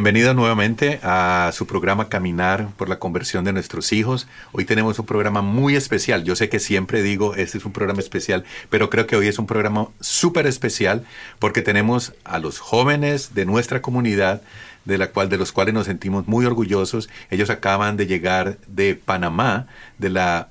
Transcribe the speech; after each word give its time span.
Bienvenidos 0.00 0.34
nuevamente 0.34 0.98
a 1.02 1.50
su 1.52 1.66
programa 1.66 2.08
Caminar 2.08 2.68
por 2.78 2.88
la 2.88 2.98
conversión 2.98 3.44
de 3.44 3.52
nuestros 3.52 3.92
hijos. 3.92 4.28
Hoy 4.50 4.64
tenemos 4.64 4.98
un 4.98 5.04
programa 5.04 5.42
muy 5.42 5.76
especial. 5.76 6.24
Yo 6.24 6.36
sé 6.36 6.48
que 6.48 6.58
siempre 6.58 7.02
digo, 7.02 7.34
este 7.34 7.58
es 7.58 7.66
un 7.66 7.72
programa 7.72 8.00
especial, 8.00 8.46
pero 8.70 8.88
creo 8.88 9.06
que 9.06 9.16
hoy 9.16 9.28
es 9.28 9.38
un 9.38 9.46
programa 9.46 9.88
súper 10.00 10.46
especial 10.46 11.04
porque 11.38 11.60
tenemos 11.60 12.14
a 12.24 12.38
los 12.38 12.60
jóvenes 12.60 13.34
de 13.34 13.44
nuestra 13.44 13.82
comunidad 13.82 14.40
de 14.86 14.96
la 14.96 15.10
cual 15.10 15.28
de 15.28 15.36
los 15.36 15.52
cuales 15.52 15.74
nos 15.74 15.84
sentimos 15.84 16.26
muy 16.26 16.46
orgullosos. 16.46 17.10
Ellos 17.28 17.50
acaban 17.50 17.98
de 17.98 18.06
llegar 18.06 18.56
de 18.68 18.94
Panamá, 18.94 19.66
de 19.98 20.08
la 20.08 20.48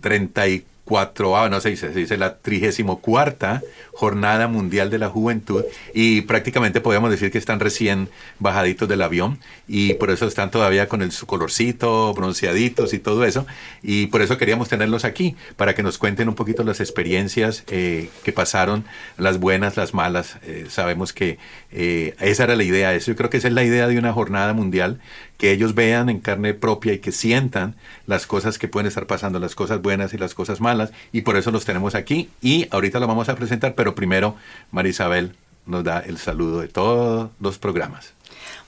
34, 0.00 0.64
ah, 0.96 1.48
no 1.50 1.60
se 1.60 1.70
dice, 1.70 1.92
se 1.92 1.98
dice 1.98 2.16
la 2.16 2.38
34 2.38 3.60
Jornada 3.92 4.46
Mundial 4.46 4.90
de 4.90 4.98
la 4.98 5.08
Juventud 5.08 5.64
y 5.92 6.20
prácticamente 6.22 6.80
podemos 6.80 7.10
decir 7.10 7.32
que 7.32 7.38
están 7.38 7.58
recién 7.58 8.08
bajaditos 8.38 8.88
del 8.88 9.02
avión 9.02 9.40
y 9.66 9.94
por 9.94 10.10
eso 10.10 10.26
están 10.26 10.52
todavía 10.52 10.88
con 10.88 11.02
el, 11.02 11.10
su 11.10 11.26
colorcito, 11.26 12.14
bronceaditos 12.14 12.94
y 12.94 13.00
todo 13.00 13.24
eso 13.24 13.44
y 13.82 14.06
por 14.06 14.22
eso 14.22 14.38
queríamos 14.38 14.68
tenerlos 14.68 15.04
aquí 15.04 15.34
para 15.56 15.74
que 15.74 15.82
nos 15.82 15.98
cuenten 15.98 16.28
un 16.28 16.36
poquito 16.36 16.62
las 16.62 16.80
experiencias 16.80 17.64
eh, 17.66 18.08
que 18.22 18.32
pasaron, 18.32 18.84
las 19.16 19.40
buenas, 19.40 19.76
las 19.76 19.94
malas. 19.94 20.38
Eh, 20.42 20.66
sabemos 20.68 21.12
que 21.12 21.38
eh, 21.72 22.14
esa 22.20 22.44
era 22.44 22.54
la 22.54 22.62
idea, 22.62 22.94
eso 22.94 23.10
yo 23.10 23.16
creo 23.16 23.30
que 23.30 23.38
esa 23.38 23.48
es 23.48 23.54
la 23.54 23.64
idea 23.64 23.88
de 23.88 23.98
una 23.98 24.12
jornada 24.12 24.52
mundial, 24.52 25.00
que 25.38 25.52
ellos 25.52 25.74
vean 25.74 26.10
en 26.10 26.20
carne 26.20 26.52
propia 26.52 26.92
y 26.92 26.98
que 26.98 27.12
sientan 27.12 27.76
las 28.06 28.26
cosas 28.26 28.58
que 28.58 28.68
pueden 28.68 28.88
estar 28.88 29.06
pasando, 29.06 29.38
las 29.38 29.54
cosas 29.54 29.80
buenas 29.80 30.12
y 30.12 30.18
las 30.18 30.34
cosas 30.34 30.60
malas 30.60 30.92
y 31.12 31.22
por 31.22 31.36
eso 31.36 31.50
los 31.50 31.64
tenemos 31.64 31.94
aquí 31.94 32.28
y 32.42 32.66
ahorita 32.70 33.00
lo 33.00 33.06
vamos 33.06 33.30
a 33.30 33.36
presentar, 33.36 33.74
pero 33.74 33.94
primero 33.94 34.36
María 34.70 34.90
Isabel 34.90 35.34
nos 35.64 35.84
da 35.84 36.00
el 36.00 36.18
saludo 36.18 36.60
de 36.60 36.68
todos 36.68 37.30
los 37.40 37.58
programas. 37.58 38.14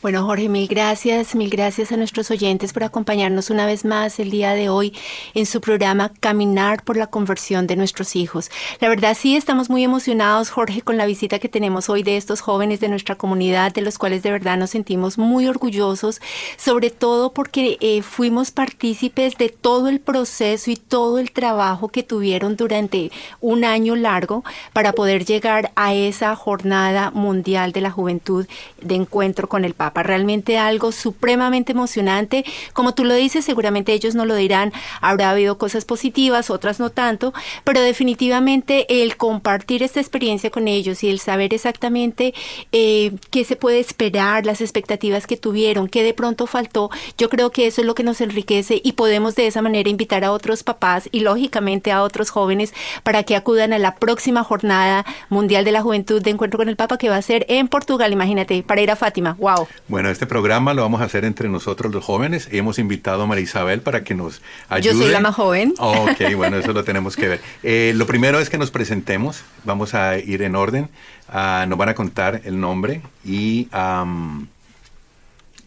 Bueno, 0.03 0.25
Jorge, 0.25 0.49
mil 0.49 0.67
gracias, 0.67 1.35
mil 1.35 1.51
gracias 1.51 1.93
a 1.93 1.97
nuestros 1.99 2.31
oyentes 2.31 2.73
por 2.73 2.85
acompañarnos 2.85 3.51
una 3.51 3.67
vez 3.67 3.85
más 3.85 4.19
el 4.19 4.31
día 4.31 4.55
de 4.55 4.71
hoy 4.71 4.95
en 5.35 5.45
su 5.45 5.61
programa 5.61 6.11
Caminar 6.21 6.83
por 6.85 6.97
la 6.97 7.09
conversión 7.09 7.67
de 7.67 7.77
nuestros 7.77 8.17
hijos. 8.17 8.51
La 8.81 8.89
verdad 8.89 9.15
sí 9.15 9.37
estamos 9.37 9.69
muy 9.69 9.85
emocionados, 9.85 10.49
Jorge, 10.49 10.81
con 10.81 10.97
la 10.97 11.05
visita 11.05 11.39
que 11.39 11.51
tenemos 11.51 11.91
hoy 11.91 12.03
de 12.03 12.17
estos 12.17 12.41
jóvenes 12.41 12.81
de 12.81 12.89
nuestra 12.89 13.17
comunidad, 13.17 13.75
de 13.75 13.83
los 13.83 13.99
cuales 13.99 14.23
de 14.23 14.31
verdad 14.31 14.57
nos 14.57 14.71
sentimos 14.71 15.19
muy 15.19 15.47
orgullosos, 15.47 16.23
sobre 16.57 16.89
todo 16.89 17.35
porque 17.35 17.77
eh, 17.83 18.01
fuimos 18.01 18.53
partícipes 18.53 19.37
de 19.37 19.51
todo 19.51 19.91
el 19.91 20.01
proceso 20.01 20.71
y 20.71 20.77
todo 20.77 21.19
el 21.19 21.31
trabajo 21.31 21.89
que 21.89 22.03
tuvieron 22.03 22.57
durante 22.57 23.13
un 23.43 23.67
año 23.67 23.97
largo 23.97 24.45
para 24.73 24.93
poder 24.93 25.27
llegar 25.27 25.73
a 25.77 25.93
esa 25.93 26.35
jornada 26.37 27.11
mundial 27.11 27.73
de 27.73 27.83
la 27.83 27.91
juventud 27.91 28.47
de 28.81 28.95
encuentro 28.95 29.47
con 29.47 29.67
el 29.67 29.75
Papa. 29.75 29.90
Realmente 29.95 30.59
algo 30.59 30.93
supremamente 30.93 31.73
emocionante. 31.73 32.45
Como 32.73 32.95
tú 32.95 33.05
lo 33.05 33.15
dices, 33.15 33.45
seguramente 33.45 33.93
ellos 33.93 34.15
no 34.15 34.25
lo 34.25 34.35
dirán. 34.35 34.73
Habrá 35.01 35.31
habido 35.31 35.59
cosas 35.59 35.85
positivas, 35.85 36.51
otras 36.51 36.81
no 36.81 36.91
tanto, 36.91 37.33
pero 37.65 37.81
definitivamente 37.81 39.03
el 39.03 39.17
compartir 39.17 39.83
esta 39.83 40.01
experiencia 40.01 40.51
con 40.51 40.69
ellos 40.69 41.03
y 41.05 41.11
el 41.11 41.21
saber 41.21 41.55
exactamente 41.55 42.35
eh, 42.73 43.13
qué 43.31 43.45
se 43.45 43.57
puede 43.57 43.81
esperar, 43.81 44.47
las 44.47 44.61
expectativas 44.61 45.27
que 45.27 45.37
tuvieron, 45.37 45.89
qué 45.89 46.03
de 46.03 46.15
pronto 46.15 46.47
faltó, 46.47 46.91
yo 47.19 47.29
creo 47.29 47.51
que 47.51 47.67
eso 47.67 47.81
es 47.81 47.87
lo 47.87 47.95
que 47.95 48.03
nos 48.03 48.21
enriquece 48.21 48.81
y 48.83 48.93
podemos 48.93 49.35
de 49.35 49.47
esa 49.47 49.63
manera 49.63 49.89
invitar 49.89 50.25
a 50.25 50.33
otros 50.33 50.63
papás 50.63 51.09
y 51.13 51.21
lógicamente 51.21 51.93
a 51.93 52.03
otros 52.03 52.31
jóvenes 52.31 52.73
para 53.03 53.23
que 53.23 53.37
acudan 53.37 53.73
a 53.73 53.79
la 53.79 53.97
próxima 53.97 54.45
jornada 54.45 55.05
mundial 55.29 55.65
de 55.65 55.73
la 55.73 55.83
juventud 55.83 56.23
de 56.23 56.31
encuentro 56.31 56.59
con 56.59 56.69
el 56.69 56.77
Papa 56.77 56.99
que 56.99 57.09
va 57.09 57.17
a 57.17 57.23
ser 57.23 57.47
en 57.49 57.69
Portugal, 57.69 58.13
imagínate, 58.13 58.63
para 58.63 58.81
ir 58.81 58.91
a 58.91 58.97
Fátima. 58.97 59.37
Wow. 59.39 59.69
Bueno, 59.89 60.09
este 60.09 60.25
programa 60.27 60.73
lo 60.73 60.83
vamos 60.83 61.01
a 61.01 61.05
hacer 61.05 61.25
entre 61.25 61.49
nosotros 61.49 61.93
los 61.93 62.05
jóvenes. 62.05 62.49
Hemos 62.53 62.79
invitado 62.79 63.23
a 63.23 63.27
María 63.27 63.43
Isabel 63.43 63.81
para 63.81 64.05
que 64.05 64.15
nos 64.15 64.41
ayude. 64.69 64.93
Yo 64.95 64.99
soy 65.01 65.11
la 65.11 65.19
más 65.21 65.35
joven. 65.35 65.75
Ok, 65.79 66.35
bueno, 66.37 66.59
eso 66.59 66.73
lo 66.73 66.85
tenemos 66.85 67.17
que 67.17 67.29
ver. 67.29 67.41
Eh, 67.63 67.93
lo 67.97 68.07
primero 68.07 68.39
es 68.41 68.49
que 68.51 68.57
nos 68.59 68.71
presentemos. 68.71 69.43
Vamos 69.65 69.95
a 69.95 70.17
ir 70.19 70.43
en 70.43 70.55
orden. 70.55 70.89
Ah, 71.29 71.67
nos 71.69 71.77
van 71.77 71.89
a 71.89 71.95
contar 71.95 72.41
el 72.45 72.59
nombre 72.61 73.03
y 73.25 73.69
am, 73.73 74.47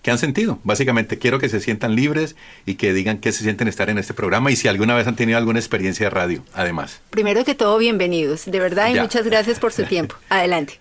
qué 0.01 0.11
han 0.11 0.17
sentido. 0.17 0.59
Básicamente, 0.63 1.19
quiero 1.19 1.39
que 1.39 1.49
se 1.49 1.59
sientan 1.59 1.93
libres 1.95 2.35
y 2.65 2.75
que 2.75 2.93
digan 2.93 3.17
qué 3.19 3.31
se 3.33 3.43
sienten 3.43 3.67
estar 3.67 3.89
en 3.89 3.97
este 3.97 4.13
programa 4.13 4.51
y 4.51 4.55
si 4.55 4.67
alguna 4.69 4.95
vez 4.95 5.05
han 5.07 5.15
tenido 5.17 5.37
alguna 5.37 5.59
experiencia 5.59 6.05
de 6.05 6.09
radio, 6.11 6.43
además. 6.53 7.01
Primero 7.09 7.43
que 7.45 7.55
todo, 7.55 7.77
bienvenidos, 7.77 8.45
de 8.45 8.59
verdad, 8.59 8.89
y 8.89 8.93
Ya. 8.95 9.01
muchas 9.03 9.25
gracias 9.25 9.59
por 9.59 9.71
su 9.73 9.83
tiempo. 9.85 10.15
Adelante. 10.29 10.79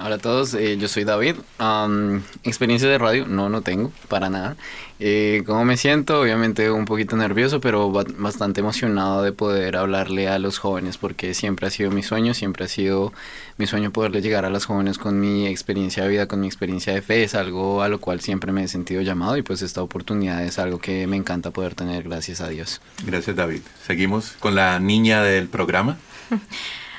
Hola 0.00 0.14
a 0.14 0.18
todos, 0.18 0.54
eh, 0.54 0.76
yo 0.78 0.86
soy 0.86 1.02
David. 1.02 1.34
Am, 1.58 2.22
experiencia 2.44 2.88
de 2.88 2.98
radio, 2.98 3.26
no, 3.26 3.48
no 3.48 3.62
tengo, 3.62 3.90
para 4.06 4.30
nada. 4.30 4.56
Eh, 5.00 5.42
¿Cómo 5.44 5.64
me 5.64 5.76
siento? 5.76 6.20
Obviamente 6.20 6.70
un 6.70 6.84
poquito 6.84 7.16
nervioso, 7.16 7.60
pero 7.60 7.90
ba- 7.90 8.04
bastante 8.16 8.60
emocionado 8.60 9.22
de 9.22 9.32
poder 9.32 9.76
hablarle 9.76 10.28
a 10.28 10.38
los 10.38 10.58
jóvenes, 10.58 10.98
porque 10.98 11.34
siempre 11.34 11.66
ha 11.66 11.70
sido 11.70 11.90
mi 11.90 12.04
sueño, 12.04 12.32
siempre 12.32 12.64
ha 12.66 12.68
sido 12.68 13.12
mi 13.56 13.66
sueño 13.66 13.90
poderle 13.90 14.22
llegar 14.22 14.44
a 14.44 14.50
los 14.50 14.66
jóvenes 14.66 14.98
con 14.98 15.18
mi 15.18 15.48
experiencia 15.48 16.04
de 16.04 16.10
vida, 16.10 16.26
con 16.28 16.38
mi 16.40 16.46
experiencia 16.46 16.94
de 16.94 17.02
fe. 17.02 17.24
Es 17.24 17.34
algo 17.34 17.82
a 17.82 17.88
lo 17.88 17.98
cual 17.98 18.20
siempre 18.20 18.52
me 18.52 18.62
he 18.62 18.68
sentido 18.68 19.02
llamado 19.02 19.36
y 19.36 19.42
pues 19.42 19.62
esta 19.62 19.82
oportunidad 19.82 20.44
es 20.44 20.60
algo 20.60 20.78
que 20.78 21.08
me 21.08 21.16
encanta 21.16 21.50
poder 21.50 21.74
tener, 21.74 22.04
gracias 22.04 22.40
a 22.40 22.48
Dios. 22.48 22.80
Gracias, 23.04 23.34
David. 23.34 23.62
Seguimos 23.84 24.36
con 24.38 24.54
la 24.54 24.78
niña 24.78 25.24
del 25.24 25.48
programa. 25.48 25.96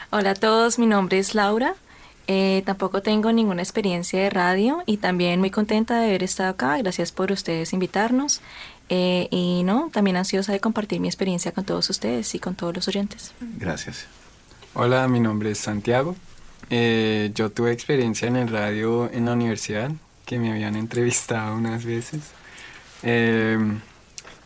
Hola 0.10 0.32
a 0.32 0.36
todos, 0.36 0.78
mi 0.80 0.86
nombre 0.86 1.18
es 1.20 1.34
Laura. 1.34 1.76
Eh, 2.32 2.62
tampoco 2.64 3.02
tengo 3.02 3.32
ninguna 3.32 3.64
experiencia 3.64 4.22
de 4.22 4.30
radio 4.30 4.84
y 4.86 4.98
también 4.98 5.40
muy 5.40 5.50
contenta 5.50 6.00
de 6.00 6.10
haber 6.10 6.22
estado 6.22 6.52
acá. 6.52 6.78
Gracias 6.78 7.12
por 7.12 7.32
ustedes 7.32 7.74
invitarnos. 7.74 8.42
Eh, 8.88 9.28
y 9.32 9.64
no, 9.64 9.90
también 9.92 10.16
ansiosa 10.16 10.52
de 10.52 10.60
compartir 10.60 11.00
mi 11.00 11.08
experiencia 11.08 11.52
con 11.54 11.66
todos 11.66 11.90
ustedes 11.90 12.36
y 12.36 12.40
con 12.40 12.54
todos 12.54 12.76
los 12.76 12.88
oyentes. 12.88 13.34
Gracias. 13.58 14.06
Hola, 14.76 15.08
mi 15.08 15.20
nombre 15.20 15.50
es 15.50 15.58
Santiago. 15.58 16.16
Eh, 16.70 17.32
yo 17.34 17.50
tuve 17.50 17.72
experiencia 17.72 18.28
en 18.28 18.36
el 18.36 18.48
radio 18.48 19.10
en 19.12 19.26
la 19.26 19.34
universidad, 19.34 19.90
que 20.28 20.38
me 20.38 20.52
habían 20.52 20.76
entrevistado 20.84 21.56
unas 21.56 21.84
veces. 21.84 22.22
Eh, 23.02 23.58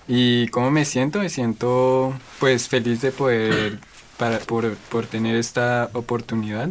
¿Y 0.07 0.47
cómo 0.47 0.71
me 0.71 0.85
siento? 0.85 1.19
Me 1.19 1.27
siento 1.27 2.13
pues 2.39 2.69
feliz 2.69 3.01
de 3.01 3.11
poder, 3.11 3.77
para, 4.15 4.39
por, 4.39 4.73
por 4.75 5.05
tener 5.05 5.35
esta 5.35 5.89
oportunidad 5.91 6.69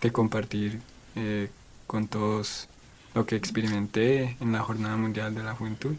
de 0.00 0.12
compartir 0.12 0.80
eh, 1.16 1.48
con 1.86 2.08
todos 2.08 2.68
lo 3.14 3.26
que 3.26 3.36
experimenté 3.36 4.36
en 4.40 4.52
la 4.52 4.60
Jornada 4.60 4.96
Mundial 4.96 5.34
de 5.34 5.42
la 5.42 5.54
Juventud. 5.54 5.94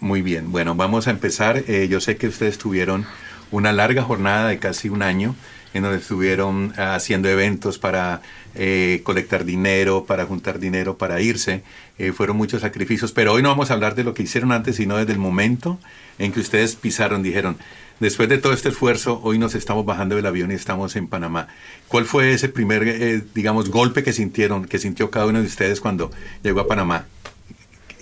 Muy 0.00 0.22
bien, 0.22 0.52
bueno, 0.52 0.74
vamos 0.74 1.08
a 1.08 1.10
empezar. 1.10 1.64
Eh, 1.68 1.88
yo 1.88 2.00
sé 2.00 2.16
que 2.16 2.28
ustedes 2.28 2.58
tuvieron 2.58 3.06
una 3.50 3.72
larga 3.72 4.02
jornada 4.02 4.48
de 4.48 4.58
casi 4.58 4.88
un 4.88 5.02
año 5.02 5.34
en 5.72 5.82
donde 5.82 5.98
estuvieron 5.98 6.72
ah, 6.76 6.94
haciendo 6.94 7.28
eventos 7.28 7.78
para 7.78 8.22
eh, 8.54 9.00
colectar 9.04 9.44
dinero, 9.44 10.04
para 10.06 10.24
juntar 10.24 10.58
dinero, 10.58 10.96
para 10.96 11.20
irse. 11.20 11.62
Eh, 11.98 12.12
fueron 12.12 12.36
muchos 12.36 12.62
sacrificios, 12.62 13.12
pero 13.12 13.32
hoy 13.32 13.42
no 13.42 13.50
vamos 13.50 13.70
a 13.70 13.74
hablar 13.74 13.94
de 13.94 14.04
lo 14.04 14.14
que 14.14 14.22
hicieron 14.22 14.52
antes, 14.52 14.76
sino 14.76 14.96
desde 14.96 15.12
el 15.12 15.18
momento 15.18 15.78
en 16.18 16.32
que 16.32 16.40
ustedes 16.40 16.76
pisaron, 16.76 17.22
dijeron, 17.22 17.58
después 18.00 18.28
de 18.28 18.38
todo 18.38 18.52
este 18.52 18.70
esfuerzo, 18.70 19.20
hoy 19.22 19.38
nos 19.38 19.54
estamos 19.54 19.84
bajando 19.84 20.16
del 20.16 20.26
avión 20.26 20.50
y 20.50 20.54
estamos 20.54 20.96
en 20.96 21.08
Panamá. 21.08 21.48
¿Cuál 21.88 22.04
fue 22.04 22.32
ese 22.32 22.48
primer, 22.48 22.86
eh, 22.86 23.22
digamos, 23.34 23.70
golpe 23.70 24.02
que 24.02 24.12
sintieron, 24.12 24.66
que 24.66 24.78
sintió 24.78 25.10
cada 25.10 25.26
uno 25.26 25.40
de 25.40 25.46
ustedes 25.46 25.80
cuando 25.80 26.10
llegó 26.42 26.60
a 26.60 26.66
Panamá? 26.66 27.06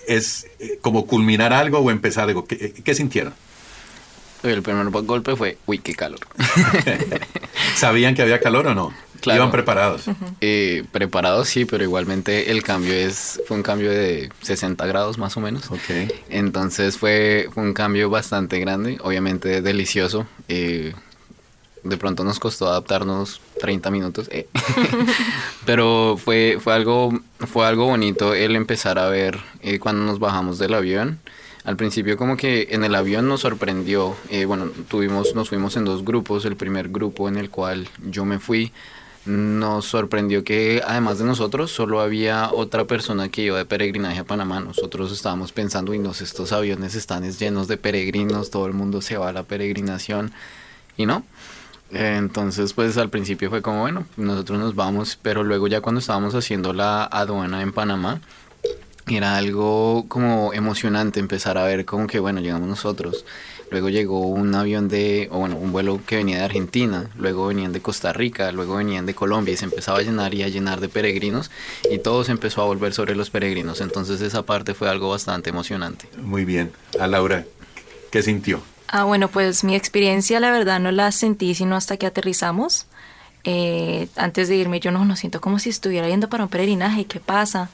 ¿Es 0.07 0.47
eh, 0.59 0.77
como 0.81 1.07
culminar 1.07 1.53
algo 1.53 1.79
o 1.79 1.91
empezar 1.91 2.27
algo? 2.27 2.45
¿Qué, 2.45 2.73
qué 2.73 2.95
sintieron? 2.95 3.33
El 4.43 4.61
primer 4.61 4.89
golpe 4.89 5.35
fue, 5.35 5.57
uy, 5.65 5.79
qué 5.79 5.95
calor. 5.95 6.19
¿Sabían 7.75 8.13
que 8.13 8.21
había 8.21 8.39
calor 8.39 8.67
o 8.67 8.75
no? 8.75 8.93
Claro. 9.25 9.39
¿Iban 9.41 9.51
preparados? 9.51 10.05
Eh, 10.39 10.83
preparados 10.91 11.49
sí, 11.49 11.65
pero 11.65 11.83
igualmente 11.83 12.51
el 12.51 12.61
cambio 12.61 12.93
es 12.93 13.41
fue 13.47 13.57
un 13.57 13.63
cambio 13.63 13.89
de 13.89 14.29
60 14.41 14.85
grados 14.85 15.17
más 15.17 15.35
o 15.35 15.39
menos. 15.41 15.69
Ok. 15.71 16.13
Entonces 16.29 16.97
fue, 16.97 17.49
fue 17.51 17.63
un 17.63 17.73
cambio 17.73 18.09
bastante 18.09 18.59
grande, 18.59 18.99
obviamente 19.01 19.61
delicioso. 19.61 20.27
eh, 20.47 20.93
de 21.85 21.97
pronto 21.97 22.23
nos 22.23 22.39
costó 22.39 22.67
adaptarnos 22.67 23.41
30 23.59 23.91
minutos, 23.91 24.27
eh. 24.31 24.47
pero 25.65 26.17
fue, 26.17 26.57
fue, 26.59 26.73
algo, 26.73 27.19
fue 27.39 27.65
algo 27.67 27.85
bonito 27.85 28.33
el 28.33 28.55
empezar 28.55 28.97
a 28.97 29.07
ver 29.07 29.39
eh, 29.61 29.79
cuando 29.79 30.03
nos 30.03 30.19
bajamos 30.19 30.57
del 30.57 30.73
avión. 30.73 31.19
Al 31.63 31.77
principio 31.77 32.17
como 32.17 32.37
que 32.37 32.69
en 32.71 32.83
el 32.83 32.93
avión 32.93 33.27
nos 33.27 33.41
sorprendió, 33.41 34.15
eh, 34.29 34.45
bueno, 34.45 34.69
tuvimos, 34.87 35.35
nos 35.35 35.49
fuimos 35.49 35.77
en 35.77 35.85
dos 35.85 36.03
grupos, 36.03 36.45
el 36.45 36.55
primer 36.55 36.89
grupo 36.89 37.29
en 37.29 37.37
el 37.37 37.49
cual 37.49 37.87
yo 38.07 38.25
me 38.25 38.39
fui, 38.39 38.71
nos 39.25 39.85
sorprendió 39.85 40.43
que 40.43 40.81
además 40.85 41.17
de 41.17 41.25
nosotros 41.25 41.71
solo 41.71 41.99
había 41.99 42.51
otra 42.51 42.85
persona 42.85 43.29
que 43.29 43.41
iba 43.43 43.57
de 43.57 43.65
peregrinaje 43.65 44.19
a 44.19 44.23
Panamá. 44.23 44.59
Nosotros 44.59 45.11
estábamos 45.11 45.51
pensando, 45.51 45.93
y 45.93 45.99
nos 45.99 46.21
estos 46.21 46.51
aviones 46.51 46.95
están 46.95 47.23
es 47.23 47.39
llenos 47.39 47.67
de 47.67 47.77
peregrinos, 47.77 48.51
todo 48.51 48.67
el 48.67 48.73
mundo 48.73 49.01
se 49.01 49.17
va 49.17 49.29
a 49.29 49.33
la 49.33 49.43
peregrinación 49.43 50.31
y 50.97 51.05
no. 51.05 51.23
Entonces, 51.91 52.73
pues 52.73 52.97
al 52.97 53.09
principio 53.09 53.49
fue 53.49 53.61
como, 53.61 53.81
bueno, 53.81 54.05
nosotros 54.17 54.59
nos 54.59 54.75
vamos, 54.75 55.17
pero 55.21 55.43
luego 55.43 55.67
ya 55.67 55.81
cuando 55.81 55.99
estábamos 55.99 56.35
haciendo 56.35 56.73
la 56.73 57.03
aduana 57.03 57.61
en 57.61 57.71
Panamá, 57.71 58.21
era 59.07 59.37
algo 59.37 60.05
como 60.07 60.53
emocionante 60.53 61.19
empezar 61.19 61.57
a 61.57 61.65
ver 61.65 61.85
como 61.85 62.07
que, 62.07 62.19
bueno, 62.19 62.41
llegamos 62.41 62.67
nosotros. 62.67 63.25
Luego 63.71 63.89
llegó 63.89 64.19
un 64.19 64.53
avión 64.53 64.87
de, 64.87 65.27
o 65.31 65.39
bueno, 65.39 65.57
un 65.57 65.71
vuelo 65.71 65.99
que 66.05 66.17
venía 66.17 66.37
de 66.37 66.43
Argentina, 66.43 67.09
luego 67.17 67.47
venían 67.47 67.73
de 67.73 67.81
Costa 67.81 68.13
Rica, 68.13 68.51
luego 68.51 68.75
venían 68.75 69.05
de 69.05 69.15
Colombia 69.15 69.53
y 69.53 69.57
se 69.57 69.65
empezaba 69.65 69.99
a 69.99 70.01
llenar 70.01 70.33
y 70.33 70.43
a 70.43 70.47
llenar 70.47 70.79
de 70.79 70.89
peregrinos 70.89 71.51
y 71.89 71.97
todo 71.97 72.23
se 72.23 72.31
empezó 72.31 72.61
a 72.61 72.65
volver 72.65 72.93
sobre 72.93 73.15
los 73.15 73.29
peregrinos. 73.29 73.81
Entonces 73.81 74.21
esa 74.21 74.43
parte 74.43 74.73
fue 74.73 74.89
algo 74.89 75.09
bastante 75.09 75.49
emocionante. 75.49 76.07
Muy 76.21 76.45
bien. 76.45 76.71
A 76.99 77.07
Laura, 77.07 77.45
¿qué 78.11 78.21
sintió? 78.21 78.61
Ah, 78.87 79.03
bueno, 79.03 79.29
pues 79.29 79.63
mi 79.63 79.75
experiencia 79.75 80.39
la 80.39 80.51
verdad 80.51 80.79
no 80.79 80.91
la 80.91 81.11
sentí 81.11 81.55
sino 81.55 81.75
hasta 81.75 81.97
que 81.97 82.05
aterrizamos. 82.05 82.85
Eh, 83.43 84.07
antes 84.15 84.47
de 84.47 84.55
irme 84.55 84.79
yo 84.79 84.91
no, 84.91 85.05
no 85.05 85.15
siento 85.15 85.39
como 85.39 85.59
si 85.59 85.69
estuviera 85.69 86.07
yendo 86.07 86.29
para 86.29 86.43
un 86.43 86.49
peregrinaje, 86.49 87.05
¿qué 87.05 87.19
pasa? 87.19 87.69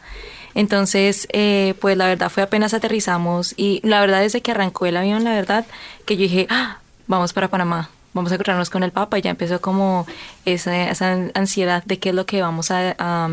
Entonces, 0.55 1.27
eh, 1.31 1.73
pues 1.79 1.97
la 1.97 2.07
verdad 2.07 2.29
fue 2.29 2.43
apenas 2.43 2.73
aterrizamos 2.73 3.53
y 3.57 3.79
la 3.83 4.01
verdad 4.01 4.21
desde 4.21 4.41
que 4.41 4.51
arrancó 4.51 4.85
el 4.85 4.97
avión, 4.97 5.23
la 5.23 5.33
verdad 5.33 5.65
que 6.05 6.15
yo 6.17 6.23
dije, 6.23 6.47
"Ah, 6.49 6.79
vamos 7.07 7.33
para 7.33 7.47
Panamá, 7.47 7.89
vamos 8.13 8.31
a 8.31 8.35
encontrarnos 8.35 8.69
con 8.69 8.83
el 8.83 8.91
Papa 8.91 9.17
y 9.17 9.21
ya 9.21 9.29
empezó 9.31 9.61
como 9.61 10.05
esa, 10.45 10.89
esa 10.89 11.17
ansiedad 11.33 11.83
de 11.85 11.99
qué 11.99 12.09
es 12.09 12.15
lo 12.15 12.25
que 12.25 12.41
vamos 12.41 12.71
a, 12.71 12.95
a, 12.97 13.25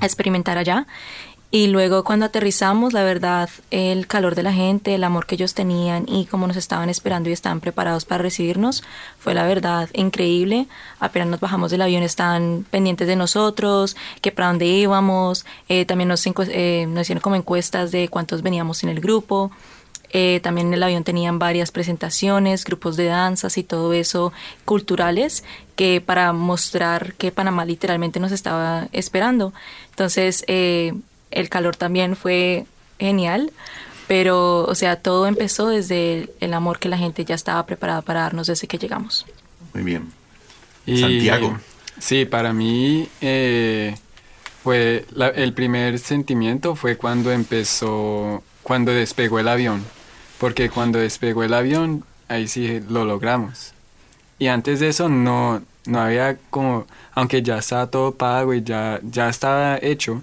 a 0.00 0.04
experimentar 0.04 0.58
allá. 0.58 0.86
Y 1.54 1.68
luego 1.68 2.02
cuando 2.02 2.26
aterrizamos, 2.26 2.92
la 2.94 3.04
verdad, 3.04 3.48
el 3.70 4.08
calor 4.08 4.34
de 4.34 4.42
la 4.42 4.52
gente, 4.52 4.96
el 4.96 5.04
amor 5.04 5.24
que 5.24 5.36
ellos 5.36 5.54
tenían 5.54 6.04
y 6.08 6.26
cómo 6.26 6.48
nos 6.48 6.56
estaban 6.56 6.90
esperando 6.90 7.30
y 7.30 7.32
estaban 7.32 7.60
preparados 7.60 8.04
para 8.04 8.22
recibirnos, 8.22 8.82
fue 9.20 9.34
la 9.34 9.46
verdad 9.46 9.88
increíble. 9.92 10.66
Apenas 10.98 11.28
nos 11.28 11.38
bajamos 11.38 11.70
del 11.70 11.82
avión, 11.82 12.02
estaban 12.02 12.66
pendientes 12.72 13.06
de 13.06 13.14
nosotros, 13.14 13.96
que 14.20 14.32
para 14.32 14.48
dónde 14.48 14.66
íbamos. 14.66 15.46
Eh, 15.68 15.84
también 15.84 16.08
nos, 16.08 16.26
eh, 16.26 16.86
nos 16.88 17.02
hicieron 17.02 17.22
como 17.22 17.36
encuestas 17.36 17.92
de 17.92 18.08
cuántos 18.08 18.42
veníamos 18.42 18.82
en 18.82 18.88
el 18.88 18.98
grupo. 18.98 19.52
Eh, 20.10 20.40
también 20.42 20.66
en 20.66 20.74
el 20.74 20.82
avión 20.82 21.04
tenían 21.04 21.38
varias 21.38 21.70
presentaciones, 21.70 22.64
grupos 22.64 22.96
de 22.96 23.04
danzas 23.04 23.58
y 23.58 23.62
todo 23.62 23.92
eso 23.92 24.32
culturales 24.64 25.44
que 25.76 26.00
para 26.00 26.32
mostrar 26.32 27.14
que 27.14 27.30
Panamá 27.30 27.64
literalmente 27.64 28.18
nos 28.18 28.32
estaba 28.32 28.88
esperando. 28.90 29.52
Entonces, 29.90 30.44
eh, 30.48 30.94
el 31.34 31.48
calor 31.48 31.76
también 31.76 32.16
fue 32.16 32.66
genial, 32.98 33.52
pero, 34.06 34.64
o 34.64 34.74
sea, 34.74 34.96
todo 34.96 35.26
empezó 35.26 35.68
desde 35.68 36.30
el 36.40 36.54
amor 36.54 36.78
que 36.78 36.88
la 36.88 36.98
gente 36.98 37.24
ya 37.24 37.34
estaba 37.34 37.64
preparada 37.66 38.02
para 38.02 38.20
darnos 38.20 38.46
desde 38.46 38.66
que 38.66 38.78
llegamos. 38.78 39.26
Muy 39.72 39.82
bien. 39.82 40.12
Y- 40.86 41.00
Santiago. 41.00 41.58
Sí, 41.98 42.24
para 42.24 42.52
mí 42.52 43.08
eh, 43.20 43.94
fue 44.62 45.06
la- 45.12 45.28
el 45.28 45.52
primer 45.52 45.98
sentimiento 45.98 46.74
fue 46.74 46.96
cuando 46.96 47.30
empezó, 47.32 48.42
cuando 48.62 48.92
despegó 48.92 49.38
el 49.38 49.48
avión, 49.48 49.84
porque 50.38 50.68
cuando 50.70 50.98
despegó 50.98 51.44
el 51.44 51.54
avión, 51.54 52.04
ahí 52.28 52.48
sí 52.48 52.80
lo 52.88 53.04
logramos. 53.04 53.72
Y 54.38 54.48
antes 54.48 54.80
de 54.80 54.88
eso 54.88 55.08
no, 55.08 55.62
no 55.86 56.00
había 56.00 56.36
como, 56.50 56.86
aunque 57.14 57.42
ya 57.42 57.58
estaba 57.58 57.86
todo 57.86 58.16
pago 58.16 58.52
y 58.54 58.62
ya, 58.62 58.98
ya 59.02 59.28
estaba 59.28 59.78
hecho, 59.80 60.22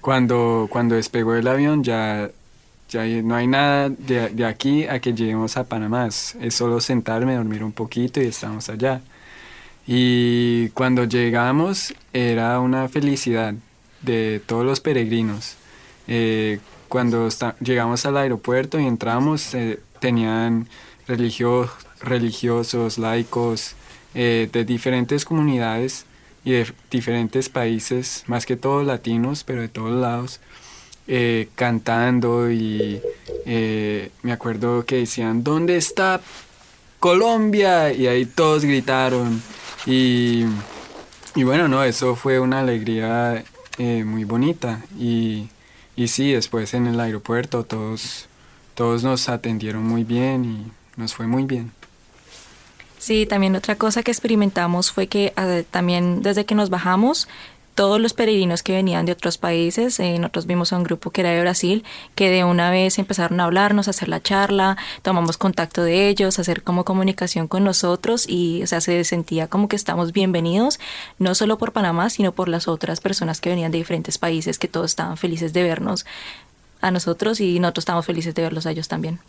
cuando, 0.00 0.68
cuando 0.70 0.94
despegó 0.94 1.34
el 1.34 1.48
avión 1.48 1.82
ya, 1.82 2.30
ya 2.88 3.04
no 3.22 3.34
hay 3.34 3.46
nada 3.46 3.88
de, 3.88 4.28
de 4.30 4.44
aquí 4.44 4.84
a 4.86 5.00
que 5.00 5.14
lleguemos 5.14 5.56
a 5.56 5.64
Panamá, 5.64 6.06
es, 6.06 6.36
solo 6.50 6.80
sentarme, 6.80 7.34
dormir 7.34 7.64
un 7.64 7.72
poquito 7.72 8.20
y 8.20 8.26
estamos 8.26 8.68
allá. 8.68 9.00
Y 9.86 10.68
cuando 10.70 11.04
llegamos 11.04 11.94
era 12.12 12.58
una 12.60 12.88
felicidad 12.88 13.54
de 14.02 14.40
todos 14.44 14.64
los 14.64 14.80
peregrinos. 14.80 15.56
Eh, 16.08 16.58
cuando 16.88 17.28
llegamos 17.60 18.06
al 18.06 18.16
aeropuerto 18.16 18.78
y 18.80 18.86
entramos, 18.86 19.54
eh, 19.54 19.80
tenían 20.00 20.68
religio- 21.06 21.70
religiosos, 22.00 22.98
laicos, 22.98 23.74
eh, 24.14 24.48
de 24.52 24.64
diferentes 24.64 25.24
comunidades 25.24 26.04
y 26.46 26.52
de 26.52 26.72
diferentes 26.92 27.48
países, 27.48 28.22
más 28.28 28.46
que 28.46 28.56
todos 28.56 28.86
latinos, 28.86 29.42
pero 29.42 29.62
de 29.62 29.68
todos 29.68 29.90
lados, 29.90 30.38
eh, 31.08 31.48
cantando 31.56 32.52
y 32.52 33.02
eh, 33.44 34.10
me 34.22 34.30
acuerdo 34.30 34.86
que 34.86 34.98
decían, 34.98 35.42
¿dónde 35.42 35.76
está 35.76 36.20
Colombia? 37.00 37.92
Y 37.92 38.06
ahí 38.06 38.26
todos 38.26 38.64
gritaron. 38.64 39.42
Y, 39.86 40.44
y 41.34 41.42
bueno, 41.42 41.66
no, 41.66 41.82
eso 41.82 42.14
fue 42.14 42.38
una 42.38 42.60
alegría 42.60 43.42
eh, 43.78 44.04
muy 44.04 44.22
bonita. 44.22 44.84
Y, 44.96 45.48
y 45.96 46.06
sí, 46.06 46.30
después 46.30 46.74
en 46.74 46.86
el 46.86 47.00
aeropuerto 47.00 47.64
todos, 47.64 48.28
todos 48.76 49.02
nos 49.02 49.28
atendieron 49.28 49.82
muy 49.82 50.04
bien 50.04 50.44
y 50.44 50.72
nos 50.96 51.12
fue 51.12 51.26
muy 51.26 51.42
bien. 51.42 51.72
Sí, 52.98 53.26
también 53.26 53.54
otra 53.56 53.76
cosa 53.76 54.02
que 54.02 54.10
experimentamos 54.10 54.90
fue 54.90 55.06
que 55.06 55.32
también 55.70 56.22
desde 56.22 56.44
que 56.44 56.54
nos 56.54 56.70
bajamos, 56.70 57.28
todos 57.76 58.00
los 58.00 58.14
peregrinos 58.14 58.62
que 58.62 58.72
venían 58.72 59.04
de 59.04 59.12
otros 59.12 59.36
países, 59.36 60.00
eh, 60.00 60.18
nosotros 60.18 60.46
vimos 60.46 60.72
a 60.72 60.78
un 60.78 60.82
grupo 60.82 61.10
que 61.10 61.20
era 61.20 61.30
de 61.30 61.42
Brasil, 61.42 61.84
que 62.14 62.30
de 62.30 62.42
una 62.42 62.70
vez 62.70 62.98
empezaron 62.98 63.38
a 63.38 63.44
hablarnos, 63.44 63.86
a 63.86 63.90
hacer 63.90 64.08
la 64.08 64.22
charla, 64.22 64.78
tomamos 65.02 65.36
contacto 65.36 65.82
de 65.82 66.08
ellos, 66.08 66.38
hacer 66.38 66.62
como 66.62 66.86
comunicación 66.86 67.48
con 67.48 67.64
nosotros 67.64 68.26
y, 68.26 68.62
o 68.62 68.66
sea, 68.66 68.80
se 68.80 69.04
sentía 69.04 69.46
como 69.46 69.68
que 69.68 69.76
estamos 69.76 70.12
bienvenidos, 70.12 70.80
no 71.18 71.34
solo 71.34 71.58
por 71.58 71.72
Panamá, 71.72 72.08
sino 72.08 72.32
por 72.32 72.48
las 72.48 72.66
otras 72.66 73.00
personas 73.00 73.42
que 73.42 73.50
venían 73.50 73.72
de 73.72 73.78
diferentes 73.78 74.16
países, 74.16 74.58
que 74.58 74.68
todos 74.68 74.92
estaban 74.92 75.18
felices 75.18 75.52
de 75.52 75.62
vernos 75.62 76.06
a 76.80 76.90
nosotros 76.90 77.40
y 77.40 77.60
nosotros 77.60 77.82
estábamos 77.82 78.06
felices 78.06 78.34
de 78.34 78.40
verlos 78.40 78.64
a 78.64 78.70
ellos 78.70 78.88
también. 78.88 79.20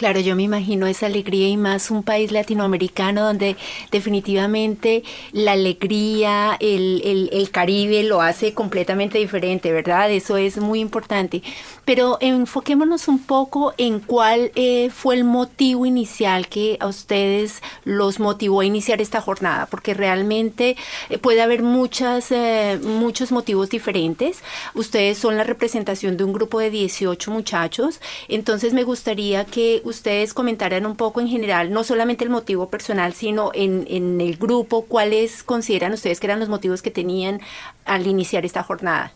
Claro, 0.00 0.18
yo 0.18 0.34
me 0.34 0.44
imagino 0.44 0.86
esa 0.86 1.04
alegría 1.04 1.46
y 1.48 1.58
más 1.58 1.90
un 1.90 2.02
país 2.02 2.32
latinoamericano 2.32 3.22
donde 3.22 3.56
definitivamente 3.90 5.02
la 5.32 5.52
alegría, 5.52 6.56
el, 6.58 7.28
el, 7.30 7.50
Caribe 7.50 8.02
lo 8.04 8.22
hace 8.22 8.54
completamente 8.54 9.18
diferente, 9.18 9.70
¿verdad? 9.72 10.10
Eso 10.10 10.38
es 10.38 10.56
muy 10.56 10.80
importante. 10.80 11.42
Pero 11.84 12.16
enfoquémonos 12.22 13.08
un 13.08 13.18
poco 13.18 13.74
en 13.76 14.00
cuál 14.00 14.52
eh, 14.54 14.88
fue 14.88 15.16
el 15.16 15.24
motivo 15.24 15.84
inicial 15.84 16.48
que 16.48 16.78
a 16.80 16.86
ustedes 16.86 17.60
los 17.84 18.20
motivó 18.20 18.60
a 18.60 18.64
iniciar 18.64 19.02
esta 19.02 19.20
jornada, 19.20 19.66
porque 19.66 19.92
realmente 19.92 20.78
eh, 21.10 21.18
puede 21.18 21.42
haber 21.42 21.62
muchas, 21.62 22.32
eh, 22.32 22.80
muchos 22.82 23.32
motivos 23.32 23.68
diferentes. 23.68 24.42
Ustedes 24.72 25.18
son 25.18 25.36
la 25.36 25.44
representación 25.44 26.16
de 26.16 26.24
un 26.24 26.32
grupo 26.32 26.58
de 26.58 26.70
18 26.70 27.30
muchachos, 27.30 28.00
entonces 28.28 28.72
me 28.72 28.84
gustaría 28.84 29.44
que 29.44 29.82
ustedes 29.90 30.32
comentaran 30.34 30.86
un 30.86 30.96
poco 30.96 31.20
en 31.20 31.28
general, 31.28 31.72
no 31.72 31.84
solamente 31.84 32.24
el 32.24 32.30
motivo 32.30 32.70
personal, 32.70 33.12
sino 33.12 33.50
en, 33.54 33.86
en 33.88 34.20
el 34.20 34.36
grupo, 34.36 34.86
cuáles 34.86 35.42
consideran 35.42 35.92
ustedes 35.92 36.20
que 36.20 36.26
eran 36.26 36.40
los 36.40 36.48
motivos 36.48 36.82
que 36.82 36.90
tenían 36.90 37.40
al 37.84 38.06
iniciar 38.06 38.44
esta 38.44 38.62
jornada. 38.62 39.12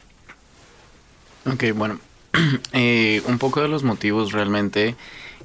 Ok, 1.47 1.65
bueno, 1.75 1.99
eh, 2.73 3.23
un 3.27 3.39
poco 3.39 3.61
de 3.61 3.69
los 3.69 3.83
motivos 3.83 4.33
realmente 4.33 4.97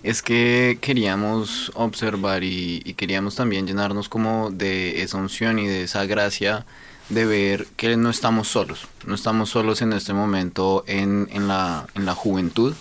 es 0.04 0.22
que 0.22 0.78
queríamos 0.82 1.72
observar 1.76 2.44
y, 2.44 2.82
y 2.86 2.94
queríamos 2.94 3.36
también 3.36 3.68
llenarnos 3.68 4.10
como 4.10 4.50
de 4.50 5.02
esa 5.02 5.18
unción 5.18 5.60
y 5.60 5.68
de 5.68 5.84
esa 5.84 6.06
gracia 6.06 6.66
de 7.10 7.26
ver 7.26 7.68
que 7.76 7.98
no 7.98 8.10
estamos 8.10 8.48
solos, 8.48 8.88
no 9.06 9.16
estamos 9.16 9.50
solos 9.50 9.82
en 9.82 9.94
este 9.94 10.14
momento 10.14 10.84
en, 10.88 11.28
en, 11.32 11.48
la, 11.48 11.88
en 11.96 12.06
la 12.06 12.14
juventud, 12.14 12.74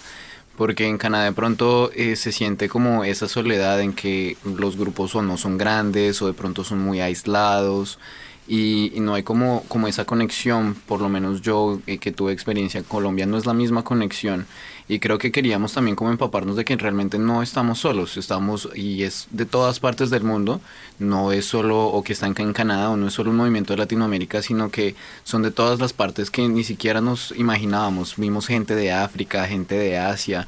porque 0.58 0.88
en 0.88 0.98
Canadá 0.98 1.26
de 1.26 1.32
pronto 1.32 1.92
eh, 1.94 2.16
se 2.16 2.32
siente 2.32 2.68
como 2.68 3.04
esa 3.04 3.28
soledad 3.28 3.80
en 3.80 3.92
que 3.92 4.36
los 4.44 4.76
grupos 4.76 5.14
o 5.14 5.22
no 5.22 5.36
son 5.36 5.56
grandes 5.56 6.20
o 6.20 6.26
de 6.26 6.32
pronto 6.32 6.64
son 6.64 6.80
muy 6.80 7.00
aislados 7.00 8.00
y, 8.48 8.92
no 8.96 9.14
hay 9.14 9.22
como, 9.22 9.62
como 9.68 9.86
esa 9.86 10.04
conexión, 10.04 10.74
por 10.74 11.00
lo 11.00 11.08
menos 11.08 11.42
yo 11.42 11.80
eh, 11.86 11.98
que 11.98 12.10
tuve 12.10 12.32
experiencia 12.32 12.78
en 12.78 12.84
Colombia, 12.84 13.24
no 13.24 13.38
es 13.38 13.46
la 13.46 13.54
misma 13.54 13.84
conexión 13.84 14.46
y 14.88 15.00
creo 15.00 15.18
que 15.18 15.30
queríamos 15.30 15.74
también 15.74 15.94
como 15.94 16.10
empaparnos 16.10 16.56
de 16.56 16.64
que 16.64 16.76
realmente 16.76 17.18
no 17.18 17.42
estamos 17.42 17.78
solos, 17.78 18.16
estamos 18.16 18.68
y 18.74 19.02
es 19.02 19.28
de 19.30 19.44
todas 19.44 19.80
partes 19.80 20.08
del 20.08 20.24
mundo, 20.24 20.60
no 20.98 21.30
es 21.30 21.44
solo 21.44 21.86
o 21.86 22.02
que 22.02 22.14
están 22.14 22.34
en 22.38 22.54
Canadá 22.54 22.90
o 22.90 22.96
no 22.96 23.08
es 23.08 23.14
solo 23.14 23.30
un 23.30 23.36
movimiento 23.36 23.74
de 23.74 23.78
Latinoamérica, 23.78 24.40
sino 24.40 24.70
que 24.70 24.94
son 25.24 25.42
de 25.42 25.50
todas 25.50 25.78
las 25.78 25.92
partes 25.92 26.30
que 26.30 26.48
ni 26.48 26.64
siquiera 26.64 27.00
nos 27.00 27.32
imaginábamos. 27.36 28.14
Vimos 28.16 28.46
gente 28.46 28.74
de 28.74 28.90
África, 28.90 29.46
gente 29.46 29.76
de 29.76 29.98
Asia, 29.98 30.46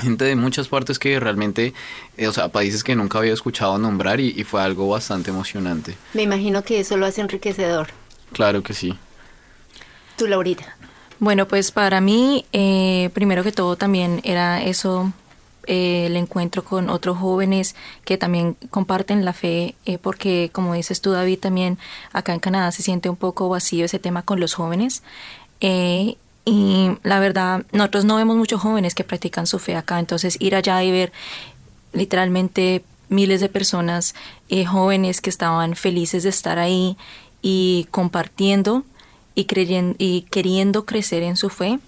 gente 0.00 0.24
de 0.24 0.34
muchas 0.34 0.68
partes 0.68 0.98
que 0.98 1.20
realmente, 1.20 1.74
eh, 2.16 2.26
o 2.26 2.32
sea, 2.32 2.48
países 2.48 2.82
que 2.82 2.96
nunca 2.96 3.18
había 3.18 3.34
escuchado 3.34 3.76
nombrar 3.78 4.18
y, 4.18 4.28
y 4.36 4.44
fue 4.44 4.62
algo 4.62 4.88
bastante 4.88 5.30
emocionante. 5.30 5.94
Me 6.14 6.22
imagino 6.22 6.62
que 6.62 6.80
eso 6.80 6.96
lo 6.96 7.04
hace 7.04 7.20
enriquecedor. 7.20 7.88
Claro 8.32 8.62
que 8.62 8.72
sí. 8.72 8.96
Tú, 10.16 10.28
Laurita. 10.28 10.73
Bueno, 11.20 11.46
pues 11.48 11.70
para 11.70 12.00
mí, 12.00 12.44
eh, 12.52 13.10
primero 13.14 13.44
que 13.44 13.52
todo 13.52 13.76
también 13.76 14.20
era 14.24 14.62
eso, 14.62 15.12
eh, 15.66 16.06
el 16.06 16.16
encuentro 16.16 16.64
con 16.64 16.90
otros 16.90 17.16
jóvenes 17.18 17.74
que 18.04 18.18
también 18.18 18.56
comparten 18.70 19.24
la 19.24 19.32
fe, 19.32 19.74
eh, 19.86 19.98
porque 19.98 20.50
como 20.52 20.74
dices 20.74 21.00
tú, 21.00 21.12
David, 21.12 21.38
también 21.38 21.78
acá 22.12 22.34
en 22.34 22.40
Canadá 22.40 22.70
se 22.72 22.82
siente 22.82 23.08
un 23.08 23.16
poco 23.16 23.48
vacío 23.48 23.84
ese 23.84 23.98
tema 23.98 24.22
con 24.22 24.40
los 24.40 24.54
jóvenes. 24.54 25.02
Eh, 25.60 26.16
y 26.44 26.90
la 27.02 27.20
verdad, 27.20 27.64
nosotros 27.72 28.04
no 28.04 28.16
vemos 28.16 28.36
muchos 28.36 28.60
jóvenes 28.60 28.94
que 28.94 29.04
practican 29.04 29.46
su 29.46 29.58
fe 29.58 29.76
acá, 29.76 29.98
entonces 29.98 30.36
ir 30.40 30.54
allá 30.54 30.82
y 30.82 30.90
ver 30.90 31.12
literalmente 31.92 32.84
miles 33.08 33.40
de 33.40 33.48
personas, 33.48 34.14
eh, 34.48 34.66
jóvenes 34.66 35.20
que 35.20 35.30
estaban 35.30 35.76
felices 35.76 36.24
de 36.24 36.28
estar 36.28 36.58
ahí 36.58 36.96
y 37.40 37.86
compartiendo 37.90 38.84
y, 39.34 39.44
creyendo, 39.46 39.96
y 39.98 40.22
queriendo 40.30 40.84
crecer 40.84 41.22
en 41.22 41.36
su 41.36 41.50
fe, 41.50 41.78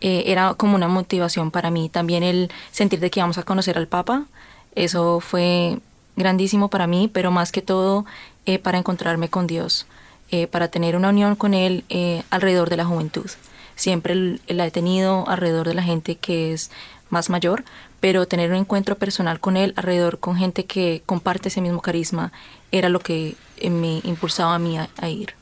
eh, 0.00 0.24
era 0.26 0.54
como 0.54 0.74
una 0.74 0.88
motivación 0.88 1.50
para 1.50 1.70
mí. 1.70 1.88
También 1.88 2.22
el 2.22 2.50
sentir 2.70 3.00
de 3.00 3.10
que 3.10 3.20
íbamos 3.20 3.38
a 3.38 3.42
conocer 3.42 3.78
al 3.78 3.88
Papa, 3.88 4.26
eso 4.74 5.20
fue 5.20 5.78
grandísimo 6.16 6.68
para 6.68 6.86
mí, 6.86 7.10
pero 7.12 7.30
más 7.30 7.52
que 7.52 7.62
todo 7.62 8.04
eh, 8.44 8.58
para 8.58 8.78
encontrarme 8.78 9.28
con 9.28 9.46
Dios, 9.46 9.86
eh, 10.30 10.46
para 10.46 10.68
tener 10.68 10.96
una 10.96 11.08
unión 11.08 11.36
con 11.36 11.54
Él 11.54 11.84
alrededor 12.30 12.70
de 12.70 12.76
la 12.76 12.84
juventud. 12.84 13.30
Siempre 13.74 14.38
la 14.46 14.66
he 14.66 14.70
tenido 14.70 15.28
alrededor 15.28 15.68
de 15.68 15.74
la 15.74 15.82
gente 15.82 16.16
que 16.16 16.52
es 16.52 16.70
más 17.10 17.30
mayor, 17.30 17.64
pero 18.00 18.26
tener 18.26 18.50
un 18.50 18.56
encuentro 18.56 18.96
personal 18.96 19.40
con 19.40 19.56
Él 19.56 19.72
alrededor 19.76 20.18
con 20.18 20.36
gente 20.36 20.64
que 20.64 21.02
comparte 21.06 21.48
ese 21.48 21.60
mismo 21.60 21.80
carisma 21.80 22.32
era 22.72 22.88
lo 22.88 23.00
que 23.00 23.36
me 23.62 24.00
impulsaba 24.04 24.54
a 24.54 24.58
mí 24.58 24.78
a 24.78 25.08
ir. 25.08 25.34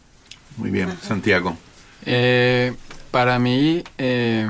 Muy 0.56 0.70
bien, 0.70 0.96
Santiago. 1.02 1.56
Eh, 2.06 2.74
para 3.10 3.38
mí, 3.38 3.82
eh, 3.98 4.48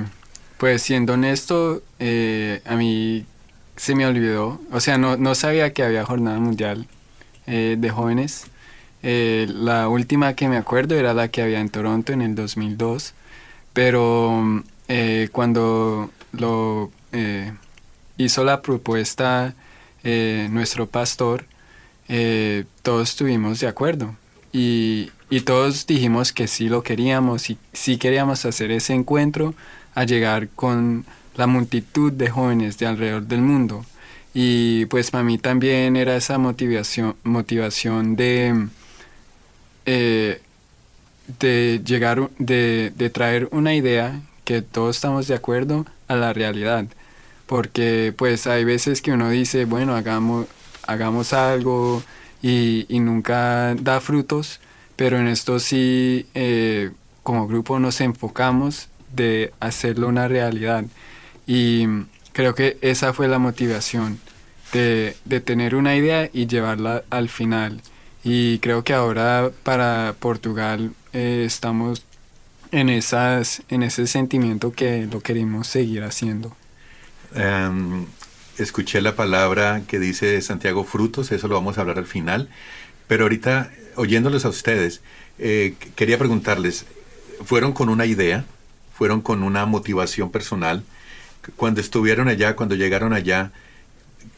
pues 0.58 0.82
siendo 0.82 1.14
honesto, 1.14 1.82
eh, 1.98 2.62
a 2.64 2.76
mí 2.76 3.26
se 3.76 3.94
me 3.94 4.06
olvidó, 4.06 4.60
o 4.70 4.80
sea, 4.80 4.98
no, 4.98 5.16
no 5.16 5.34
sabía 5.34 5.72
que 5.72 5.82
había 5.82 6.04
jornada 6.04 6.38
mundial 6.38 6.86
eh, 7.46 7.76
de 7.78 7.90
jóvenes. 7.90 8.46
Eh, 9.02 9.46
la 9.50 9.88
última 9.88 10.34
que 10.34 10.48
me 10.48 10.56
acuerdo 10.56 10.94
era 10.94 11.12
la 11.12 11.28
que 11.28 11.42
había 11.42 11.60
en 11.60 11.68
Toronto 11.68 12.12
en 12.12 12.22
el 12.22 12.34
2002, 12.34 13.12
pero 13.72 14.62
eh, 14.88 15.28
cuando 15.32 16.10
lo 16.32 16.90
eh, 17.12 17.52
hizo 18.16 18.44
la 18.44 18.62
propuesta 18.62 19.54
eh, 20.04 20.48
nuestro 20.50 20.86
pastor, 20.86 21.44
eh, 22.08 22.64
todos 22.82 23.10
estuvimos 23.10 23.60
de 23.60 23.66
acuerdo 23.66 24.16
y, 24.54 25.10
todos 25.44 25.84
dijimos 25.86 26.32
que 26.32 26.46
sí 26.46 26.68
lo 26.68 26.84
queríamos 26.84 27.50
y 27.50 27.58
sí 27.72 27.98
queríamos 27.98 28.44
hacer 28.46 28.70
ese 28.70 28.94
encuentro 28.94 29.52
a 29.96 30.04
llegar 30.04 30.48
con 30.48 31.04
la 31.36 31.48
multitud 31.48 32.12
de 32.12 32.30
jóvenes 32.30 32.78
de 32.78 32.86
alrededor 32.86 33.24
del 33.24 33.42
mundo. 33.42 33.84
Y 34.32 34.86
pues 34.86 35.10
para 35.10 35.24
mí 35.24 35.38
también 35.38 35.96
era 35.96 36.16
esa 36.16 36.38
motivación, 36.38 37.16
motivación 37.24 38.14
de, 38.14 38.68
eh, 39.86 40.40
de 41.40 41.82
llegar, 41.84 42.30
de, 42.38 42.92
de 42.94 43.10
traer 43.10 43.48
una 43.50 43.74
idea 43.74 44.20
que 44.44 44.62
todos 44.62 44.96
estamos 44.96 45.26
de 45.26 45.34
acuerdo 45.34 45.84
a 46.06 46.14
la 46.14 46.32
realidad. 46.32 46.86
Porque 47.46 48.14
pues 48.16 48.46
hay 48.46 48.64
veces 48.64 49.02
que 49.02 49.12
uno 49.12 49.30
dice, 49.30 49.64
bueno, 49.64 49.96
hagamos, 49.96 50.46
hagamos 50.86 51.32
algo 51.32 52.04
y, 52.44 53.00
nunca 53.00 53.74
da 53.74 54.02
frutos, 54.02 54.60
pero 54.96 55.18
en 55.18 55.28
esto 55.28 55.58
sí, 55.58 56.26
eh, 56.34 56.90
como 57.22 57.48
grupo 57.48 57.78
nos 57.78 58.02
enfocamos 58.02 58.88
de 59.14 59.54
hacerlo 59.60 60.08
una 60.08 60.28
realidad. 60.28 60.84
Y 61.46 61.86
creo 62.32 62.54
que 62.54 62.76
esa 62.82 63.14
fue 63.14 63.28
la 63.28 63.38
motivación, 63.38 64.20
de, 64.74 65.16
tener 65.42 65.74
una 65.74 65.96
idea 65.96 66.28
y 66.32 66.46
llevarla 66.46 67.04
al 67.08 67.30
final. 67.30 67.80
Y 68.24 68.58
creo 68.58 68.84
que 68.84 68.92
ahora 68.92 69.50
para 69.62 70.14
Portugal 70.18 70.92
eh, 71.14 71.44
estamos 71.46 72.04
en, 72.72 72.90
esas, 72.90 73.62
en 73.70 73.82
ese 73.82 74.06
sentimiento 74.06 74.72
que 74.72 75.06
lo 75.10 75.20
queremos 75.20 75.66
seguir 75.66 76.02
haciendo. 76.02 76.54
Em, 77.34 78.04
escuché 78.58 79.00
la 79.00 79.16
palabra 79.16 79.82
que 79.86 79.98
dice 79.98 80.40
Santiago 80.42 80.84
frutos, 80.84 81.32
eso 81.32 81.48
lo 81.48 81.54
vamos 81.56 81.78
a 81.78 81.82
hablar 81.82 81.98
al 81.98 82.06
final, 82.06 82.48
pero 83.08 83.24
ahorita 83.24 83.70
oyéndolos 83.96 84.44
a 84.44 84.48
ustedes, 84.48 85.02
eh, 85.38 85.74
qu- 85.80 85.92
quería 85.94 86.18
preguntarles, 86.18 86.86
¿fueron 87.44 87.72
con 87.72 87.88
una 87.88 88.06
idea? 88.06 88.44
¿Fueron 88.96 89.20
con 89.22 89.42
una 89.42 89.66
motivación 89.66 90.30
personal? 90.30 90.84
Cuando 91.56 91.80
estuvieron 91.80 92.28
allá, 92.28 92.56
cuando 92.56 92.74
llegaron 92.76 93.12
allá, 93.12 93.52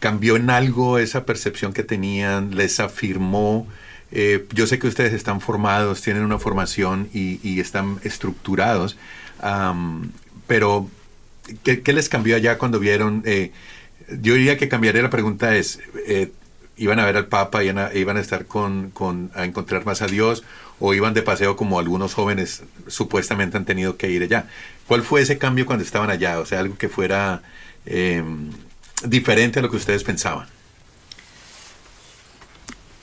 ¿cambió 0.01 0.37
en 0.37 0.51
algo 0.51 0.99
esa 0.99 1.25
percepción 1.27 1.73
que 1.73 1.83
tenían? 1.85 2.57
¿Les 2.57 2.81
afirmó? 2.81 3.67
Eh, 4.13 4.47
yo 4.53 4.67
sé 4.67 4.79
que 4.79 4.87
ustedes 4.89 5.13
están 5.13 5.41
formados, 5.41 6.03
tienen 6.03 6.23
una 6.25 6.39
formación 6.39 7.09
y, 7.13 7.61
están 7.61 7.99
estructurados, 8.05 8.97
pero 10.47 10.89
¿qué, 11.63 11.83
qué 11.83 11.93
les 11.93 12.09
cambió 12.09 12.37
allá 12.37 12.59
cuando 12.59 12.79
vieron? 12.79 13.23
eh, 13.25 13.53
yo 14.09 14.35
diría 14.35 14.57
que 14.57 14.69
cambiaría 14.69 15.03
la 15.03 15.11
pregunta 15.11 15.57
es, 15.57 15.81
eh, 16.07 16.31
¿iban 16.77 16.99
a 17.01 17.07
ver 17.07 17.17
al 17.17 17.27
Papa, 17.27 17.65
iban 17.65 17.79
a, 17.79 17.95
iban 17.95 18.17
a 18.17 18.21
estar 18.21 18.47
con, 18.47 18.91
con- 18.91 19.31
a 19.35 19.45
encontrar 19.45 19.85
más 19.87 20.03
a 20.03 20.07
Dios 20.07 20.45
o 20.79 20.95
iban 20.95 21.15
de 21.15 21.23
paseo 21.23 21.57
como 21.57 21.79
algunos 21.79 22.15
jóvenes 22.15 22.63
supuestamente 22.87 23.57
han 23.57 23.65
tenido 23.65 23.97
que 23.97 24.11
ir 24.11 24.23
allá? 24.23 24.47
¿Cuál 24.87 25.03
fue 25.03 25.23
ese 25.23 25.39
cambio 25.39 25.67
cuando 25.67 25.85
estaban 25.85 26.11
allá? 26.11 26.39
O 26.41 26.47
sea, 26.47 26.61
algo 26.61 26.77
que 26.79 26.89
fuera 26.89 27.43
eh, 27.87 28.23
diferente 29.05 29.59
a 29.59 29.63
lo 29.63 29.71
que 29.71 29.77
ustedes 29.77 30.05
pensaban. 30.05 30.47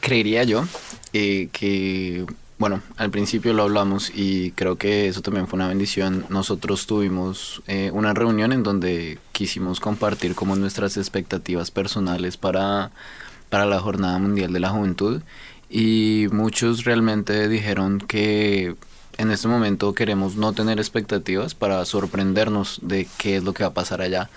Creería 0.01 0.43
yo 0.43 0.65
eh, 1.13 1.47
que, 1.51 2.25
bueno, 2.63 2.81
al 2.95 3.11
principio 3.11 3.51
lo 3.51 3.63
hablamos 3.63 4.09
y 4.15 4.51
creo 4.51 4.77
que 4.77 5.09
eso 5.09 5.21
también 5.21 5.49
fue 5.49 5.57
una 5.57 5.67
bendición. 5.67 6.25
Nosotros 6.29 6.87
tuvimos 6.87 7.61
eh, 7.67 7.91
una 7.91 8.13
reunión 8.13 8.53
en 8.53 8.63
donde 8.63 9.19
quisimos 9.33 9.81
compartir 9.81 10.33
como 10.33 10.55
nuestras 10.55 10.95
expectativas 10.95 11.71
personales 11.71 12.37
para, 12.37 12.91
para 13.49 13.65
la 13.65 13.81
Jornada 13.81 14.17
Mundial 14.17 14.53
de 14.53 14.61
la 14.61 14.69
Juventud 14.69 15.21
y 15.69 16.27
muchos 16.31 16.85
realmente 16.85 17.49
dijeron 17.49 17.99
que 17.99 18.77
en 19.17 19.31
este 19.31 19.49
momento 19.49 19.93
queremos 19.93 20.37
no 20.37 20.53
tener 20.53 20.79
expectativas 20.79 21.55
para 21.55 21.83
sorprendernos 21.83 22.79
de 22.81 23.09
qué 23.17 23.35
es 23.35 23.43
lo 23.43 23.53
que 23.53 23.63
va 23.63 23.71
a 23.71 23.73
pasar 23.73 23.99
allá. 23.99 24.29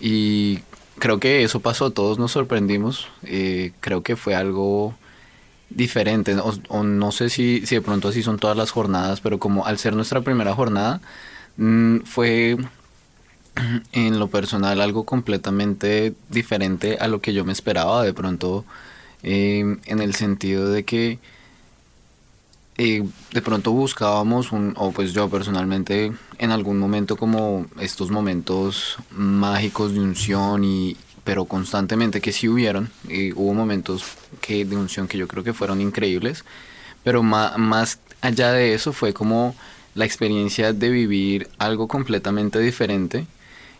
Y 0.00 0.60
creo 0.98 1.20
que 1.20 1.42
eso 1.44 1.60
pasó, 1.60 1.90
todos 1.90 2.18
nos 2.18 2.32
sorprendimos, 2.32 3.08
eh, 3.24 3.72
creo 3.80 4.02
que 4.02 4.16
fue 4.16 4.34
algo 4.34 4.94
diferente, 5.70 6.34
o, 6.36 6.52
o 6.68 6.82
no 6.82 7.12
sé 7.12 7.28
si, 7.30 7.66
si 7.66 7.76
de 7.76 7.82
pronto 7.82 8.08
así 8.08 8.22
son 8.22 8.38
todas 8.38 8.56
las 8.56 8.70
jornadas, 8.70 9.20
pero 9.20 9.38
como 9.38 9.66
al 9.66 9.78
ser 9.78 9.94
nuestra 9.94 10.20
primera 10.22 10.54
jornada, 10.54 11.00
mm, 11.56 12.00
fue 12.00 12.56
en 13.92 14.18
lo 14.18 14.28
personal 14.28 14.80
algo 14.80 15.04
completamente 15.04 16.14
diferente 16.30 16.96
a 17.00 17.08
lo 17.08 17.20
que 17.20 17.32
yo 17.32 17.44
me 17.44 17.52
esperaba, 17.52 18.02
de 18.02 18.12
pronto 18.14 18.64
eh, 19.22 19.76
en 19.84 20.00
el 20.00 20.14
sentido 20.14 20.70
de 20.70 20.84
que 20.84 21.18
eh, 22.80 23.04
de 23.32 23.42
pronto 23.42 23.72
buscábamos 23.72 24.52
un, 24.52 24.72
o 24.76 24.92
pues 24.92 25.12
yo 25.12 25.28
personalmente 25.28 26.12
en 26.38 26.50
algún 26.52 26.78
momento 26.78 27.16
como 27.16 27.66
estos 27.80 28.12
momentos 28.12 28.96
mágicos 29.10 29.92
de 29.94 30.00
unción 30.00 30.62
y 30.62 30.96
pero 31.28 31.44
constantemente 31.44 32.22
que 32.22 32.32
sí 32.32 32.48
hubieron, 32.48 32.90
y 33.06 33.32
hubo 33.34 33.52
momentos 33.52 34.02
que, 34.40 34.64
de 34.64 34.76
unción 34.76 35.08
que 35.08 35.18
yo 35.18 35.28
creo 35.28 35.44
que 35.44 35.52
fueron 35.52 35.82
increíbles, 35.82 36.42
pero 37.04 37.22
más, 37.22 37.58
más 37.58 37.98
allá 38.22 38.50
de 38.50 38.72
eso 38.72 38.94
fue 38.94 39.12
como 39.12 39.54
la 39.94 40.06
experiencia 40.06 40.72
de 40.72 40.88
vivir 40.88 41.50
algo 41.58 41.86
completamente 41.86 42.58
diferente 42.60 43.26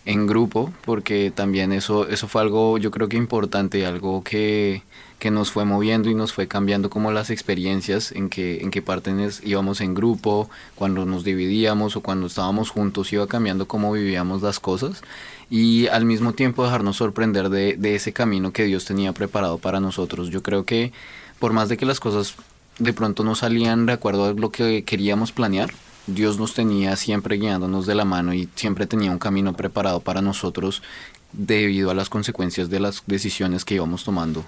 en 0.05 0.27
grupo, 0.27 0.75
porque 0.85 1.33
también 1.35 1.73
eso, 1.73 2.07
eso 2.07 2.29
fue 2.29 2.43
algo 2.43 2.77
yo 2.77 2.91
creo 2.91 3.09
que 3.09 3.17
importante, 3.17 3.87
algo 3.87 4.23
que, 4.23 4.83
que 5.19 5.31
nos 5.31 5.51
fue 5.51 5.65
moviendo 5.65 6.11
y 6.11 6.15
nos 6.15 6.35
fue 6.35 6.49
cambiando 6.49 6.91
como 6.91 7.13
las 7.13 7.31
experiencias 7.31 8.13
en 8.13 8.29
que, 8.29 8.59
en 8.61 8.71
qué 8.71 8.83
partes 8.83 9.41
íbamos 9.43 9.81
en 9.81 9.95
grupo, 9.95 10.51
cuando 10.75 11.07
nos 11.07 11.25
dividíamos 11.25 11.97
o 11.97 12.03
cuando 12.03 12.27
estábamos 12.27 12.69
juntos, 12.69 13.11
iba 13.15 13.27
cambiando 13.27 13.67
cómo 13.67 13.91
vivíamos 13.91 14.43
las 14.43 14.61
cosas 14.61 15.03
y 15.51 15.87
al 15.89 16.05
mismo 16.05 16.33
tiempo 16.33 16.65
dejarnos 16.65 16.97
sorprender 16.97 17.49
de, 17.49 17.77
de 17.77 17.95
ese 17.95 18.13
camino 18.13 18.53
que 18.53 18.65
Dios 18.65 18.85
tenía 18.85 19.13
preparado 19.13 19.59
para 19.59 19.81
nosotros. 19.81 20.31
Yo 20.31 20.43
creo 20.43 20.65
que 20.65 20.93
por 21.39 21.53
más 21.53 21.69
de 21.69 21.77
que 21.77 21.87
las 21.87 22.01
cosas 22.01 22.35
de 22.79 22.93
pronto 22.93 23.25
no 23.25 23.35
salían 23.35 23.87
de 23.87 23.93
acuerdo 23.93 24.27
a 24.27 24.33
lo 24.33 24.51
que 24.51 24.85
queríamos 24.85 25.33
planear, 25.33 25.71
Dios 26.07 26.39
nos 26.39 26.55
tenía 26.55 26.97
siempre 26.97 27.37
guiándonos 27.37 27.87
de 27.87 27.95
la 27.95 28.05
mano 28.05 28.33
y 28.33 28.49
siempre 28.55 28.87
tenía 28.87 29.11
un 29.11 29.19
camino 29.19 29.53
preparado 29.55 30.01
para 30.01 30.23
nosotros 30.23 30.83
debido 31.33 31.91
a 31.91 31.95
las 31.95 32.09
consecuencias 32.09 32.71
de 32.71 32.81
las 32.81 33.03
decisiones 33.07 33.65
que 33.65 33.75
íbamos 33.75 34.05
tomando. 34.05 34.45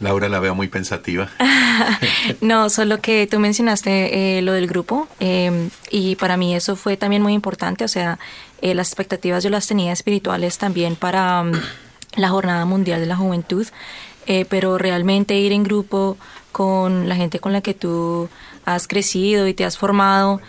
Laura 0.00 0.28
la 0.28 0.38
veo 0.38 0.54
muy 0.54 0.68
pensativa. 0.68 1.28
no, 2.40 2.70
solo 2.70 3.00
que 3.00 3.26
tú 3.26 3.40
mencionaste 3.40 4.38
eh, 4.38 4.42
lo 4.42 4.52
del 4.52 4.68
grupo 4.68 5.08
eh, 5.18 5.70
y 5.90 6.16
para 6.16 6.36
mí 6.36 6.54
eso 6.54 6.76
fue 6.76 6.96
también 6.96 7.22
muy 7.22 7.32
importante, 7.32 7.84
o 7.84 7.88
sea, 7.88 8.18
eh, 8.62 8.74
las 8.74 8.88
expectativas 8.88 9.42
yo 9.42 9.50
las 9.50 9.66
tenía 9.66 9.92
espirituales 9.92 10.58
también 10.58 10.94
para 10.94 11.40
um, 11.42 11.52
la 12.16 12.28
Jornada 12.28 12.64
Mundial 12.64 13.00
de 13.00 13.06
la 13.06 13.16
Juventud, 13.16 13.66
eh, 14.26 14.44
pero 14.48 14.78
realmente 14.78 15.36
ir 15.36 15.52
en 15.52 15.64
grupo 15.64 16.16
con 16.52 17.08
la 17.08 17.16
gente 17.16 17.40
con 17.40 17.52
la 17.52 17.60
que 17.60 17.74
tú 17.74 18.28
has 18.64 18.86
crecido 18.86 19.48
y 19.48 19.54
te 19.54 19.64
has 19.64 19.78
formado, 19.78 20.40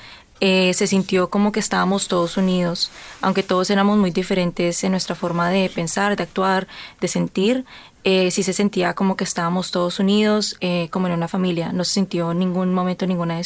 se 0.42 0.88
sintió 0.88 1.30
como 1.30 1.52
que 1.52 1.60
estábamos 1.60 2.08
todos 2.08 2.38
unidos, 2.38 2.92
aunque 3.20 3.44
todos 3.44 3.70
éramos 3.70 3.98
muy 3.98 4.12
diferentes 4.12 4.82
en 4.86 4.92
nuestra 4.92 5.14
forma 5.14 5.50
de 5.50 5.70
pensar, 5.70 6.16
de 6.16 6.24
actuar, 6.24 6.66
de 7.02 7.10
sentir, 7.10 7.66
eh, 8.04 8.32
sí 8.32 8.44
se 8.44 8.54
sentía 8.54 8.94
como 8.94 9.16
que 9.18 9.24
estábamos 9.24 9.72
todos 9.72 10.00
unidos, 10.00 10.56
eh, 10.62 10.88
como 10.92 11.08
en 11.08 11.14
una 11.14 11.28
familia, 11.28 11.72
no 11.74 11.84
se 11.84 11.94
sintió 11.94 12.32
en 12.32 12.40
ningún 12.40 12.74
momento 12.74 13.06
ninguna 13.08 13.40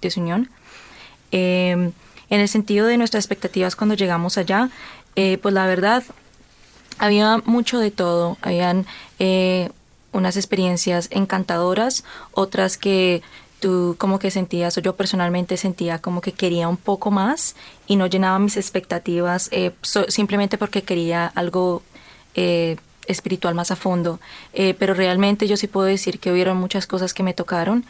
desunión. 0.00 0.50
Eh, 1.32 1.72
en 2.30 2.40
el 2.40 2.48
sentido 2.48 2.86
de 2.86 2.96
nuestras 2.96 3.24
expectativas 3.24 3.76
cuando 3.76 3.94
llegamos 3.94 4.38
allá, 4.38 4.70
eh, 5.16 5.38
pues 5.42 5.52
la 5.54 5.66
verdad, 5.66 6.04
había 6.98 7.38
mucho 7.44 7.78
de 7.78 7.90
todo, 7.90 8.36
habían 8.42 8.86
eh, 9.18 9.70
unas 10.12 10.36
experiencias 10.36 11.08
encantadoras, 11.10 12.04
otras 12.32 12.76
que 12.76 13.22
tú 13.58 13.94
como 13.98 14.18
que 14.18 14.30
sentías, 14.30 14.76
o 14.78 14.80
yo 14.80 14.96
personalmente 14.96 15.56
sentía 15.56 15.98
como 15.98 16.20
que 16.20 16.32
quería 16.32 16.68
un 16.68 16.76
poco 16.76 17.10
más 17.10 17.56
y 17.86 17.96
no 17.96 18.06
llenaba 18.06 18.38
mis 18.38 18.56
expectativas 18.56 19.48
eh, 19.52 19.72
so- 19.82 20.08
simplemente 20.08 20.56
porque 20.56 20.82
quería 20.82 21.26
algo 21.26 21.82
eh, 22.34 22.76
espiritual 23.10 23.54
más 23.54 23.70
a 23.70 23.76
fondo. 23.76 24.20
Eh, 24.52 24.74
pero 24.78 24.94
realmente 24.94 25.46
yo 25.46 25.56
sí 25.56 25.66
puedo 25.66 25.86
decir 25.86 26.18
que 26.18 26.32
hubieron 26.32 26.56
muchas 26.56 26.86
cosas 26.86 27.14
que 27.14 27.22
me 27.22 27.34
tocaron. 27.34 27.84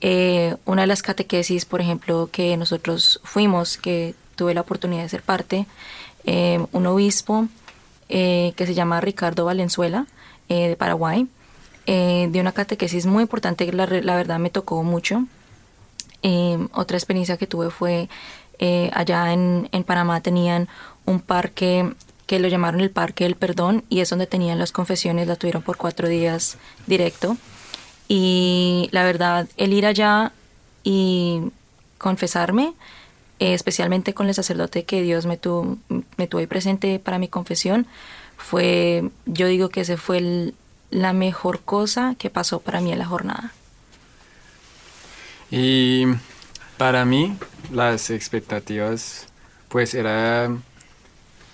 Eh, 0.00 0.56
una 0.64 0.82
de 0.82 0.86
las 0.86 1.02
catequesis, 1.02 1.64
por 1.64 1.80
ejemplo, 1.80 2.28
que 2.30 2.56
nosotros 2.56 3.20
fuimos, 3.24 3.78
que 3.78 4.14
tuve 4.36 4.54
la 4.54 4.60
oportunidad 4.60 5.02
de 5.02 5.08
ser 5.08 5.22
parte, 5.22 5.66
eh, 6.24 6.64
un 6.72 6.86
obispo 6.86 7.48
que 8.08 8.54
se 8.56 8.74
llama 8.74 9.00
Ricardo 9.00 9.46
Valenzuela, 9.46 10.06
de 10.48 10.76
Paraguay, 10.78 11.26
de 11.86 12.38
una 12.40 12.52
catequesis 12.52 13.04
muy 13.04 13.22
importante 13.22 13.66
que 13.66 13.72
la, 13.72 13.84
verdad 13.86 14.38
me 14.38 14.48
tocó 14.48 14.84
mucho. 14.84 15.24
Otra 16.72 16.96
experiencia 16.96 17.36
que 17.36 17.48
tuve 17.48 17.70
fue 17.70 18.08
allá 18.92 19.32
en 19.32 19.84
Panamá 19.84 20.20
tenían 20.20 20.68
un 21.04 21.18
parque 21.20 21.94
que 22.26 22.38
lo 22.40 22.48
llamaron 22.48 22.80
el 22.80 22.90
Parque 22.90 23.24
del 23.24 23.36
Perdón 23.36 23.84
y 23.88 24.00
es 24.00 24.10
donde 24.10 24.26
tenían 24.26 24.58
las 24.58 24.72
confesiones, 24.72 25.28
la 25.28 25.36
tuvieron 25.36 25.62
por 25.62 25.76
cuatro 25.76 26.08
días 26.08 26.58
directo. 26.86 27.36
Y 28.08 28.88
la 28.92 29.04
verdad, 29.04 29.48
el 29.56 29.72
ir 29.72 29.86
allá 29.86 30.32
y 30.84 31.40
confesarme, 31.98 32.72
eh, 33.38 33.54
especialmente 33.54 34.14
con 34.14 34.28
el 34.28 34.34
sacerdote 34.34 34.84
que 34.84 35.02
Dios 35.02 35.26
me, 35.26 35.36
tuvo 35.36 35.78
me 36.16 36.26
tuvo 36.26 36.40
ahí 36.40 36.46
presente 36.46 36.98
para 36.98 37.18
mi 37.18 37.28
confesión, 37.28 37.86
fue, 38.36 39.10
yo 39.26 39.46
digo 39.46 39.68
que 39.68 39.80
ese 39.82 39.96
fue 39.96 40.18
el- 40.18 40.54
la 40.90 41.12
mejor 41.12 41.60
cosa 41.60 42.14
que 42.18 42.30
pasó 42.30 42.60
para 42.60 42.80
mí 42.80 42.92
en 42.92 42.98
la 42.98 43.06
jornada. 43.06 43.52
Y 45.50 46.04
para 46.76 47.04
mí 47.04 47.36
las 47.72 48.10
expectativas 48.10 49.26
pues 49.68 49.94
era 49.94 50.48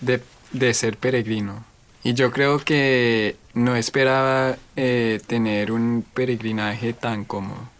de, 0.00 0.22
de 0.52 0.74
ser 0.74 0.96
peregrino. 0.96 1.64
Y 2.04 2.14
yo 2.14 2.32
creo 2.32 2.58
que 2.58 3.36
no 3.54 3.76
esperaba 3.76 4.56
eh, 4.76 5.20
tener 5.26 5.70
un 5.70 6.04
peregrinaje 6.14 6.92
tan 6.92 7.24
cómodo. 7.24 7.70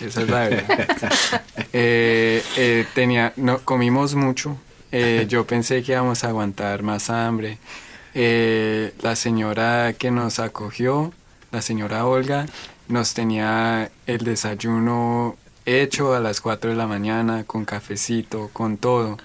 Esa 0.00 0.22
es 0.22 0.28
la 0.28 0.48
verdad. 0.48 1.12
Eh, 1.74 2.42
eh, 2.56 2.86
tenía, 2.94 3.34
no, 3.36 3.58
comimos 3.58 4.14
mucho. 4.14 4.56
Yo 5.28 5.46
pensé 5.46 5.82
que 5.82 5.92
íbamos 5.92 6.24
a 6.24 6.28
aguantar 6.28 6.82
más 6.82 7.10
hambre. 7.10 7.58
La 8.14 9.16
señora 9.16 9.92
que 9.92 10.10
nos 10.10 10.38
acogió, 10.38 11.12
la 11.52 11.60
señora 11.60 12.06
Olga, 12.06 12.46
nos 12.88 13.12
tenía 13.12 13.90
el 14.06 14.24
desayuno 14.24 15.36
hecho 15.66 16.14
a 16.14 16.20
las 16.20 16.40
4 16.40 16.70
de 16.70 16.76
la 16.76 16.86
mañana, 16.86 17.44
con 17.44 17.66
cafecito, 17.66 18.48
con 18.52 18.78
todo. 18.78 19.18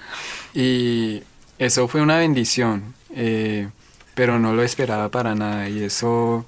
Y 0.53 1.23
eso 1.59 1.87
fue 1.87 2.01
una 2.01 2.17
bendición, 2.17 2.93
eh, 3.15 3.69
pero 4.15 4.39
no 4.39 4.53
lo 4.53 4.63
esperaba 4.63 5.09
para 5.09 5.35
nada. 5.35 5.69
Y 5.69 5.83
eso, 5.83 6.45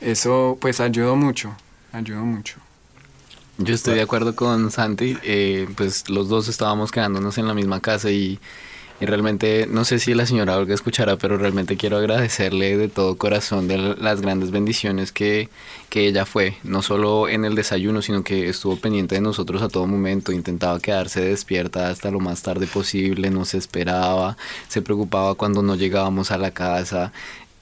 eso 0.00 0.58
pues 0.60 0.80
ayudó 0.80 1.16
mucho, 1.16 1.54
ayudó 1.92 2.24
mucho. 2.24 2.56
Yo 3.58 3.74
estoy 3.74 3.94
de 3.94 4.02
acuerdo 4.02 4.34
con 4.34 4.70
Santi, 4.70 5.16
eh, 5.22 5.68
pues 5.76 6.08
los 6.08 6.28
dos 6.28 6.48
estábamos 6.48 6.90
quedándonos 6.90 7.38
en 7.38 7.46
la 7.46 7.54
misma 7.54 7.80
casa 7.80 8.10
y, 8.10 8.40
y 9.02 9.04
realmente, 9.04 9.66
no 9.68 9.84
sé 9.84 9.98
si 9.98 10.14
la 10.14 10.26
señora 10.26 10.56
Olga 10.56 10.74
escuchará, 10.74 11.16
pero 11.16 11.36
realmente 11.36 11.76
quiero 11.76 11.96
agradecerle 11.96 12.76
de 12.76 12.88
todo 12.88 13.18
corazón 13.18 13.66
de 13.66 13.76
las 13.76 14.20
grandes 14.20 14.52
bendiciones 14.52 15.10
que, 15.10 15.48
que 15.88 16.06
ella 16.06 16.24
fue, 16.24 16.56
no 16.62 16.82
solo 16.82 17.28
en 17.28 17.44
el 17.44 17.56
desayuno, 17.56 18.00
sino 18.00 18.22
que 18.22 18.48
estuvo 18.48 18.76
pendiente 18.76 19.16
de 19.16 19.20
nosotros 19.20 19.60
a 19.60 19.68
todo 19.68 19.88
momento, 19.88 20.30
intentaba 20.30 20.78
quedarse 20.78 21.20
despierta 21.20 21.90
hasta 21.90 22.12
lo 22.12 22.20
más 22.20 22.42
tarde 22.42 22.68
posible, 22.68 23.28
nos 23.30 23.54
esperaba, 23.54 24.36
se 24.68 24.82
preocupaba 24.82 25.34
cuando 25.34 25.62
no 25.62 25.74
llegábamos 25.74 26.30
a 26.30 26.38
la 26.38 26.52
casa, 26.52 27.12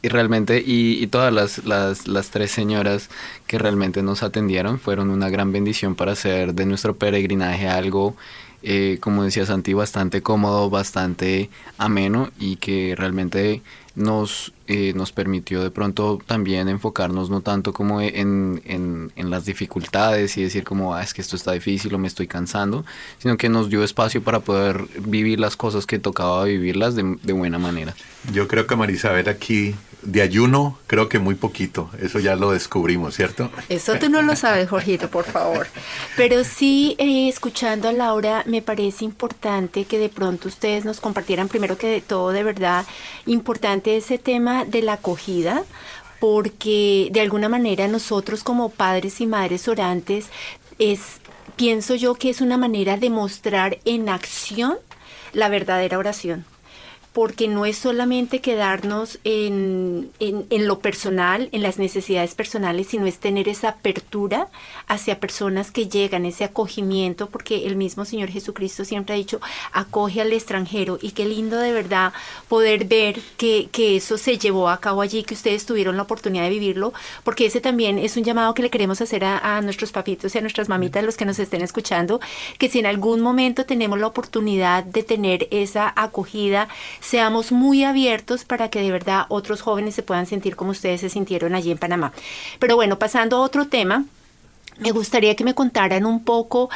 y 0.03 0.09
realmente, 0.09 0.63
y, 0.65 1.03
y 1.03 1.07
todas 1.07 1.33
las, 1.33 1.65
las, 1.65 2.07
las 2.07 2.29
tres 2.29 2.51
señoras 2.51 3.09
que 3.47 3.59
realmente 3.59 4.03
nos 4.03 4.23
atendieron 4.23 4.79
fueron 4.79 5.09
una 5.09 5.31
gran 5.31 5.53
bendición 5.53 5.95
para 5.95 6.13
hacer 6.13 6.53
de 6.53 6.67
nuestro 6.67 6.97
peregrinaje 6.97 7.67
algo, 7.67 8.15
eh, 8.63 8.99
como 9.01 9.25
decía 9.25 9.47
Santi, 9.47 9.73
bastante 9.73 10.23
cómodo, 10.23 10.71
bastante 10.71 11.51
ameno 11.79 12.31
y 12.39 12.57
que 12.57 12.95
realmente 12.97 13.63
nos, 13.95 14.53
eh, 14.67 14.93
nos 14.95 15.13
permitió 15.13 15.63
de 15.63 15.71
pronto 15.71 16.19
también 16.27 16.69
enfocarnos 16.69 17.31
no 17.31 17.41
tanto 17.41 17.73
como 17.73 18.01
en, 18.01 18.63
en, 18.65 19.13
en 19.17 19.31
las 19.31 19.45
dificultades 19.45 20.37
y 20.37 20.43
decir 20.43 20.65
como, 20.65 20.95
ah, 20.95 21.03
es 21.03 21.15
que 21.15 21.23
esto 21.23 21.37
está 21.37 21.53
difícil 21.53 21.95
o 21.95 21.99
me 21.99 22.09
estoy 22.09 22.27
cansando, 22.27 22.85
sino 23.19 23.37
que 23.37 23.49
nos 23.49 23.69
dio 23.69 23.83
espacio 23.83 24.23
para 24.23 24.41
poder 24.41 24.85
vivir 25.01 25.41
las 25.41 25.57
cosas 25.57 25.87
que 25.87 25.99
tocaba 25.99 26.45
vivirlas 26.45 26.95
de, 26.95 27.17
de 27.23 27.33
buena 27.33 27.59
manera. 27.59 27.95
Yo 28.33 28.49
creo 28.49 28.67
que 28.67 28.77
Marisabel 28.77 29.29
aquí 29.29 29.75
de 30.03 30.23
ayuno, 30.23 30.79
creo 30.87 31.09
que 31.09 31.19
muy 31.19 31.35
poquito. 31.35 31.91
Eso 32.01 32.19
ya 32.19 32.37
lo 32.37 32.53
descubrimos, 32.53 33.15
¿cierto? 33.15 33.51
Eso 33.69 33.99
tú 33.99 34.09
no 34.09 34.23
lo 34.23 34.37
sabes, 34.37 34.69
Jorgito, 34.69 35.11
por 35.11 35.25
favor. 35.25 35.67
Pero 36.17 36.45
sí, 36.45 36.97
eh, 36.99 37.29
escuchando 37.29 37.89
a 37.89 37.93
Laura, 37.93 38.43
me 38.47 38.63
parece 38.63 39.05
importante 39.05 39.85
que 39.85 39.99
de 39.99 40.09
pronto 40.09 40.49
ustedes 40.49 40.85
nos 40.85 41.01
compartieran, 41.01 41.49
primero 41.49 41.77
que 41.77 41.89
de 41.89 42.01
todo, 42.01 42.33
de 42.33 42.43
verdad, 42.43 42.87
importante 43.27 43.97
ese 43.97 44.19
tema 44.19 44.65
de 44.65 44.83
la 44.83 44.95
acogida, 44.95 45.65
porque 46.19 47.09
de 47.13 47.21
alguna 47.21 47.49
manera 47.49 47.89
nosotros 47.89 48.43
como 48.43 48.71
padres 48.71 49.21
y 49.21 49.27
madres 49.27 49.69
orantes, 49.69 50.27
es, 50.79 51.21
pienso 51.57 51.95
yo 51.95 52.15
que 52.15 52.31
es 52.31 52.41
una 52.41 52.57
manera 52.57 52.97
de 52.97 53.11
mostrar 53.11 53.79
en 53.85 54.09
acción 54.09 54.77
la 55.33 55.49
verdadera 55.49 55.99
oración 55.99 56.45
porque 57.21 57.49
no 57.49 57.67
es 57.67 57.77
solamente 57.77 58.41
quedarnos 58.41 59.19
en, 59.25 60.11
en, 60.21 60.67
lo 60.67 60.79
personal, 60.79 61.51
en 61.53 61.63
las 61.63 61.79
necesidades 61.79 62.35
personales, 62.35 62.87
sino 62.87 63.05
es 63.05 63.19
tener 63.19 63.47
esa 63.47 63.69
apertura 63.69 64.49
hacia 64.87 65.21
personas 65.21 65.71
que 65.71 65.87
llegan, 65.87 66.25
ese 66.25 66.45
acogimiento, 66.45 67.29
porque 67.29 67.67
el 67.67 67.77
mismo 67.77 68.07
Señor 68.07 68.31
Jesucristo 68.31 68.87
siempre 68.87 69.15
ha 69.15 69.19
dicho, 69.19 69.39
acoge 69.75 70.23
al 70.23 70.33
extranjero 70.33 70.99
y 71.03 71.11
qué 71.11 71.27
lindo 71.27 71.59
de 71.59 71.75
verdad 71.75 72.15
poder 72.49 72.87
ver 72.87 73.21
que, 73.37 73.69
que 73.71 73.97
eso 73.97 74.17
se 74.17 74.39
llevó 74.39 74.71
a 74.71 74.81
cabo 74.81 75.03
allí, 75.03 75.23
que 75.23 75.35
ustedes 75.35 75.67
tuvieron 75.67 75.99
la 75.99 76.05
oportunidad 76.05 76.45
de 76.45 76.49
vivirlo, 76.49 76.95
porque 77.23 77.45
ese 77.45 77.61
también 77.61 77.99
es 77.99 78.17
un 78.17 78.25
llamado 78.25 78.55
que 78.55 78.63
le 78.63 78.71
queremos 78.71 79.03
hacer 79.03 79.27
a, 79.27 79.59
a 79.59 79.61
nuestros 79.61 79.93
papitos 79.93 80.35
y 80.35 80.39
a 80.39 80.41
nuestras 80.41 80.71
mamitas, 80.71 81.05
los 81.05 81.19
que 81.19 81.27
nos 81.27 81.39
estén 81.39 81.61
escuchando, 81.61 82.19
que 82.57 82.71
si 82.71 82.79
en 82.79 82.87
algún 82.87 83.21
momento 83.21 83.67
tenemos 83.67 83.99
la 83.99 84.07
oportunidad 84.07 84.85
de 84.85 85.03
tener 85.03 85.49
esa 85.51 85.93
acogida, 85.95 86.69
seamos 87.11 87.51
muy 87.51 87.83
abiertos 87.83 88.45
para 88.45 88.71
que 88.71 88.81
de 88.81 88.93
verdad 88.93 89.27
otros 89.31 89.63
jóvenes 89.63 89.97
se 89.97 90.05
puedan 90.05 90.27
sentir 90.27 90.55
como 90.55 90.71
ustedes 90.71 91.01
se 91.01 91.09
sintieron 91.09 91.57
allí 91.57 91.73
en 91.73 91.79
Panamá. 91.79 92.13
Pero 92.61 92.77
bueno, 92.77 93.01
pasando 93.01 93.37
a 93.37 93.41
otro 93.41 93.67
tema, 93.67 94.05
me 94.79 94.93
gustaría 94.93 95.35
que 95.35 95.43
me 95.43 95.55
contaran 95.55 96.07
un 96.07 96.23
poco 96.23 96.71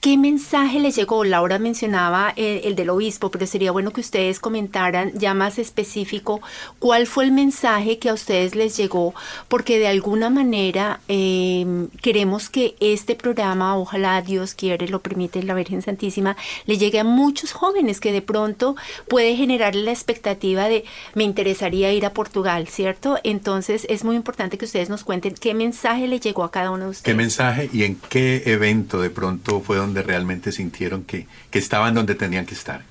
¿Qué 0.00 0.16
mensaje 0.16 0.78
les 0.78 0.94
llegó? 0.94 1.24
Laura 1.24 1.58
mencionaba 1.58 2.32
el, 2.36 2.60
el, 2.64 2.76
del 2.76 2.90
obispo, 2.90 3.32
pero 3.32 3.46
sería 3.46 3.72
bueno 3.72 3.90
que 3.90 4.00
ustedes 4.00 4.38
comentaran 4.38 5.10
ya 5.14 5.34
más 5.34 5.58
específico 5.58 6.40
cuál 6.78 7.08
fue 7.08 7.24
el 7.24 7.32
mensaje 7.32 7.98
que 7.98 8.08
a 8.08 8.14
ustedes 8.14 8.54
les 8.54 8.76
llegó, 8.76 9.12
porque 9.48 9.80
de 9.80 9.88
alguna 9.88 10.30
manera 10.30 11.00
eh, 11.08 11.88
queremos 12.00 12.48
que 12.48 12.76
este 12.78 13.16
programa, 13.16 13.76
ojalá 13.76 14.22
Dios 14.22 14.54
quiere, 14.54 14.86
lo 14.86 15.00
permite 15.00 15.42
la 15.42 15.54
Virgen 15.54 15.82
Santísima, 15.82 16.36
le 16.66 16.78
llegue 16.78 17.00
a 17.00 17.04
muchos 17.04 17.52
jóvenes 17.52 17.98
que 17.98 18.12
de 18.12 18.22
pronto 18.22 18.76
puede 19.08 19.34
generar 19.34 19.74
la 19.74 19.90
expectativa 19.90 20.68
de 20.68 20.84
me 21.14 21.24
interesaría 21.24 21.92
ir 21.92 22.06
a 22.06 22.12
Portugal, 22.12 22.68
¿cierto? 22.68 23.18
Entonces 23.24 23.84
es 23.88 24.04
muy 24.04 24.14
importante 24.14 24.58
que 24.58 24.64
ustedes 24.64 24.90
nos 24.90 25.02
cuenten 25.02 25.34
qué 25.34 25.54
mensaje 25.54 26.06
le 26.06 26.20
llegó 26.20 26.44
a 26.44 26.52
cada 26.52 26.70
uno 26.70 26.84
de 26.84 26.90
ustedes. 26.90 27.04
¿Qué 27.04 27.14
mensaje 27.14 27.68
y 27.72 27.82
en 27.82 27.96
qué 28.08 28.44
evento 28.46 29.00
de 29.00 29.10
pronto 29.10 29.60
fue 29.60 29.76
donde 29.76 29.87
donde 29.88 30.02
realmente 30.02 30.52
sintieron 30.52 31.04
que, 31.04 31.26
que 31.50 31.58
estaban 31.58 31.94
donde 31.94 32.14
tenían 32.14 32.46
que 32.46 32.54
estar? 32.54 32.82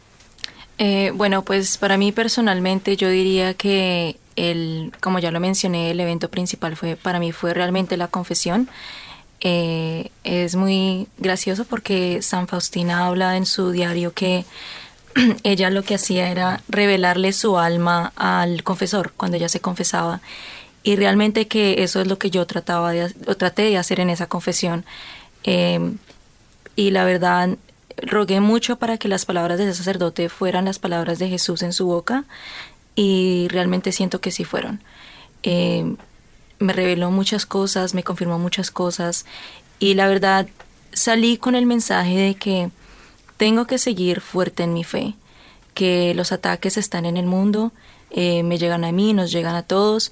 Eh, 0.77 1.12
bueno, 1.15 1.43
pues 1.43 1.77
para 1.77 1.97
mí 1.97 2.12
personalmente 2.12 2.97
yo 2.97 3.10
diría 3.10 3.53
que 3.53 4.17
el, 4.36 4.91
como 4.99 5.19
ya 5.19 5.31
lo 5.31 5.39
mencioné, 5.39 5.91
el 5.91 5.99
evento 5.99 6.29
principal 6.29 6.75
fue 6.75 6.95
para 6.95 7.19
mí 7.19 7.31
fue 7.31 7.53
realmente 7.53 7.97
la 7.97 8.07
confesión. 8.07 8.69
Eh, 9.39 10.10
es 10.23 10.55
muy 10.55 11.07
gracioso 11.17 11.65
porque 11.65 12.21
San 12.21 12.47
Faustina 12.47 13.05
habla 13.05 13.38
en 13.38 13.45
su 13.45 13.71
diario 13.71 14.13
que 14.13 14.45
ella 15.43 15.69
lo 15.69 15.83
que 15.83 15.95
hacía 15.95 16.29
era 16.29 16.62
revelarle 16.67 17.33
su 17.33 17.57
alma 17.57 18.13
al 18.15 18.63
confesor 18.63 19.13
cuando 19.15 19.38
ella 19.38 19.49
se 19.49 19.60
confesaba 19.60 20.21
y 20.83 20.95
realmente 20.95 21.47
que 21.47 21.83
eso 21.83 22.01
es 22.01 22.07
lo 22.07 22.17
que 22.17 22.29
yo 22.29 22.45
trataba 22.45 22.91
de 22.91 23.13
o 23.27 23.36
traté 23.36 23.63
de 23.63 23.77
hacer 23.77 23.99
en 23.99 24.10
esa 24.10 24.27
confesión. 24.27 24.86
Eh, 25.43 25.79
y 26.78 26.92
la 26.92 27.04
verdad 27.04 27.58
rogué 27.98 28.40
mucho 28.40 28.78
para 28.78 28.98
que 28.98 29.08
las 29.10 29.26
palabras 29.26 29.58
de 29.58 29.66
ese 29.66 29.74
sacerdote 29.74 30.30
fueran 30.30 30.66
las 30.66 30.80
palabras 30.80 31.20
de 31.20 31.28
Jesús 31.28 31.63
en 31.63 31.74
su 31.74 31.88
boca 31.88 32.24
y 32.96 33.48
realmente 33.50 33.92
siento 33.92 34.22
que 34.22 34.32
sí 34.32 34.46
fueron. 34.46 34.82
Eh, 35.44 35.96
me 36.60 36.74
reveló 36.74 37.10
muchas 37.12 37.48
cosas, 37.48 37.96
me 37.96 38.04
confirmó 38.04 38.38
muchas 38.38 38.70
cosas 38.70 39.26
y 39.80 39.96
la 39.96 40.08
verdad 40.08 40.48
salí 40.94 41.38
con 41.38 41.56
el 41.56 41.66
mensaje 41.66 42.16
de 42.16 42.36
que 42.36 42.70
tengo 43.38 43.66
que 43.66 43.80
seguir 43.80 44.22
fuerte 44.22 44.63
en 44.63 44.74
mi 44.74 44.84
fe, 44.84 45.16
que 45.74 46.13
los 46.13 46.32
ataques 46.32 46.78
están 46.78 47.08
en 47.08 47.18
el 47.18 47.26
mundo, 47.26 47.72
eh, 48.12 48.44
me 48.44 48.60
llegan 48.60 48.86
a 48.86 48.92
mí, 48.92 49.13
nos 49.13 49.32
llegan 49.32 49.56
a 49.56 49.63
todos 49.63 50.12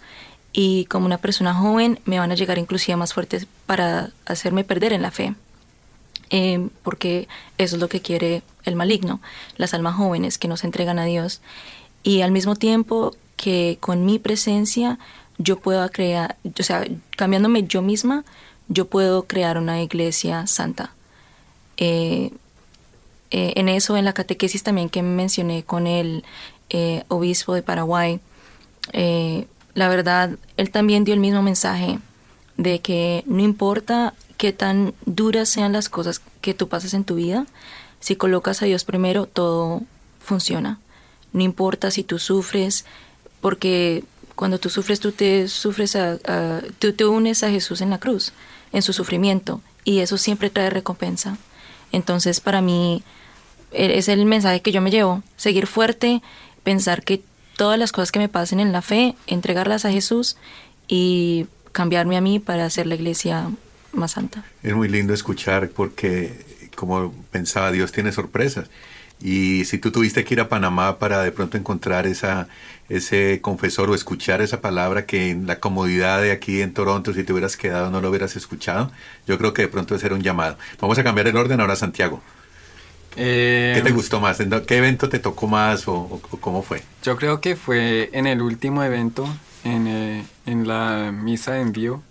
y 0.51 0.86
como 0.86 1.06
una 1.06 1.19
persona 1.19 1.54
joven 1.54 1.99
me 2.06 2.17
van 2.17 2.32
a 2.32 2.36
llegar 2.36 2.58
inclusive 2.58 2.97
más 2.97 3.13
fuertes 3.13 3.45
para 3.67 4.10
hacerme 4.25 4.63
perder 4.63 4.91
en 4.91 5.04
la 5.04 5.12
fe 5.12 5.36
eh, 6.29 6.69
porque 6.83 7.27
eso 7.57 7.75
es 7.75 7.81
lo 7.81 7.89
que 7.89 8.01
quiere 8.01 8.43
el 8.63 8.75
maligno, 8.75 9.21
las 9.57 9.73
almas 9.73 9.95
jóvenes 9.95 10.38
que 10.38 10.47
nos 10.47 10.63
entregan 10.63 10.99
a 10.99 11.05
Dios. 11.05 11.41
Y 12.03 12.21
al 12.21 12.31
mismo 12.31 12.55
tiempo 12.55 13.15
que 13.35 13.77
con 13.79 14.05
mi 14.05 14.19
presencia 14.19 14.99
yo 15.38 15.59
puedo 15.59 15.89
crear, 15.89 16.38
o 16.59 16.63
sea, 16.63 16.85
cambiándome 17.17 17.63
yo 17.63 17.81
misma, 17.81 18.23
yo 18.67 18.88
puedo 18.88 19.23
crear 19.23 19.57
una 19.57 19.81
iglesia 19.81 20.47
santa. 20.47 20.93
Eh, 21.77 22.31
eh, 23.31 23.53
en 23.57 23.69
eso, 23.69 23.97
en 23.97 24.05
la 24.05 24.13
catequesis 24.13 24.63
también 24.63 24.89
que 24.89 25.01
mencioné 25.01 25.63
con 25.63 25.88
el 25.88 26.23
eh, 26.69 27.03
obispo 27.09 27.53
de 27.53 27.63
Paraguay, 27.63 28.19
eh, 28.93 29.47
la 29.73 29.89
verdad, 29.89 30.38
él 30.57 30.69
también 30.69 31.03
dio 31.03 31.13
el 31.13 31.19
mismo 31.19 31.41
mensaje 31.41 31.99
de 32.55 32.79
que 32.79 33.23
no 33.27 33.41
importa 33.41 34.13
qué 34.45 34.53
tan 34.53 34.93
duras 35.08 35.49
sean 35.49 35.73
las 35.73 35.89
cosas 35.89 36.21
que 36.41 36.53
tú 36.53 36.67
pasas 36.67 36.93
en 36.93 37.03
tu 37.03 37.15
vida, 37.15 37.47
si 37.99 38.15
colocas 38.15 38.62
a 38.62 38.67
Dios 38.67 38.84
primero, 38.84 39.25
todo 39.25 39.81
funciona. 40.19 40.77
No 41.34 41.41
importa 41.41 41.89
si 41.89 42.03
tú 42.03 42.19
sufres, 42.19 42.86
porque 43.41 44.03
cuando 44.36 44.60
tú 44.60 44.69
sufres, 44.69 44.99
tú 44.99 45.12
te 45.12 45.47
sufres 45.47 45.95
a, 45.95 46.19
a, 46.25 46.62
tú 46.77 46.93
te 46.93 47.05
unes 47.05 47.41
a 47.41 47.49
Jesús 47.49 47.81
en 47.81 47.89
la 47.89 47.97
cruz, 47.97 48.34
en 48.71 48.84
su 48.84 48.93
sufrimiento, 48.93 49.62
y 49.84 50.01
eso 50.01 50.15
siempre 50.19 50.51
trae 50.51 50.69
recompensa. 50.69 51.39
Entonces, 51.91 52.39
para 52.39 52.62
mí, 52.62 53.01
e, 53.71 53.97
es 53.97 54.10
el 54.10 54.25
mensaje 54.25 54.62
que 54.62 54.71
yo 54.71 54.79
me 54.79 54.91
llevo, 54.91 55.23
seguir 55.38 55.65
fuerte, 55.65 56.21
pensar 56.62 57.03
que 57.03 57.23
todas 57.58 57.79
las 57.79 57.91
cosas 57.91 58.12
que 58.12 58.19
me 58.19 58.29
pasen 58.29 58.60
en 58.60 58.71
la 58.71 58.84
fe, 58.84 59.15
entregarlas 59.25 59.86
a 59.86 59.91
Jesús 59.91 60.38
y 60.88 61.47
cambiarme 61.71 62.15
a 62.15 62.21
mí 62.21 62.38
para 62.38 62.65
hacer 62.65 62.86
la 62.86 62.93
iglesia 62.93 63.49
más 63.95 64.12
santa. 64.12 64.43
Es 64.63 64.73
muy 64.73 64.88
lindo 64.88 65.13
escuchar 65.13 65.69
porque, 65.69 66.69
como 66.75 67.13
pensaba, 67.31 67.71
Dios 67.71 67.91
tiene 67.91 68.12
sorpresas. 68.12 68.69
Y 69.21 69.65
si 69.65 69.77
tú 69.77 69.91
tuviste 69.91 70.23
que 70.23 70.34
ir 70.34 70.41
a 70.41 70.49
Panamá 70.49 70.99
para 70.99 71.23
de 71.23 71.31
pronto 71.31 71.58
encontrar 71.58 72.05
esa, 72.05 72.47
ese 72.89 73.39
confesor 73.41 73.89
o 73.89 73.95
escuchar 73.95 74.41
esa 74.41 74.62
palabra 74.62 75.05
que 75.05 75.29
en 75.29 75.47
la 75.47 75.60
comodidad 75.60 76.21
de 76.21 76.31
aquí 76.31 76.62
en 76.62 76.73
Toronto, 76.73 77.13
si 77.13 77.23
te 77.23 77.31
hubieras 77.31 77.58
quedado, 77.58 77.89
no 77.89 78.01
lo 78.01 78.10
hubieras 78.10 78.36
escuchado, 78.36 78.91
yo 79.25 79.38
creo 79.38 79.53
que 79.53 79.63
de 79.63 79.67
pronto 79.69 79.95
ese 79.95 80.08
era 80.08 80.15
un 80.15 80.21
llamado. 80.21 80.58
Vamos 80.79 80.97
a 80.99 81.03
cambiar 81.03 81.27
el 81.27 81.38
orden 81.38 81.60
ahora, 81.62 81.75
Santiago. 81.75 82.21
Eh, 83.15 83.71
¿Qué 83.75 83.81
te 83.81 83.91
gustó 83.91 84.19
más? 84.19 84.39
¿Qué 84.67 84.77
evento 84.77 85.08
te 85.08 85.19
tocó 85.19 85.47
más 85.47 85.88
o, 85.88 85.93
o, 85.93 86.21
o, 86.31 86.38
cómo 86.38 86.62
fue? 86.62 86.84
Yo 87.01 87.15
creo 87.15 87.39
que 87.39 87.55
fue 87.55 88.10
en 88.12 88.27
el 88.27 88.41
último 88.41 88.84
evento, 88.84 89.25
en, 89.63 89.88
eh, 89.88 90.25
en 90.45 90.67
la 90.67 91.13
misa 91.13 91.53
de 91.53 91.62
envío, 91.62 92.03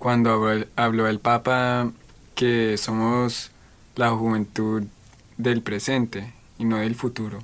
cuando 0.00 0.30
habló, 0.30 0.66
habló 0.74 1.06
el 1.06 1.20
Papa 1.20 1.92
que 2.34 2.76
somos 2.78 3.50
la 3.96 4.10
juventud 4.10 4.84
del 5.36 5.62
presente 5.62 6.32
y 6.58 6.64
no 6.64 6.78
del 6.78 6.94
futuro. 6.94 7.38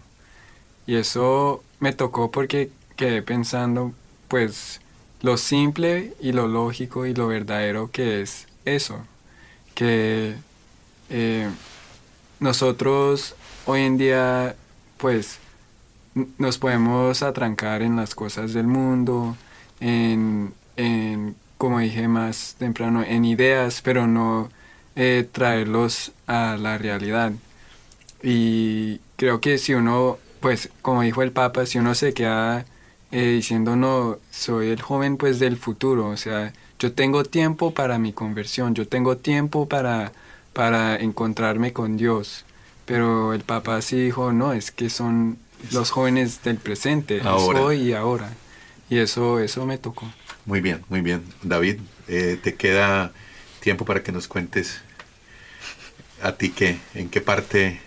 Y 0.87 0.97
eso 0.97 1.63
me 1.81 1.93
tocó 1.93 2.31
porque 2.31 2.71
quedé 2.97 3.21
pensando, 3.23 3.93
pues, 4.29 4.81
lo 5.21 5.37
simple 5.37 6.15
y 6.19 6.33
lo 6.33 6.49
lógico 6.49 7.05
y 7.05 7.15
lo 7.15 7.29
verdadero 7.29 7.91
que 7.91 8.23
es 8.23 8.47
eso. 8.65 9.05
Que 9.75 10.37
eh, 11.11 11.51
nosotros 12.41 13.35
hoy 13.67 13.83
en 13.83 13.99
día, 13.99 14.57
pues, 14.97 15.39
nos 16.39 16.57
podemos 16.57 17.23
atrancar 17.23 17.83
en 17.83 17.97
las 17.97 18.15
cosas 18.15 18.55
del 18.55 18.67
mundo, 18.67 19.37
en, 19.81 20.55
en 20.77 21.37
como 21.67 21.81
dije 21.81 22.07
más 22.07 22.55
temprano, 22.61 23.03
en 23.03 23.25
ideas, 23.25 23.81
pero 23.83 24.07
no 24.07 24.51
eh, 24.95 25.29
traerlos 25.33 26.13
a 26.29 26.57
la 26.57 26.79
realidad. 26.79 27.33
Y 28.23 29.01
creo 29.17 29.41
que 29.41 29.59
si 29.59 29.75
uno, 29.75 30.19
pues 30.39 30.69
como 30.81 31.03
dijo 31.03 31.25
el 31.25 31.33
Papa, 31.33 31.67
si 31.67 31.81
uno 31.81 31.97
se 31.97 32.15
queda 32.15 32.67
eh, 33.11 33.33
diciendo 33.33 33.75
no, 33.75 34.19
soy 34.31 34.69
el 34.69 34.81
joven 34.81 35.17
pues 35.17 35.41
del 35.41 35.57
futuro, 35.57 36.07
o 36.11 36.17
sea, 36.17 36.53
yo 36.79 36.93
tengo 36.93 37.25
tiempo 37.25 37.75
para 37.75 37.99
mi 37.99 38.13
conversión, 38.13 38.77
yo 38.77 38.87
tengo 38.87 39.17
tiempo 39.17 39.67
para, 39.67 40.13
para 40.53 40.95
encontrarme 40.95 41.73
con 41.73 41.97
Dios. 41.97 42.45
Pero 42.85 43.35
el 43.35 43.41
Papa 43.41 43.83
sí 43.83 43.97
dijo, 43.97 44.33
no, 44.33 44.53
es 44.53 44.71
que 44.71 44.89
son 44.89 45.37
los 45.73 45.91
jóvenes 45.91 46.45
del 46.45 46.59
presente, 46.59 47.23
ahora. 47.25 47.61
hoy 47.61 47.89
y 47.89 47.93
ahora. 47.93 48.33
Y 48.89 48.99
eso, 48.99 49.41
eso 49.41 49.67
me 49.67 49.79
tocó. 49.79 50.07
Muy 50.47 50.61
bien, 50.61 50.85
muy 50.89 51.01
bien. 51.01 51.23
David, 51.43 51.81
eh, 52.09 52.39
te 52.43 52.55
queda 52.55 53.13
tiempo 53.61 53.85
para 53.85 54.03
que 54.03 54.13
nos 54.13 54.29
cuentes 54.29 54.81
a 56.23 56.33
ti 56.33 56.51
qué, 56.51 56.79
en 56.95 57.09
qué 57.09 57.21
parte 57.21 57.81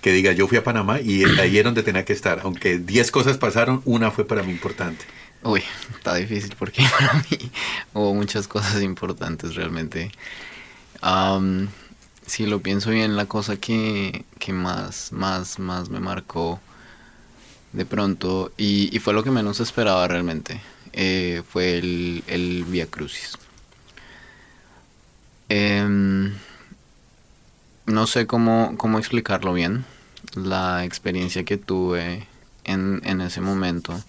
que 0.00 0.12
diga 0.12 0.32
yo 0.32 0.46
fui 0.46 0.58
a 0.58 0.64
Panamá 0.64 1.00
y 1.00 1.24
ahí 1.40 1.58
era 1.58 1.68
donde 1.68 1.82
tenía 1.82 2.04
que 2.04 2.12
estar. 2.12 2.40
Aunque 2.44 2.78
10 2.78 3.10
cosas 3.10 3.36
pasaron, 3.36 3.82
una 3.84 4.10
fue 4.10 4.26
para 4.26 4.42
mí 4.42 4.52
importante. 4.52 5.04
Uy, 5.42 5.62
está 5.94 6.14
difícil 6.14 6.54
porque 6.58 6.82
para 6.98 7.14
mí 7.14 7.50
hubo 7.92 8.14
muchas 8.14 8.48
cosas 8.48 8.82
importantes 8.82 9.56
realmente. 9.56 10.10
Um, 11.02 11.68
si 12.26 12.46
lo 12.46 12.60
pienso 12.60 12.90
bien, 12.90 13.16
la 13.16 13.26
cosa 13.26 13.56
que, 13.56 14.24
que 14.38 14.52
más, 14.52 15.12
más, 15.12 15.58
más 15.58 15.90
me 15.90 16.00
marcó 16.00 16.60
de 17.74 17.84
pronto, 17.84 18.52
y, 18.56 18.98
fue 19.00 19.12
lo 19.12 19.24
que 19.24 19.32
menos 19.32 19.58
esperaba 19.58 20.06
realmente, 20.06 20.60
eh, 20.96 21.42
fue 21.48 21.78
el, 21.78 22.22
el 22.28 22.64
Via 22.64 22.86
Crucis. 22.86 23.36
Em, 25.48 26.32
no 27.86 28.06
sé 28.06 28.26
cómo, 28.26 28.74
cómo 28.78 28.98
explicarlo 28.98 29.52
bien, 29.52 29.84
la 30.34 30.84
experiencia 30.84 31.44
que 31.44 31.58
tuve 31.58 32.26
en, 32.64 33.02
en 33.04 33.20
ese 33.20 33.40
momento, 33.40 34.00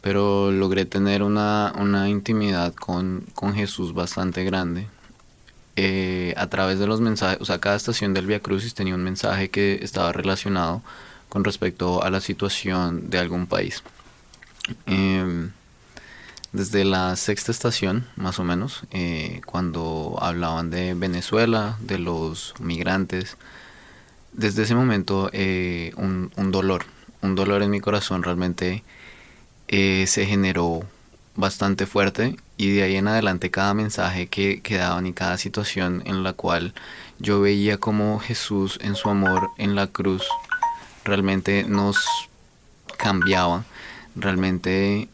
pero 0.00 0.52
logré 0.52 0.84
tener 0.84 1.22
una, 1.22 1.72
una 1.76 2.08
intimidad 2.08 2.72
con, 2.74 3.26
con, 3.34 3.54
Jesús 3.54 3.92
bastante 3.92 4.44
grande. 4.44 4.86
Eh, 5.78 6.32
a 6.38 6.46
través 6.46 6.78
de 6.78 6.86
los 6.86 7.00
mensajes, 7.00 7.38
o 7.40 7.44
sea, 7.44 7.58
cada 7.58 7.76
estación 7.76 8.14
del 8.14 8.26
Via 8.26 8.40
Crucis 8.40 8.74
tenía 8.74 8.94
un 8.94 9.04
mensaje 9.04 9.50
que 9.50 9.80
estaba 9.82 10.12
relacionado 10.12 10.82
con 11.28 11.44
respecto 11.44 12.02
a 12.02 12.08
la 12.10 12.20
situación 12.20 13.10
de 13.10 13.18
algún 13.18 13.46
país. 13.46 13.82
Em, 14.86 15.52
desde 16.52 16.84
la 16.84 17.16
sexta 17.16 17.52
estación, 17.52 18.06
más 18.16 18.38
o 18.38 18.44
menos, 18.44 18.82
eh, 18.90 19.40
cuando 19.46 20.16
hablaban 20.20 20.70
de 20.70 20.94
Venezuela, 20.94 21.76
de 21.80 21.98
los 21.98 22.54
migrantes, 22.60 23.36
desde 24.32 24.62
ese 24.62 24.74
momento 24.74 25.30
eh, 25.32 25.92
un, 25.96 26.30
dolor, 26.50 26.84
un 27.22 27.34
dolor 27.34 27.62
en 27.62 27.70
mi 27.70 27.80
corazón 27.80 28.22
realmente 28.22 28.84
eh, 29.68 30.04
se 30.06 30.26
generó 30.26 30.84
bastante 31.34 31.86
fuerte 31.86 32.36
y 32.56 32.74
de 32.74 32.82
ahí 32.82 32.96
en 32.96 33.08
adelante 33.08 33.50
cada 33.50 33.74
mensaje 33.74 34.26
que, 34.26 34.60
que 34.62 34.76
daban 34.76 35.06
y 35.06 35.12
cada 35.12 35.36
situación 35.38 36.02
en 36.06 36.22
la 36.22 36.32
cual 36.32 36.74
yo 37.18 37.40
veía 37.40 37.78
como 37.78 38.18
Jesús 38.18 38.78
en 38.82 38.94
su 38.94 39.10
amor 39.10 39.50
en 39.58 39.74
la 39.74 39.86
cruz 39.86 40.26
realmente 41.04 41.64
nos 41.64 41.98
cambiaba, 42.96 43.64
realmente 44.16 45.08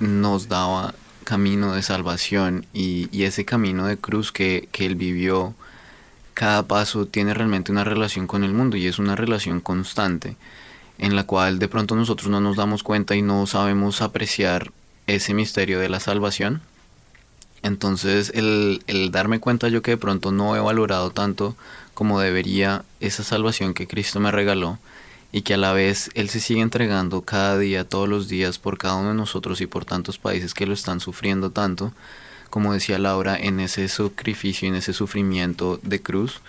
nos 0.00 0.48
daba 0.48 0.94
camino 1.24 1.74
de 1.74 1.82
salvación 1.82 2.66
y, 2.72 3.22
ese 3.22 3.44
camino 3.44 3.86
de 3.86 3.96
cruz 3.96 4.30
que, 4.32 4.68
que, 4.72 4.86
él 4.86 4.94
vivió, 4.94 5.54
cada 6.34 6.64
paso 6.64 7.06
tiene 7.06 7.34
realmente 7.34 7.72
una 7.72 7.84
relación 7.84 8.26
con 8.26 8.44
el 8.44 8.52
mundo 8.52 8.76
y 8.76 8.86
es 8.86 8.98
una 8.98 9.16
relación 9.16 9.60
constante 9.60 10.36
en 10.98 11.16
la 11.16 11.24
cual 11.24 11.58
de 11.58 11.68
pronto 11.68 11.96
nosotros 11.96 12.30
no 12.30 12.40
nos 12.40 12.56
damos 12.56 12.82
cuenta 12.82 13.16
y 13.16 13.22
no 13.22 13.46
sabemos 13.46 14.02
apreciar 14.02 14.70
ese 15.06 15.34
misterio 15.34 15.80
de 15.80 15.88
la 15.88 16.00
salvación. 16.00 16.62
Entonces 17.62 18.30
el, 18.34 18.82
el 18.86 19.10
darme 19.10 19.40
cuenta 19.40 19.68
yo 19.68 19.82
que 19.82 19.92
de 19.92 19.96
pronto 19.96 20.32
no 20.32 20.54
he 20.54 20.60
valorado 20.60 21.10
tanto 21.10 21.56
como 21.94 22.20
debería 22.20 22.84
esa 23.00 23.24
salvación 23.24 23.74
que 23.74 23.86
Cristo 23.86 24.20
me 24.20 24.30
regaló, 24.30 24.78
y 25.34 25.42
que 25.42 25.54
a 25.54 25.56
la 25.56 25.72
vez 25.72 26.10
Él 26.14 26.30
se 26.30 26.38
sigue 26.38 26.60
entregando 26.60 27.22
cada 27.22 27.58
día, 27.58 27.82
todos 27.82 28.08
los 28.08 28.28
días, 28.28 28.60
por 28.60 28.78
cada 28.78 28.94
uno 28.94 29.08
de 29.08 29.16
nosotros 29.16 29.60
y 29.60 29.66
por 29.66 29.84
tantos 29.84 30.16
países 30.16 30.54
que 30.54 30.64
lo 30.64 30.72
están 30.72 31.00
sufriendo 31.00 31.50
tanto, 31.50 31.92
como 32.50 32.72
decía 32.72 33.00
Laura, 33.00 33.36
en 33.36 33.58
ese 33.58 33.88
sacrificio, 33.88 34.68
en 34.68 34.76
ese 34.76 34.92
sufrimiento 34.92 35.80
de 35.82 36.00
cruz, 36.00 36.40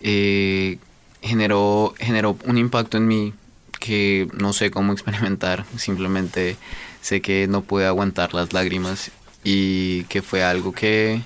eh, 0.00 0.78
generó, 1.22 1.94
generó 2.00 2.36
un 2.46 2.58
impacto 2.58 2.96
en 2.96 3.06
mí 3.06 3.32
que 3.78 4.26
no 4.32 4.52
sé 4.52 4.72
cómo 4.72 4.92
experimentar, 4.92 5.64
simplemente 5.76 6.56
sé 7.02 7.20
que 7.20 7.46
no 7.46 7.62
pude 7.62 7.86
aguantar 7.86 8.34
las 8.34 8.52
lágrimas 8.52 9.12
y 9.44 10.02
que 10.06 10.20
fue 10.20 10.42
algo 10.42 10.72
que 10.72 11.22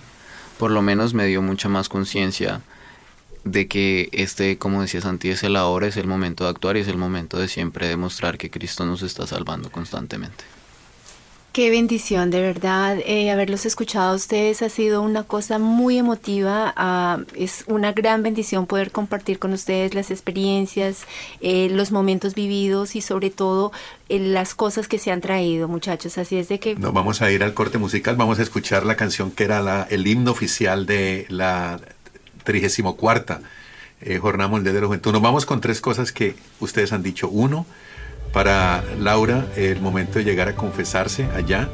por 0.58 0.70
lo 0.70 0.82
menos 0.82 1.14
me 1.14 1.24
dio 1.24 1.40
mucha 1.40 1.70
más 1.70 1.88
conciencia 1.88 2.60
de 3.44 3.68
que 3.68 4.08
este, 4.12 4.58
como 4.58 4.82
decía 4.82 5.00
Santi, 5.00 5.30
es 5.30 5.42
el 5.42 5.56
ahora, 5.56 5.86
es 5.86 5.96
el 5.96 6.06
momento 6.06 6.44
de 6.44 6.50
actuar 6.50 6.76
y 6.76 6.80
es 6.80 6.88
el 6.88 6.96
momento 6.96 7.38
de 7.38 7.48
siempre 7.48 7.88
demostrar 7.88 8.38
que 8.38 8.50
Cristo 8.50 8.86
nos 8.86 9.02
está 9.02 9.26
salvando 9.26 9.70
constantemente. 9.70 10.44
Qué 11.52 11.68
bendición, 11.68 12.30
de 12.30 12.40
verdad. 12.40 12.98
Eh, 13.04 13.32
haberlos 13.32 13.66
escuchado 13.66 14.12
a 14.12 14.14
ustedes 14.14 14.62
ha 14.62 14.68
sido 14.68 15.02
una 15.02 15.24
cosa 15.24 15.58
muy 15.58 15.98
emotiva. 15.98 16.72
Ah, 16.76 17.18
es 17.34 17.64
una 17.66 17.90
gran 17.90 18.22
bendición 18.22 18.66
poder 18.66 18.92
compartir 18.92 19.40
con 19.40 19.52
ustedes 19.52 19.92
las 19.92 20.12
experiencias, 20.12 21.06
eh, 21.40 21.68
los 21.72 21.90
momentos 21.90 22.36
vividos 22.36 22.94
y 22.94 23.00
sobre 23.00 23.30
todo 23.30 23.72
eh, 24.08 24.20
las 24.20 24.54
cosas 24.54 24.86
que 24.86 24.98
se 25.00 25.10
han 25.10 25.20
traído, 25.20 25.66
muchachos. 25.66 26.18
Así 26.18 26.36
es 26.36 26.48
de 26.48 26.60
que... 26.60 26.76
Nos 26.76 26.92
vamos 26.92 27.20
a 27.20 27.32
ir 27.32 27.42
al 27.42 27.52
corte 27.52 27.78
musical. 27.78 28.14
Vamos 28.14 28.38
a 28.38 28.42
escuchar 28.42 28.86
la 28.86 28.94
canción 28.94 29.32
que 29.32 29.42
era 29.42 29.60
la, 29.60 29.88
el 29.90 30.06
himno 30.06 30.30
oficial 30.30 30.86
de 30.86 31.26
la 31.30 31.80
34 32.44 33.40
eh, 34.02 34.18
Jornada 34.18 34.48
Mundial 34.48 34.74
de 34.74 34.80
la 34.80 34.86
Juventud. 34.86 35.12
Nos 35.12 35.22
vamos 35.22 35.44
con 35.44 35.60
tres 35.60 35.80
cosas 35.80 36.12
que 36.12 36.34
ustedes 36.58 36.92
han 36.92 37.02
dicho. 37.02 37.28
Uno, 37.28 37.66
para 38.32 38.82
Laura, 38.98 39.46
el 39.56 39.80
momento 39.80 40.18
de 40.18 40.24
llegar 40.24 40.48
a 40.48 40.54
confesarse 40.54 41.26
allá 41.34 41.68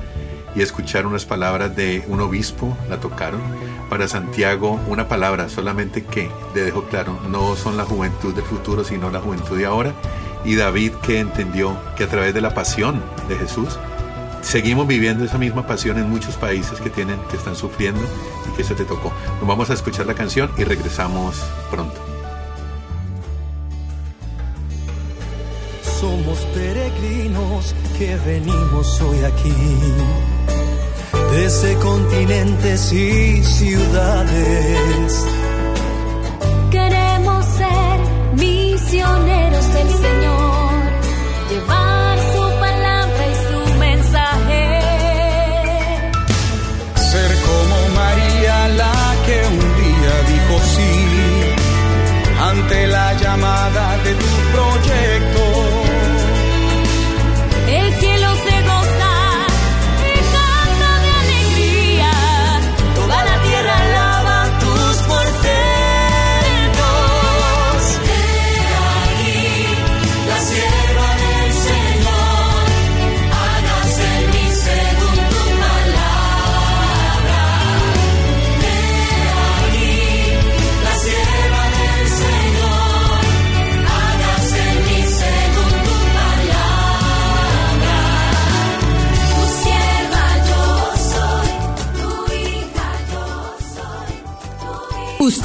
y 0.56 0.62
escuchar 0.62 1.06
unas 1.06 1.24
palabras 1.24 1.76
de 1.76 2.02
un 2.08 2.20
obispo, 2.20 2.76
la 2.88 2.98
tocaron. 2.98 3.42
Para 3.90 4.08
Santiago, 4.08 4.80
una 4.88 5.06
palabra 5.06 5.48
solamente 5.48 6.02
que 6.04 6.28
le 6.54 6.62
dejó 6.62 6.84
claro, 6.84 7.20
no 7.28 7.54
son 7.54 7.76
la 7.76 7.84
juventud 7.84 8.34
del 8.34 8.44
futuro, 8.44 8.82
sino 8.82 9.10
la 9.10 9.20
juventud 9.20 9.56
de 9.56 9.66
ahora. 9.66 9.92
Y 10.44 10.56
David 10.56 10.92
que 11.02 11.20
entendió 11.20 11.76
que 11.96 12.04
a 12.04 12.08
través 12.08 12.34
de 12.34 12.40
la 12.40 12.54
pasión 12.54 13.02
de 13.28 13.36
Jesús, 13.36 13.78
seguimos 14.46 14.86
viviendo 14.86 15.24
esa 15.24 15.38
misma 15.38 15.66
pasión 15.66 15.98
en 15.98 16.08
muchos 16.08 16.36
países 16.36 16.80
que 16.80 16.88
tienen, 16.88 17.18
que 17.30 17.36
están 17.36 17.56
sufriendo 17.56 18.00
y 18.48 18.56
que 18.56 18.62
eso 18.62 18.74
te 18.74 18.84
tocó. 18.84 19.12
Nos 19.38 19.46
vamos 19.46 19.70
a 19.70 19.74
escuchar 19.74 20.06
la 20.06 20.14
canción 20.14 20.50
y 20.56 20.64
regresamos 20.64 21.42
pronto. 21.70 22.00
Somos 26.00 26.38
peregrinos 26.54 27.74
que 27.98 28.16
venimos 28.24 29.00
hoy 29.00 29.18
aquí, 29.24 29.54
desde 31.32 31.74
continentes 31.78 32.92
y 32.92 33.42
ciudades. 33.42 35.24
Queremos 36.70 37.44
ser 37.46 38.00
misioneros 38.36 39.72
del 39.72 39.88
Señor, 39.88 40.82
llevar 41.50 41.96
ante 42.18 42.45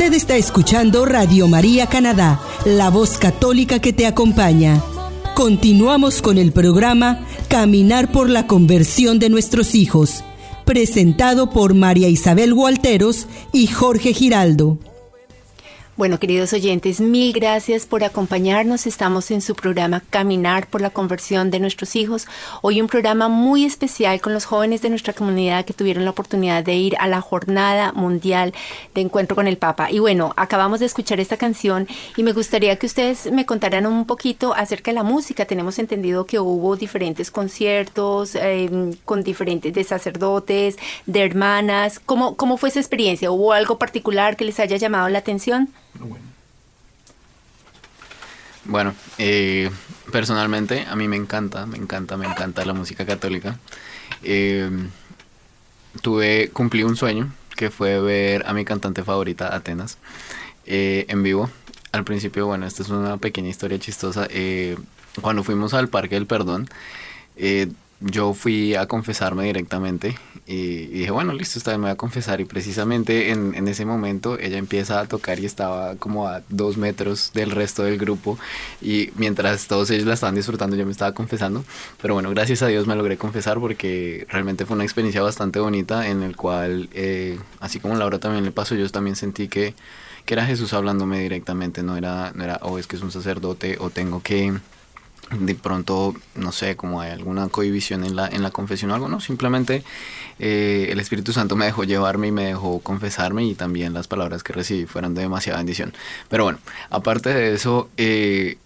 Usted 0.01 0.13
está 0.15 0.35
escuchando 0.35 1.05
Radio 1.05 1.47
María 1.47 1.85
Canadá, 1.85 2.39
la 2.65 2.89
voz 2.89 3.19
católica 3.19 3.77
que 3.79 3.93
te 3.93 4.07
acompaña. 4.07 4.81
Continuamos 5.35 6.23
con 6.23 6.39
el 6.39 6.51
programa 6.51 7.19
Caminar 7.49 8.11
por 8.11 8.27
la 8.27 8.47
conversión 8.47 9.19
de 9.19 9.29
nuestros 9.29 9.75
hijos, 9.75 10.23
presentado 10.65 11.51
por 11.51 11.75
María 11.75 12.09
Isabel 12.09 12.55
Gualteros 12.55 13.27
y 13.53 13.67
Jorge 13.67 14.13
Giraldo. 14.13 14.79
Bueno, 16.01 16.17
queridos 16.17 16.51
oyentes, 16.53 16.99
mil 16.99 17.31
gracias 17.31 17.85
por 17.85 18.03
acompañarnos. 18.03 18.87
Estamos 18.87 19.29
en 19.29 19.39
su 19.39 19.53
programa 19.53 20.01
Caminar 20.09 20.65
por 20.65 20.81
la 20.81 20.89
conversión 20.89 21.51
de 21.51 21.59
nuestros 21.59 21.95
hijos. 21.95 22.25
Hoy 22.63 22.81
un 22.81 22.87
programa 22.87 23.27
muy 23.27 23.65
especial 23.65 24.19
con 24.19 24.33
los 24.33 24.45
jóvenes 24.45 24.81
de 24.81 24.89
nuestra 24.89 25.13
comunidad 25.13 25.63
que 25.63 25.75
tuvieron 25.75 26.03
la 26.03 26.09
oportunidad 26.09 26.63
de 26.63 26.73
ir 26.73 26.95
a 26.97 27.07
la 27.07 27.21
Jornada 27.21 27.91
Mundial 27.91 28.51
de 28.95 29.01
Encuentro 29.01 29.35
con 29.35 29.45
el 29.47 29.57
Papa. 29.57 29.91
Y 29.91 29.99
bueno, 29.99 30.33
acabamos 30.37 30.79
de 30.79 30.87
escuchar 30.87 31.19
esta 31.19 31.37
canción 31.37 31.87
y 32.17 32.23
me 32.23 32.33
gustaría 32.33 32.77
que 32.77 32.87
ustedes 32.87 33.31
me 33.31 33.45
contaran 33.45 33.85
un 33.85 34.07
poquito 34.07 34.55
acerca 34.55 34.89
de 34.89 34.95
la 34.95 35.03
música. 35.03 35.45
Tenemos 35.45 35.77
entendido 35.77 36.25
que 36.25 36.39
hubo 36.39 36.77
diferentes 36.77 37.29
conciertos 37.29 38.33
em, 38.33 38.93
con 39.05 39.21
diferentes 39.21 39.71
de 39.71 39.83
sacerdotes, 39.83 40.79
de 41.05 41.23
hermanas. 41.23 41.99
¿Cómo, 42.03 42.35
¿Cómo 42.37 42.57
fue 42.57 42.69
esa 42.69 42.79
experiencia? 42.79 43.29
¿Hubo 43.29 43.53
algo 43.53 43.77
particular 43.77 44.35
que 44.35 44.45
les 44.45 44.59
haya 44.59 44.77
llamado 44.77 45.07
la 45.07 45.19
atención? 45.19 45.69
Bueno, 48.65 48.93
eh, 49.17 49.71
personalmente 50.11 50.85
a 50.87 50.95
mí 50.95 51.07
me 51.07 51.15
encanta, 51.15 51.65
me 51.65 51.77
encanta, 51.77 52.15
me 52.17 52.27
encanta 52.27 52.63
la 52.65 52.73
música 52.73 53.05
católica. 53.05 53.57
Eh, 54.23 54.69
tuve, 56.01 56.49
cumplí 56.53 56.83
un 56.83 56.95
sueño 56.95 57.31
que 57.55 57.69
fue 57.69 57.99
ver 57.99 58.45
a 58.47 58.53
mi 58.53 58.65
cantante 58.65 59.03
favorita, 59.03 59.53
Atenas, 59.53 59.97
eh, 60.65 61.05
en 61.09 61.23
vivo. 61.23 61.49
Al 61.91 62.03
principio, 62.03 62.47
bueno, 62.47 62.65
esta 62.65 62.83
es 62.83 62.89
una 62.89 63.17
pequeña 63.17 63.49
historia 63.49 63.79
chistosa. 63.79 64.27
Eh, 64.29 64.77
cuando 65.21 65.43
fuimos 65.43 65.73
al 65.73 65.89
Parque 65.89 66.15
del 66.15 66.25
Perdón, 66.25 66.69
eh, 67.35 67.67
yo 68.01 68.33
fui 68.33 68.75
a 68.75 68.87
confesarme 68.87 69.45
directamente 69.45 70.17
y, 70.47 70.53
y 70.53 70.87
dije, 70.87 71.11
bueno, 71.11 71.33
listo, 71.33 71.59
esta 71.59 71.71
vez 71.71 71.79
me 71.79 71.83
voy 71.85 71.91
a 71.91 71.95
confesar. 71.95 72.41
Y 72.41 72.45
precisamente 72.45 73.29
en, 73.29 73.53
en 73.53 73.67
ese 73.67 73.85
momento 73.85 74.39
ella 74.39 74.57
empieza 74.57 74.99
a 74.99 75.05
tocar 75.05 75.39
y 75.39 75.45
estaba 75.45 75.95
como 75.95 76.27
a 76.27 76.41
dos 76.49 76.77
metros 76.77 77.31
del 77.33 77.51
resto 77.51 77.83
del 77.83 77.97
grupo. 77.97 78.39
Y 78.81 79.11
mientras 79.15 79.67
todos 79.67 79.89
ellos 79.91 80.05
la 80.07 80.15
estaban 80.15 80.35
disfrutando, 80.35 80.75
yo 80.75 80.85
me 80.85 80.91
estaba 80.91 81.13
confesando. 81.13 81.63
Pero 82.01 82.15
bueno, 82.15 82.31
gracias 82.31 82.61
a 82.63 82.67
Dios 82.67 82.87
me 82.87 82.95
logré 82.95 83.17
confesar 83.17 83.59
porque 83.59 84.25
realmente 84.29 84.65
fue 84.65 84.75
una 84.75 84.83
experiencia 84.83 85.21
bastante 85.21 85.59
bonita 85.59 86.07
en 86.07 86.23
el 86.23 86.35
cual, 86.35 86.89
eh, 86.93 87.39
así 87.59 87.79
como 87.79 87.95
Laura 87.95 88.19
también 88.19 88.43
le 88.43 88.51
pasó, 88.51 88.75
yo 88.75 88.89
también 88.89 89.15
sentí 89.15 89.47
que, 89.47 89.75
que 90.25 90.33
era 90.33 90.45
Jesús 90.45 90.73
hablándome 90.73 91.19
directamente. 91.19 91.83
No 91.83 91.97
era, 91.97 92.31
no 92.33 92.43
era, 92.43 92.59
oh, 92.63 92.79
es 92.79 92.87
que 92.87 92.95
es 92.95 93.03
un 93.03 93.11
sacerdote 93.11 93.77
o 93.79 93.91
tengo 93.91 94.21
que 94.23 94.53
de 95.39 95.55
pronto, 95.55 96.13
no 96.35 96.51
sé, 96.51 96.75
como 96.75 97.01
hay 97.01 97.11
alguna 97.11 97.47
cohibición 97.47 98.03
en 98.03 98.15
la, 98.15 98.27
en 98.27 98.43
la 98.43 98.51
confesión 98.51 98.91
o 98.91 98.95
algo, 98.95 99.07
no, 99.07 99.19
simplemente 99.21 99.83
eh, 100.39 100.89
el 100.91 100.99
Espíritu 100.99 101.33
Santo 101.33 101.55
me 101.55 101.65
dejó 101.65 101.83
llevarme 101.83 102.27
y 102.27 102.31
me 102.31 102.45
dejó 102.45 102.79
confesarme 102.79 103.45
y 103.45 103.55
también 103.55 103.93
las 103.93 104.07
palabras 104.07 104.43
que 104.43 104.53
recibí 104.53 104.85
fueron 104.85 105.15
de 105.15 105.21
demasiada 105.21 105.59
bendición. 105.59 105.93
Pero 106.29 106.43
bueno, 106.43 106.59
aparte 106.89 107.33
de 107.33 107.53
eso, 107.53 107.89
eh, 107.97 108.57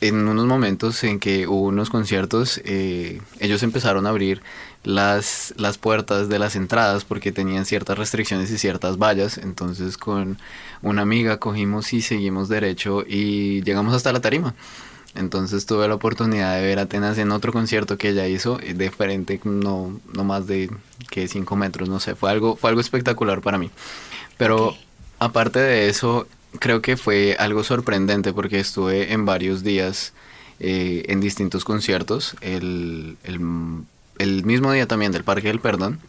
en 0.00 0.28
unos 0.28 0.46
momentos 0.46 1.02
en 1.04 1.18
que 1.18 1.46
hubo 1.46 1.62
unos 1.62 1.90
conciertos, 1.90 2.60
eh, 2.64 3.20
ellos 3.40 3.62
empezaron 3.62 4.06
a 4.06 4.10
abrir 4.10 4.42
las, 4.82 5.54
las 5.56 5.78
puertas 5.78 6.28
de 6.28 6.38
las 6.38 6.56
entradas 6.56 7.04
porque 7.04 7.32
tenían 7.32 7.64
ciertas 7.64 7.96
restricciones 7.96 8.50
y 8.50 8.58
ciertas 8.58 8.98
vallas, 8.98 9.38
entonces 9.38 9.96
con 9.96 10.38
una 10.82 11.02
amiga 11.02 11.38
cogimos 11.38 11.92
y 11.92 12.02
seguimos 12.02 12.48
derecho 12.48 13.02
y 13.06 13.62
llegamos 13.62 13.94
hasta 13.94 14.12
la 14.12 14.20
tarima. 14.20 14.54
Entonces 15.14 15.64
tuve 15.66 15.86
la 15.86 15.94
oportunidad 15.94 16.56
de 16.56 16.62
ver 16.62 16.78
a 16.78 16.82
Atenas 16.82 17.18
en 17.18 17.30
otro 17.30 17.52
concierto 17.52 17.96
que 17.96 18.08
ella 18.10 18.26
hizo, 18.26 18.58
eh, 18.60 18.74
de 18.74 18.90
frente, 18.90 19.40
no, 19.44 20.00
no 20.12 20.24
más 20.24 20.46
de 20.46 20.70
que 21.10 21.28
5 21.28 21.54
metros, 21.56 21.88
no 21.88 22.00
sé, 22.00 22.14
fue 22.16 22.30
algo, 22.30 22.56
fue 22.56 22.70
algo 22.70 22.80
espectacular 22.80 23.40
para 23.40 23.58
mí. 23.58 23.70
Pero 24.36 24.76
aparte 25.18 25.60
de 25.60 25.88
eso, 25.88 26.26
creo 26.58 26.82
que 26.82 26.96
fue 26.96 27.36
algo 27.38 27.62
sorprendente 27.62 28.32
porque 28.32 28.58
estuve 28.58 29.12
en 29.12 29.24
varios 29.24 29.62
días 29.62 30.12
eh, 30.60 31.04
en 31.08 31.20
distintos 31.20 31.64
conciertos, 31.64 32.36
el, 32.40 33.16
el, 33.22 33.40
el 34.18 34.44
mismo 34.44 34.72
día 34.72 34.86
también 34.86 35.12
del 35.12 35.24
Parque 35.24 35.48
del 35.48 35.60
Perdón. 35.60 36.00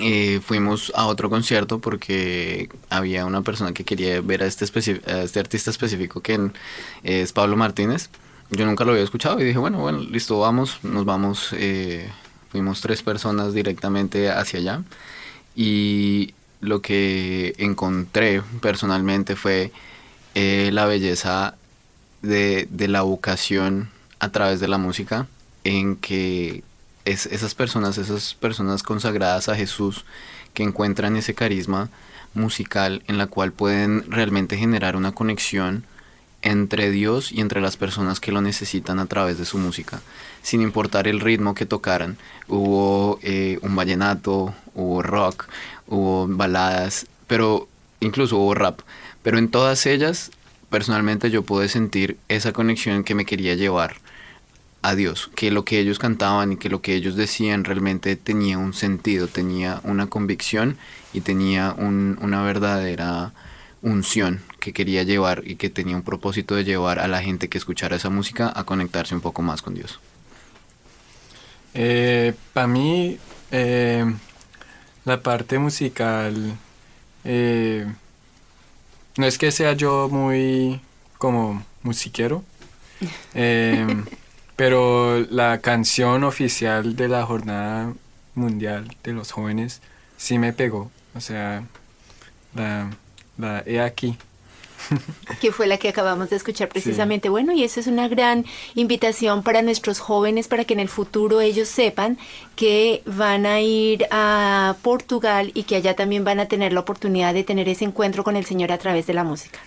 Eh, 0.00 0.40
fuimos 0.44 0.92
a 0.94 1.06
otro 1.06 1.30
concierto 1.30 1.78
porque 1.78 2.68
había 2.90 3.26
una 3.26 3.42
persona 3.42 3.72
que 3.72 3.84
quería 3.84 4.20
ver 4.20 4.42
a 4.42 4.46
este, 4.46 4.64
este 4.64 5.40
artista 5.40 5.70
específico 5.70 6.20
que 6.20 6.50
es 7.02 7.32
Pablo 7.32 7.56
Martínez. 7.56 8.10
Yo 8.50 8.64
nunca 8.64 8.84
lo 8.84 8.92
había 8.92 9.04
escuchado 9.04 9.40
y 9.40 9.44
dije, 9.44 9.58
bueno, 9.58 9.78
bueno, 9.78 9.98
listo, 10.00 10.38
vamos, 10.38 10.78
nos 10.82 11.04
vamos. 11.04 11.50
eh, 11.52 12.10
fuimos 12.50 12.80
tres 12.80 13.02
personas 13.02 13.52
directamente 13.52 14.30
hacia 14.30 14.60
allá 14.60 14.82
y 15.54 16.32
lo 16.60 16.80
que 16.80 17.54
encontré 17.58 18.42
personalmente 18.60 19.36
fue 19.36 19.70
eh, 20.34 20.70
la 20.72 20.86
belleza 20.86 21.56
de 22.22 22.66
la 22.88 23.02
vocación 23.02 23.90
a 24.18 24.30
través 24.30 24.60
de 24.60 24.68
la 24.68 24.78
música 24.78 25.26
en 25.64 25.96
que 25.96 26.62
es, 27.10 27.26
esas 27.26 27.54
personas, 27.54 27.98
esas 27.98 28.34
personas 28.34 28.82
consagradas 28.82 29.48
a 29.48 29.56
Jesús 29.56 30.04
que 30.54 30.62
encuentran 30.62 31.16
ese 31.16 31.34
carisma 31.34 31.88
musical 32.34 33.02
en 33.06 33.18
la 33.18 33.26
cual 33.26 33.52
pueden 33.52 34.10
realmente 34.10 34.56
generar 34.56 34.96
una 34.96 35.12
conexión 35.12 35.84
entre 36.42 36.90
Dios 36.90 37.32
y 37.32 37.40
entre 37.40 37.60
las 37.60 37.76
personas 37.76 38.20
que 38.20 38.30
lo 38.30 38.40
necesitan 38.40 39.00
a 39.00 39.06
través 39.06 39.38
de 39.38 39.44
su 39.44 39.58
música, 39.58 40.00
sin 40.42 40.62
importar 40.62 41.08
el 41.08 41.20
ritmo 41.20 41.54
que 41.54 41.66
tocaran. 41.66 42.16
Hubo 42.46 43.18
eh, 43.22 43.58
un 43.62 43.74
vallenato, 43.74 44.54
hubo 44.74 45.02
rock, 45.02 45.46
hubo 45.88 46.28
baladas, 46.28 47.06
pero 47.26 47.68
incluso 48.00 48.36
hubo 48.36 48.54
rap. 48.54 48.80
Pero 49.22 49.38
en 49.38 49.50
todas 49.50 49.84
ellas, 49.86 50.30
personalmente 50.70 51.30
yo 51.30 51.42
pude 51.42 51.68
sentir 51.68 52.18
esa 52.28 52.52
conexión 52.52 53.02
que 53.02 53.16
me 53.16 53.24
quería 53.24 53.54
llevar 53.54 53.96
a 54.82 54.94
Dios, 54.94 55.30
que 55.34 55.50
lo 55.50 55.64
que 55.64 55.78
ellos 55.80 55.98
cantaban 55.98 56.52
y 56.52 56.56
que 56.56 56.68
lo 56.68 56.80
que 56.80 56.94
ellos 56.94 57.16
decían 57.16 57.64
realmente 57.64 58.16
tenía 58.16 58.58
un 58.58 58.72
sentido, 58.74 59.26
tenía 59.26 59.80
una 59.84 60.06
convicción 60.06 60.76
y 61.12 61.20
tenía 61.22 61.74
un- 61.76 62.18
una 62.22 62.42
verdadera 62.42 63.32
unción 63.82 64.40
que 64.60 64.72
quería 64.72 65.02
llevar 65.02 65.42
y 65.46 65.56
que 65.56 65.70
tenía 65.70 65.96
un 65.96 66.02
propósito 66.02 66.54
de 66.54 66.64
llevar 66.64 66.98
a 66.98 67.08
la 67.08 67.22
gente 67.22 67.48
que 67.48 67.58
escuchara 67.58 67.96
esa 67.96 68.10
música 68.10 68.52
a 68.54 68.64
conectarse 68.64 69.14
un 69.14 69.20
poco 69.20 69.42
más 69.42 69.62
con 69.62 69.74
Dios. 69.74 69.98
Para 72.52 72.66
mí, 72.66 73.18
eh, 73.52 74.04
la 75.04 75.22
parte 75.22 75.58
musical, 75.58 76.56
eh, 77.24 77.86
no 79.16 79.26
es 79.26 79.38
que 79.38 79.52
sea 79.52 79.72
yo 79.74 80.08
muy 80.10 80.80
como 81.18 81.64
musiquero, 81.82 82.42
eh, 83.34 83.86
pero 84.58 85.20
la 85.30 85.60
canción 85.60 86.24
oficial 86.24 86.96
de 86.96 87.06
la 87.06 87.24
Jornada 87.24 87.94
Mundial 88.34 88.88
de 89.04 89.12
los 89.12 89.30
Jóvenes 89.30 89.80
sí 90.16 90.36
me 90.40 90.52
pegó. 90.52 90.90
O 91.14 91.20
sea, 91.20 91.62
la, 92.56 92.90
la 93.36 93.62
he 93.64 93.80
aquí. 93.80 94.18
que 95.40 95.52
fue 95.52 95.68
la 95.68 95.76
que 95.76 95.88
acabamos 95.88 96.30
de 96.30 96.36
escuchar 96.36 96.68
precisamente. 96.68 97.28
Bueno, 97.28 97.52
y 97.52 97.62
eso 97.62 97.78
es 97.78 97.86
una 97.86 98.08
gran 98.08 98.46
invitación 98.74 99.44
para 99.44 99.62
nuestros 99.62 100.00
jóvenes 100.00 100.48
para 100.48 100.64
que 100.64 100.74
en 100.74 100.80
el 100.80 100.88
futuro 100.88 101.40
ellos 101.40 101.68
sepan 101.68 102.18
que 102.56 103.02
van 103.06 103.46
a 103.46 103.60
ir 103.60 104.06
a 104.10 104.74
Portugal 104.82 105.52
y 105.54 105.62
que 105.62 105.76
allá 105.76 105.94
también 105.94 106.24
van 106.24 106.40
a 106.40 106.46
tener 106.46 106.72
la 106.72 106.80
oportunidad 106.80 107.32
de 107.32 107.44
tener 107.44 107.68
ese 107.68 107.84
encuentro 107.84 108.24
con 108.24 108.34
el 108.34 108.44
Señor 108.44 108.72
a 108.72 108.78
través 108.78 109.06
de 109.06 109.14
la 109.14 109.22
música. 109.22 109.60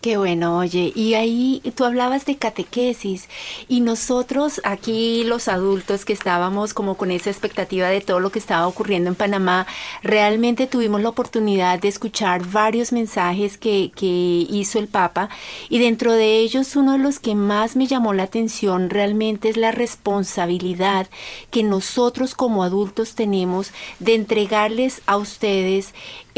Qué 0.00 0.16
bueno, 0.16 0.58
oye, 0.58 0.92
y 0.94 1.14
ahí 1.14 1.60
tú 1.74 1.84
hablabas 1.84 2.24
de 2.24 2.36
catequesis 2.36 3.28
y 3.66 3.80
nosotros 3.80 4.60
aquí 4.62 5.24
los 5.24 5.48
adultos 5.48 6.04
que 6.04 6.12
estábamos 6.12 6.72
como 6.72 6.96
con 6.96 7.10
esa 7.10 7.30
expectativa 7.30 7.88
de 7.88 8.00
todo 8.00 8.20
lo 8.20 8.30
que 8.30 8.38
estaba 8.38 8.68
ocurriendo 8.68 9.08
en 9.10 9.16
Panamá, 9.16 9.66
realmente 10.04 10.68
tuvimos 10.68 11.02
la 11.02 11.08
oportunidad 11.08 11.80
de 11.80 11.88
escuchar 11.88 12.46
varios 12.46 12.92
mensajes 12.92 13.58
que, 13.58 13.90
que 13.92 14.06
hizo 14.48 14.78
el 14.78 14.86
Papa 14.86 15.30
y 15.68 15.80
dentro 15.80 16.12
de 16.12 16.36
ellos 16.38 16.76
uno 16.76 16.92
de 16.92 16.98
los 16.98 17.18
que 17.18 17.34
más 17.34 17.74
me 17.74 17.88
llamó 17.88 18.12
la 18.12 18.22
atención 18.22 18.90
realmente 18.90 19.48
es 19.48 19.56
la 19.56 19.72
responsabilidad 19.72 21.08
que 21.50 21.64
nosotros 21.64 22.36
como 22.36 22.62
adultos 22.62 23.16
tenemos 23.16 23.72
de 23.98 24.14
entregarles 24.14 25.02
a 25.06 25.16
ustedes 25.16 25.92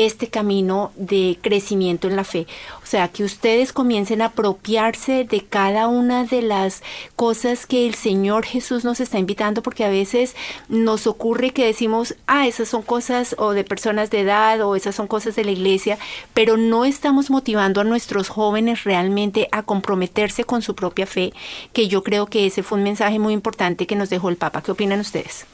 este 0.07 0.29
camino 0.29 0.93
de 0.97 1.39
crecimiento 1.41 2.09
en 2.09 2.17
la 2.17 2.25
fe. 2.25 2.47
O 2.83 2.87
sea, 2.87 3.09
que 3.09 3.23
ustedes 3.25 3.73
comiencen 3.73 4.23
a 4.23 4.27
apropiarse 4.27 5.25
de 5.25 5.43
cada 5.43 5.89
una 5.89 6.25
de 6.25 6.43
las 6.43 6.83
cosas 7.17 7.67
que 7.67 7.87
el 7.87 7.95
Señor 7.95 8.45
Jesús 8.45 8.85
nos 8.85 9.01
está 9.01 9.19
invitando, 9.19 9.63
porque 9.63 9.85
a 9.85 9.91
veces 9.91 10.35
nos 10.69 11.07
ocurre 11.07 11.51
que 11.51 11.67
decimos, 11.67 12.15
ah, 12.27 12.47
esas 12.47 12.69
son 12.69 12.83
cosas 12.83 13.35
o 13.39 13.53
de 13.53 13.65
personas 13.65 14.11
de 14.11 14.21
edad 14.21 14.61
o 14.63 14.75
esas 14.75 14.95
son 14.95 15.07
cosas 15.07 15.37
de 15.37 15.45
la 15.45 15.51
iglesia, 15.51 15.99
pero 16.35 16.57
no 16.57 16.85
estamos 16.85 17.31
motivando 17.31 17.81
a 17.81 17.85
nuestros 17.85 18.29
jóvenes 18.29 18.85
realmente 18.85 19.49
a 19.53 19.63
comprometerse 19.63 20.45
con 20.45 20.63
su 20.63 20.75
propia 20.75 21.07
fe, 21.07 21.33
que 21.73 21.89
yo 21.89 22.03
creo 22.03 22.27
que 22.27 22.47
ese 22.47 22.63
fue 22.63 22.79
un 22.79 22.85
mensaje 22.85 23.19
muy 23.19 23.35
importante 23.35 23.87
que 23.87 23.97
nos 23.97 24.11
dejó 24.11 24.29
el 24.29 24.37
Papa. 24.37 24.63
¿Qué 24.63 24.73
opinan 24.73 25.01
ustedes? 25.01 25.47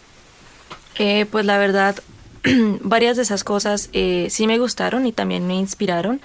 Eh, 0.99 1.27
pues 1.31 1.45
la 1.45 1.59
verdad, 1.59 1.97
varias 2.81 3.17
de 3.17 3.23
esas 3.23 3.45
cosas 3.45 3.91
eh, 3.93 4.29
sí 4.31 4.47
me 4.47 4.59
gustaron 4.59 5.07
y 5.07 5.13
también 5.13 5.47
me 5.47 5.55
inspiraron, 5.55 6.21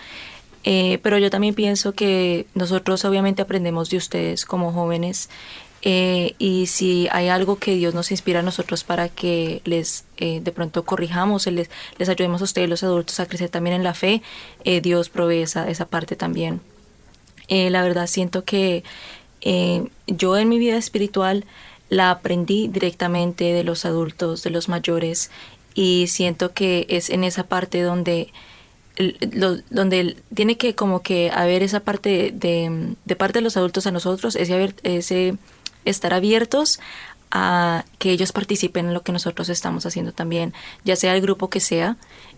eh, 0.64 1.00
pero 1.02 1.18
yo 1.18 1.30
también 1.30 1.56
pienso 1.56 1.94
que 1.94 2.46
nosotros 2.54 3.04
obviamente 3.06 3.42
aprendemos 3.42 3.90
de 3.90 3.98
ustedes 3.98 4.46
como 4.46 4.72
jóvenes 4.72 5.30
eh, 5.84 6.36
y 6.38 6.68
si 6.68 7.08
hay 7.12 7.30
algo 7.30 7.58
que 7.58 7.76
Dios 7.76 7.96
nos 7.96 8.12
inspira 8.12 8.42
a 8.42 8.44
nosotros 8.44 8.84
para 8.84 9.10
que 9.10 9.62
les 9.66 10.06
eh, 10.17 10.40
de 10.40 10.52
pronto 10.52 10.84
corrijamos, 10.84 11.48
les, 11.48 11.69
les 11.98 12.10
ayudemos 12.10 12.42
a 12.42 12.44
ustedes 12.44 12.69
los 12.69 12.84
adultos 12.84 13.19
a 13.19 13.26
crecer 13.26 13.50
también 13.50 13.76
en 13.76 13.84
la 13.84 13.96
fe, 13.96 14.22
eh, 14.63 14.82
Dios 14.82 15.10
provee 15.10 15.42
esa, 15.42 15.69
esa 15.69 15.86
parte 15.86 16.15
también. 16.15 16.62
La 17.50 17.84
verdad 17.84 18.08
siento 18.08 18.46
que 18.46 18.86
yo 20.08 20.38
en 20.38 20.48
mi 20.48 20.58
vida 20.58 20.78
espiritual 20.78 21.44
la 21.90 22.10
aprendí 22.10 22.69
directamente 22.69 23.44
de 23.52 23.65
los 23.65 23.84
adultos, 23.84 24.42
de 24.44 24.52
los 24.52 24.69
mayores, 24.69 25.32
y 25.74 26.08
siento 26.08 26.54
que 26.54 26.86
es 26.90 27.10
en 27.10 27.24
esa 27.24 27.44
parte 27.44 27.82
donde 27.82 28.32
donde 29.69 30.17
tiene 30.34 30.58
que 30.58 30.76
como 30.76 31.02
que 31.02 31.32
haber 31.34 31.63
esa 31.63 31.80
parte 31.80 32.32
de, 32.34 32.96
de, 33.06 33.15
parte 33.15 33.40
de 33.40 33.44
los 33.44 33.58
adultos 33.58 33.88
a 33.88 33.92
nosotros, 33.92 34.36
ese, 34.36 34.76
ese 34.84 35.38
estar 35.86 36.13
abiertos 36.13 36.80
a 37.32 37.86
que 37.98 38.12
ellos 38.12 38.32
participen 38.32 38.88
en 38.88 38.94
lo 38.94 39.02
que 39.02 39.13
nosotros 39.13 39.50
estamos 39.50 39.86
haciendo 39.86 40.12
también, 40.12 40.54
ya 40.84 40.96
sea 40.96 41.15
el 41.15 41.22
grupo 41.22 41.50
que 41.50 41.62
sea, 41.62 41.96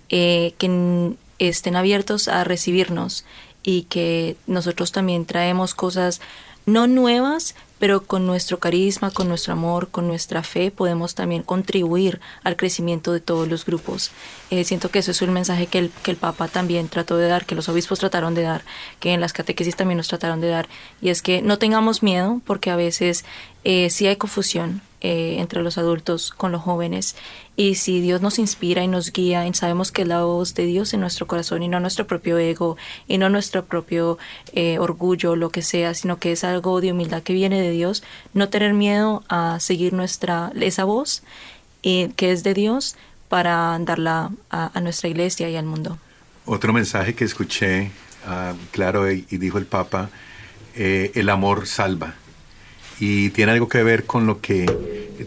eh, 0.09 0.53
que 0.57 1.15
estén 1.39 1.75
abiertos 1.75 2.27
a 2.27 2.43
recibirnos 2.43 3.25
y 3.63 3.83
que 3.83 4.37
nosotros 4.45 4.91
también 4.91 5.25
traemos 5.25 5.73
cosas 5.73 6.21
no 6.65 6.87
nuevas, 6.87 7.55
pero 7.83 8.05
con 8.05 8.25
nuestro 8.25 8.59
carisma, 8.59 9.11
con 9.11 9.27
nuestro 9.27 9.51
amor, 9.51 9.89
con 9.89 10.07
nuestra 10.07 10.41
fe, 10.41 10.71
podemos 10.71 11.15
también 11.15 11.43
contribuir 11.43 12.21
al 12.41 12.55
crecimiento 12.55 13.11
de 13.11 13.19
todos 13.19 13.49
los 13.49 13.65
grupos. 13.65 14.11
Eh, 14.51 14.63
siento 14.63 14.89
que 14.89 14.99
eso 14.99 15.11
es 15.11 15.21
un 15.21 15.33
mensaje 15.33 15.67
que 15.67 15.79
el, 15.79 15.91
que 16.01 16.11
el 16.11 16.15
Papa 16.15 16.47
también 16.47 16.87
trató 16.87 17.17
de 17.17 17.27
dar, 17.27 17.45
que 17.45 17.55
los 17.55 17.67
obispos 17.67 17.99
trataron 17.99 18.35
de 18.35 18.43
dar, 18.43 18.63
que 19.01 19.11
en 19.11 19.19
las 19.19 19.33
catequesis 19.33 19.75
también 19.75 19.97
nos 19.97 20.07
trataron 20.07 20.39
de 20.39 20.47
dar, 20.47 20.69
y 21.01 21.09
es 21.09 21.21
que 21.21 21.41
no 21.41 21.57
tengamos 21.57 22.03
miedo, 22.03 22.39
porque 22.45 22.71
a 22.71 22.77
veces 22.77 23.25
eh, 23.65 23.89
sí 23.89 24.07
hay 24.07 24.15
confusión, 24.15 24.81
eh, 25.05 25.35
entre 25.39 25.61
los 25.61 25.77
adultos 25.77 26.31
con 26.31 26.53
los 26.53 26.61
jóvenes. 26.61 27.17
Y 27.57 27.75
si 27.75 27.99
Dios 27.99 28.21
nos 28.21 28.39
inspira 28.39 28.85
y 28.85 28.87
nos 28.87 29.11
guía, 29.11 29.45
y 29.45 29.53
sabemos 29.53 29.91
que 29.91 30.05
la 30.05 30.23
voz 30.23 30.55
de 30.55 30.65
Dios 30.65 30.93
en 30.93 31.01
nuestro 31.01 31.27
corazón 31.27 31.61
y 31.61 31.67
no 31.67 31.81
nuestro 31.81 32.07
propio 32.07 32.37
ego 32.37 32.77
y 33.05 33.17
no 33.17 33.27
nuestro 33.27 33.65
propio 33.65 34.17
eh, 34.53 34.79
orgullo, 34.79 35.35
lo 35.35 35.49
que 35.49 35.61
sea, 35.61 35.93
sino 35.93 36.19
que 36.19 36.31
es 36.31 36.45
algo 36.45 36.79
de 36.79 36.93
humildad 36.93 37.21
que 37.21 37.33
viene 37.33 37.59
de 37.59 37.71
Dios, 37.71 38.01
no 38.33 38.47
tener 38.47 38.73
miedo 38.73 39.23
a 39.27 39.59
seguir 39.59 39.91
nuestra 39.91 40.53
esa 40.55 40.85
voz 40.85 41.21
eh, 41.83 42.11
que 42.15 42.31
es 42.31 42.43
de 42.43 42.53
Dios 42.53 42.95
para 43.27 43.77
darla 43.81 44.31
a, 44.51 44.79
nuestra 44.79 45.09
iglesia 45.09 45.49
y 45.49 45.57
al 45.57 45.65
mundo. 45.65 45.97
Otro 46.45 46.71
mensaje 46.71 47.13
que 47.13 47.25
escuché, 47.25 47.91
ah, 48.25 48.53
claro, 48.71 49.11
y, 49.11 49.25
dijo 49.31 49.57
el 49.57 49.65
Papa, 49.65 50.09
el 50.75 51.27
amor 51.27 51.67
salva 51.67 52.15
y 52.99 53.29
tiene 53.31 53.51
algo 53.51 53.67
que 53.67 53.83
ver 53.83 54.05
con 54.05 54.27
lo 54.27 54.41
que 54.41 54.65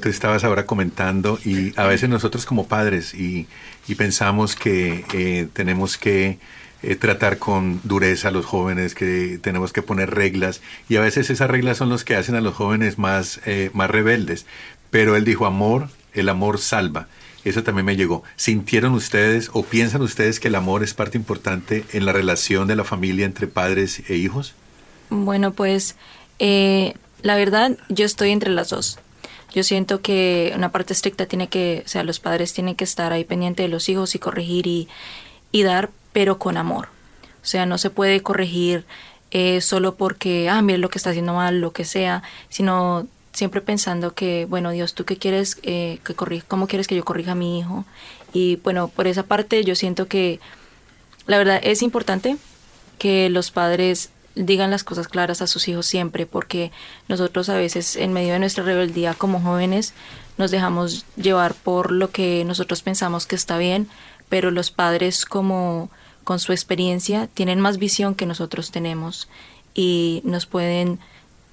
tú 0.01 0.09
estabas 0.09 0.45
ahora 0.45 0.67
comentando 0.67 1.39
y 1.45 1.73
a 1.79 1.87
veces 1.87 2.09
nosotros 2.09 2.47
como 2.47 2.67
padres 2.67 3.15
y, 3.15 3.49
pensamos 3.97 4.57
que 4.57 5.05
eh, 5.15 5.49
tenemos 5.53 5.97
que 5.97 6.39
eh, 6.83 6.97
tratar 6.97 7.39
con 7.39 7.81
dureza 7.85 8.29
a 8.29 8.31
los 8.31 8.45
jóvenes, 8.45 8.95
que 8.95 9.39
tenemos 9.41 9.73
que 9.73 9.83
poner 9.83 10.11
reglas 10.11 10.61
y 10.89 10.97
a 10.97 11.01
veces 11.01 11.31
esas 11.31 11.49
reglas 11.49 11.79
son 11.79 11.89
los 11.89 12.05
que 12.05 12.17
hacen 12.17 12.35
a 12.35 12.41
los 12.41 12.55
jóvenes 12.55 12.99
más, 12.99 13.41
eh, 13.47 13.71
más 13.73 13.91
rebeldes. 13.91 14.45
Pero 14.91 15.17
él 15.17 15.25
dijo 15.25 15.47
amor, 15.47 15.89
el 16.15 16.29
amor 16.29 16.59
salva. 16.59 17.09
Eso 17.45 17.63
también 17.63 17.87
me 17.87 17.97
llegó. 17.97 18.25
¿Sintieron 18.35 18.93
ustedes 18.93 19.51
o 19.53 19.63
piensan 19.63 20.03
ustedes 20.03 20.41
que 20.41 20.49
el 20.49 20.57
amor 20.57 20.83
es 20.83 20.95
parte 20.95 21.17
importante 21.17 21.85
en 21.93 22.05
la 22.05 22.13
relación 22.13 22.67
de 22.67 22.75
la 22.77 22.85
familia 22.85 23.25
entre 23.25 23.47
padres 23.47 24.03
e 24.09 24.17
hijos? 24.17 24.55
Bueno, 25.11 25.53
pues 25.53 25.95
la 27.23 27.37
verdad, 27.37 27.77
yo 27.89 28.05
estoy 28.05 28.31
entre 28.31 28.51
las 28.51 28.71
dos. 28.71 28.99
Yo 29.55 29.63
siento 29.63 30.03
que 30.03 30.53
una 30.55 30.71
parte 30.71 30.93
estricta 30.93 31.27
tiene 31.27 31.49
que, 31.49 31.83
o 31.85 31.89
sea, 31.89 32.05
los 32.05 32.21
padres 32.21 32.53
tienen 32.53 32.75
que 32.75 32.85
estar 32.85 33.13
ahí 33.13 33.25
pendiente 33.25 33.63
de 33.63 33.69
los 33.69 33.89
hijos 33.89 34.15
y 34.15 34.19
corregir 34.19 34.67
y, 34.67 34.89
y 35.53 35.63
dar, 35.63 35.91
pero 36.13 36.39
con 36.39 36.57
amor. 36.57 36.89
O 37.43 37.47
sea, 37.47 37.65
no 37.65 37.79
se 37.79 37.91
puede 37.91 38.23
corregir 38.23 38.85
eh, 39.31 39.61
solo 39.61 39.95
porque, 39.97 40.49
ah, 40.49 40.63
mire 40.63 40.79
lo 40.79 40.91
que 40.91 40.99
está 40.99 41.11
haciendo 41.11 41.35
mal, 41.35 41.61
lo 41.61 41.73
que 41.73 41.85
sea, 41.85 42.23
sino 42.49 43.07
siempre 43.33 43.61
pensando 43.61 44.15
que, 44.15 44.47
bueno, 44.47 44.71
Dios, 44.71 44.95
¿tú 44.95 45.05
qué 45.05 45.17
quieres 45.17 45.59
eh, 45.63 45.99
que 46.05 46.15
corrija? 46.15 46.45
¿Cómo 46.49 46.67
quieres 46.67 46.87
que 46.89 46.97
yo 46.97 47.05
corrija 47.05 47.33
a 47.33 47.35
mi 47.35 47.59
hijo? 47.59 47.85
Y 48.33 48.57
bueno, 48.57 48.89
por 48.89 49.07
esa 49.07 49.25
parte 49.25 49.63
yo 49.65 49.75
siento 49.75 50.07
que 50.09 50.41
la 51.27 51.39
verdad 51.39 51.61
es 51.63 51.83
importante 51.83 52.37
que 52.99 53.29
los 53.31 53.51
padres 53.51 54.11
digan 54.37 54.71
las 54.71 54.85
cosas 54.85 55.09
claras 55.09 55.43
a 55.43 55.47
sus 55.47 55.67
hijos 55.67 55.87
siempre, 55.87 56.27
porque 56.27 56.71
nosotros 57.09 57.49
a 57.49 57.57
veces 57.57 57.97
en 57.97 58.13
medio 58.13 58.35
de 58.35 58.39
nuestra 58.39 58.63
rebeldía 58.63 59.15
como 59.15 59.41
jóvenes 59.41 59.95
nos 60.39 60.51
dejamos 60.51 61.07
llevar 61.17 61.55
por 61.55 61.91
lo 61.91 62.11
que 62.11 62.45
nosotros 62.45 62.83
pensamos 62.83 63.27
que 63.27 63.35
está 63.35 63.59
bien, 63.59 63.89
pero 64.29 64.51
los 64.51 64.71
padres 64.71 65.25
como 65.25 65.91
con 66.23 66.39
su 66.39 66.53
experiencia 66.53 67.29
tienen 67.33 67.61
más 67.61 67.79
visión 67.79 68.15
que 68.15 68.27
nosotros 68.27 68.71
tenemos 68.71 69.29
y 69.75 70.21
nos 70.25 70.47
pueden 70.47 70.99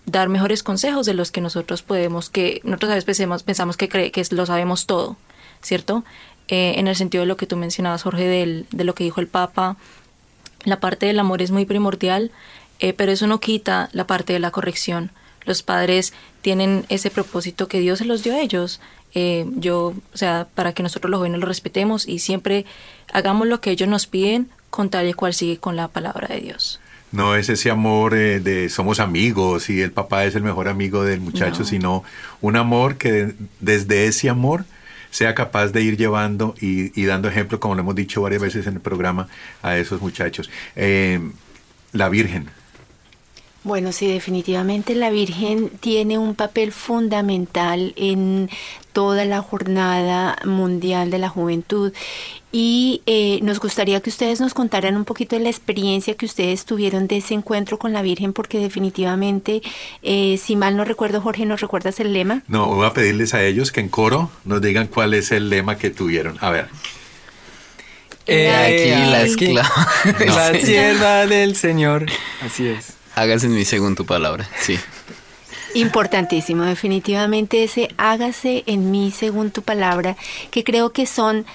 dar 0.05 0.27
mejores 0.29 0.63
consejos 0.63 1.05
de 1.05 1.13
los 1.13 1.31
que 1.31 1.41
nosotros 1.41 1.81
podemos, 1.81 2.29
que 2.29 2.59
nosotros 2.63 2.91
a 2.91 2.95
veces 2.95 3.27
pensamos, 3.43 3.77
que, 3.77 3.87
cree, 3.87 4.11
que 4.11 4.25
lo 4.31 4.45
sabemos 4.45 4.85
todo, 4.85 5.15
¿cierto? 5.61 6.03
Eh, 6.49 6.73
en 6.77 6.87
el 6.87 6.95
sentido 6.95 7.21
de 7.21 7.27
lo 7.27 7.37
que 7.37 7.47
tú 7.47 7.55
mencionabas, 7.55 8.03
Jorge, 8.03 8.27
del, 8.27 8.65
de 8.71 8.83
lo 8.83 8.95
que 8.95 9.05
dijo 9.05 9.21
el 9.21 9.27
Papa, 9.27 9.77
la 10.65 10.79
parte 10.79 11.05
del 11.05 11.19
amor 11.19 11.41
es 11.41 11.51
muy 11.51 11.65
primordial, 11.65 12.31
eh, 12.83 12.91
pero 12.91 13.13
eso 13.13 13.27
no 13.27 13.39
quita 13.39 13.87
la 13.93 14.05
parte 14.05 14.33
de 14.33 14.39
la 14.39 14.51
corrección. 14.51 15.11
Los 15.45 15.63
padres 15.63 16.11
tienen 16.41 16.83
ese 16.89 17.09
propósito 17.09 17.69
que 17.69 17.79
Dios 17.79 17.99
se 17.99 18.05
los 18.05 18.23
dio 18.23 18.33
a 18.33 18.41
ellos. 18.41 18.81
Eh, 19.15 19.45
yo, 19.55 19.93
o 20.13 20.17
sea, 20.17 20.47
para 20.53 20.73
que 20.73 20.83
nosotros 20.83 21.09
los 21.09 21.19
jóvenes 21.19 21.39
los 21.39 21.47
respetemos 21.47 22.05
y 22.05 22.19
siempre 22.19 22.65
hagamos 23.13 23.47
lo 23.47 23.61
que 23.61 23.71
ellos 23.71 23.87
nos 23.87 24.05
piden 24.05 24.49
con 24.69 24.89
tal 24.89 25.07
y 25.07 25.13
cual 25.13 25.33
sigue 25.33 25.59
con 25.59 25.77
la 25.77 25.87
palabra 25.87 26.27
de 26.27 26.41
Dios. 26.41 26.81
No 27.13 27.37
es 27.37 27.47
ese 27.47 27.71
amor 27.71 28.15
eh, 28.15 28.41
de 28.41 28.67
somos 28.67 28.99
amigos 28.99 29.69
y 29.69 29.79
el 29.79 29.93
papá 29.93 30.25
es 30.25 30.35
el 30.35 30.43
mejor 30.43 30.67
amigo 30.67 31.05
del 31.05 31.21
muchacho, 31.21 31.63
sino 31.63 32.03
un 32.41 32.57
amor 32.57 32.97
que 32.97 33.33
desde 33.61 34.07
ese 34.07 34.29
amor 34.29 34.65
sea 35.09 35.33
capaz 35.35 35.67
de 35.67 35.83
ir 35.83 35.95
llevando 35.95 36.53
y, 36.59 37.05
dando 37.05 37.29
ejemplo, 37.29 37.61
como 37.61 37.75
lo 37.75 37.81
hemos 37.81 37.95
dicho 37.95 38.21
varias 38.21 38.41
veces 38.41 38.67
en 38.67 38.73
el 38.73 38.81
programa, 38.81 39.29
a 39.61 39.77
esos 39.77 40.01
muchachos. 40.01 40.49
la 41.93 42.09
Virgen, 42.09 42.49
bueno, 43.63 43.91
sí, 43.91 44.07
definitivamente 44.07 44.95
la 44.95 45.09
Virgen 45.09 45.69
tiene 45.79 46.17
un 46.17 46.35
papel 46.35 46.71
fundamental 46.71 47.93
en 47.95 48.49
toda 48.91 49.25
la 49.25 49.41
jornada 49.41 50.37
mundial 50.45 51.09
de 51.09 51.17
la 51.17 51.29
juventud 51.29 51.93
y 52.51 53.01
eh, 53.07 53.39
nos 53.41 53.59
gustaría 53.59 53.99
que 53.99 54.11
ustedes 54.11 54.39
nos 54.39 54.53
contaran 54.53 54.95
un 54.95 55.05
poquito 55.05 55.35
de 55.35 55.41
la 55.41 55.49
experiencia 55.49 56.13
que 56.13 56.27
ustedes 56.27 56.65
tuvieron 56.65 57.07
de 57.07 57.17
ese 57.17 57.33
encuentro 57.33 57.79
con 57.79 57.93
la 57.93 58.03
Virgen, 58.03 58.31
porque 58.31 58.59
definitivamente, 58.59 59.63
eh, 60.03 60.39
si 60.41 60.55
mal 60.55 60.77
no 60.77 60.85
recuerdo, 60.85 61.19
Jorge, 61.19 61.47
¿nos 61.47 61.61
recuerdas 61.61 61.99
el 61.99 62.13
lema? 62.13 62.43
No, 62.47 62.67
voy 62.67 62.85
a 62.85 62.93
pedirles 62.93 63.33
a 63.33 63.43
ellos 63.43 63.71
que 63.71 63.79
en 63.79 63.89
coro 63.89 64.29
nos 64.45 64.61
digan 64.61 64.85
cuál 64.85 65.15
es 65.15 65.31
el 65.31 65.49
lema 65.49 65.79
que 65.79 65.89
tuvieron. 65.89 66.37
A 66.41 66.51
ver. 66.51 66.67
Eh, 68.27 68.51
aquí 68.51 69.11
la 69.11 69.23
esclava. 69.23 69.87
La 70.19 70.53
sierva 70.61 71.25
del 71.25 71.55
Señor. 71.55 72.05
Así 72.41 72.67
es. 72.67 72.92
Hágase 73.15 73.47
en 73.47 73.55
mí 73.55 73.65
según 73.65 73.95
tu 73.95 74.05
palabra, 74.05 74.49
sí. 74.61 74.79
Importantísimo, 75.75 76.63
definitivamente 76.63 77.63
ese 77.63 77.89
hágase 77.97 78.63
en 78.67 78.91
mí 78.91 79.11
según 79.11 79.51
tu 79.51 79.63
palabra, 79.63 80.15
que 80.51 80.63
creo 80.63 80.91
que 80.91 81.05
son 81.05 81.45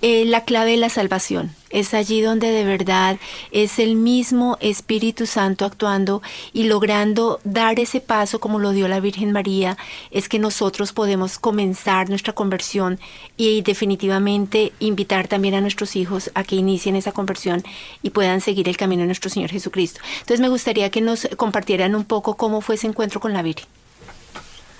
eh, 0.00 0.24
la 0.24 0.44
clave 0.44 0.72
de 0.72 0.76
la 0.78 0.88
salvación. 0.88 1.54
Es 1.70 1.92
allí 1.92 2.22
donde 2.22 2.50
de 2.50 2.64
verdad 2.64 3.18
es 3.52 3.78
el 3.78 3.94
mismo 3.94 4.56
Espíritu 4.60 5.26
Santo 5.26 5.66
actuando 5.66 6.22
y 6.52 6.64
logrando 6.64 7.40
dar 7.44 7.78
ese 7.78 8.00
paso 8.00 8.40
como 8.40 8.58
lo 8.58 8.72
dio 8.72 8.88
la 8.88 9.00
Virgen 9.00 9.32
María, 9.32 9.76
es 10.10 10.28
que 10.28 10.38
nosotros 10.38 10.92
podemos 10.92 11.38
comenzar 11.38 12.08
nuestra 12.08 12.32
conversión 12.32 12.98
y 13.36 13.60
definitivamente 13.62 14.72
invitar 14.78 15.28
también 15.28 15.54
a 15.54 15.60
nuestros 15.60 15.94
hijos 15.94 16.30
a 16.34 16.42
que 16.42 16.56
inicien 16.56 16.96
esa 16.96 17.12
conversión 17.12 17.62
y 18.02 18.10
puedan 18.10 18.40
seguir 18.40 18.68
el 18.68 18.76
camino 18.76 19.02
de 19.02 19.06
nuestro 19.06 19.30
Señor 19.30 19.50
Jesucristo. 19.50 20.00
Entonces 20.20 20.40
me 20.40 20.48
gustaría 20.48 20.90
que 20.90 21.02
nos 21.02 21.28
compartieran 21.36 21.94
un 21.94 22.04
poco 22.04 22.36
cómo 22.36 22.62
fue 22.62 22.76
ese 22.76 22.86
encuentro 22.86 23.20
con 23.20 23.32
la 23.34 23.42
Virgen. 23.42 23.66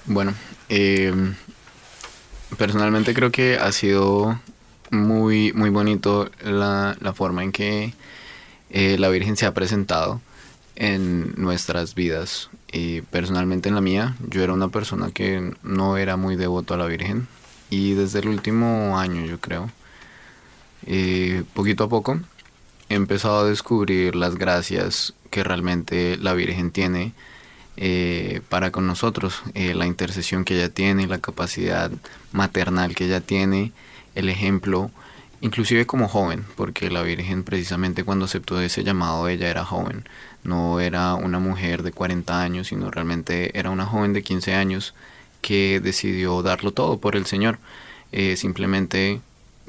Bueno, 0.06 0.32
eh, 0.70 1.12
personalmente 2.56 3.12
creo 3.12 3.30
que 3.30 3.56
ha 3.56 3.72
sido 3.72 4.40
muy, 4.90 5.52
muy 5.52 5.70
bonito 5.70 6.30
la, 6.42 6.96
forma 7.14 7.44
en 7.44 7.52
que 7.52 7.94
eh, 8.70 8.96
la 8.98 9.08
Virgen 9.08 9.36
se 9.36 9.46
ha 9.46 9.54
presentado 9.54 10.20
en 10.76 11.34
nuestras 11.36 11.94
vidas. 11.94 12.50
Y 12.72 13.00
personalmente 13.02 13.68
en 13.68 13.74
la 13.74 13.80
mía, 13.80 14.16
yo 14.28 14.42
era 14.42 14.52
una 14.52 14.68
persona 14.68 15.10
que 15.10 15.54
no 15.62 15.96
era 15.96 16.16
muy 16.16 16.36
devoto 16.36 16.74
a 16.74 16.76
la 16.76 16.86
Virgen. 16.86 17.26
Y 17.70 17.94
desde 17.94 18.20
el 18.20 18.28
último 18.28 18.98
año, 18.98 19.24
yo 19.26 19.40
creo, 19.40 19.70
eh, 20.86 21.44
poquito 21.54 21.84
a 21.84 21.88
poco, 21.88 22.20
he 22.88 22.94
empezado 22.94 23.40
a 23.40 23.48
descubrir 23.48 24.16
las 24.16 24.36
gracias 24.36 25.14
que 25.30 25.44
realmente 25.44 26.16
la 26.16 26.32
Virgen 26.34 26.70
tiene 26.70 27.12
eh, 27.76 28.40
para 28.48 28.72
con 28.72 28.86
nosotros, 28.86 29.42
la 29.54 29.86
intercesión 29.86 30.44
que 30.44 30.56
ella 30.56 30.68
tiene, 30.68 31.06
la 31.06 31.18
capacidad 31.18 31.90
maternal 32.32 32.94
que 32.94 33.04
ella 33.04 33.20
tiene 33.20 33.72
el 34.18 34.28
ejemplo, 34.28 34.90
inclusive 35.40 35.86
como 35.86 36.08
joven, 36.08 36.44
porque 36.56 36.90
la 36.90 37.02
Virgen 37.02 37.44
precisamente 37.44 38.04
cuando 38.04 38.24
aceptó 38.26 38.60
ese 38.60 38.84
llamado 38.84 39.28
ella 39.28 39.48
era 39.48 39.64
joven, 39.64 40.04
no 40.44 40.80
era 40.80 41.14
una 41.14 41.38
mujer 41.38 41.82
de 41.82 41.92
40 41.92 42.40
años, 42.40 42.68
sino 42.68 42.90
realmente 42.90 43.58
era 43.58 43.70
una 43.70 43.86
joven 43.86 44.12
de 44.12 44.22
15 44.22 44.54
años 44.54 44.94
que 45.40 45.80
decidió 45.80 46.42
darlo 46.42 46.72
todo 46.72 46.98
por 46.98 47.16
el 47.16 47.26
Señor. 47.26 47.58
Eh, 48.10 48.36
simplemente 48.36 49.20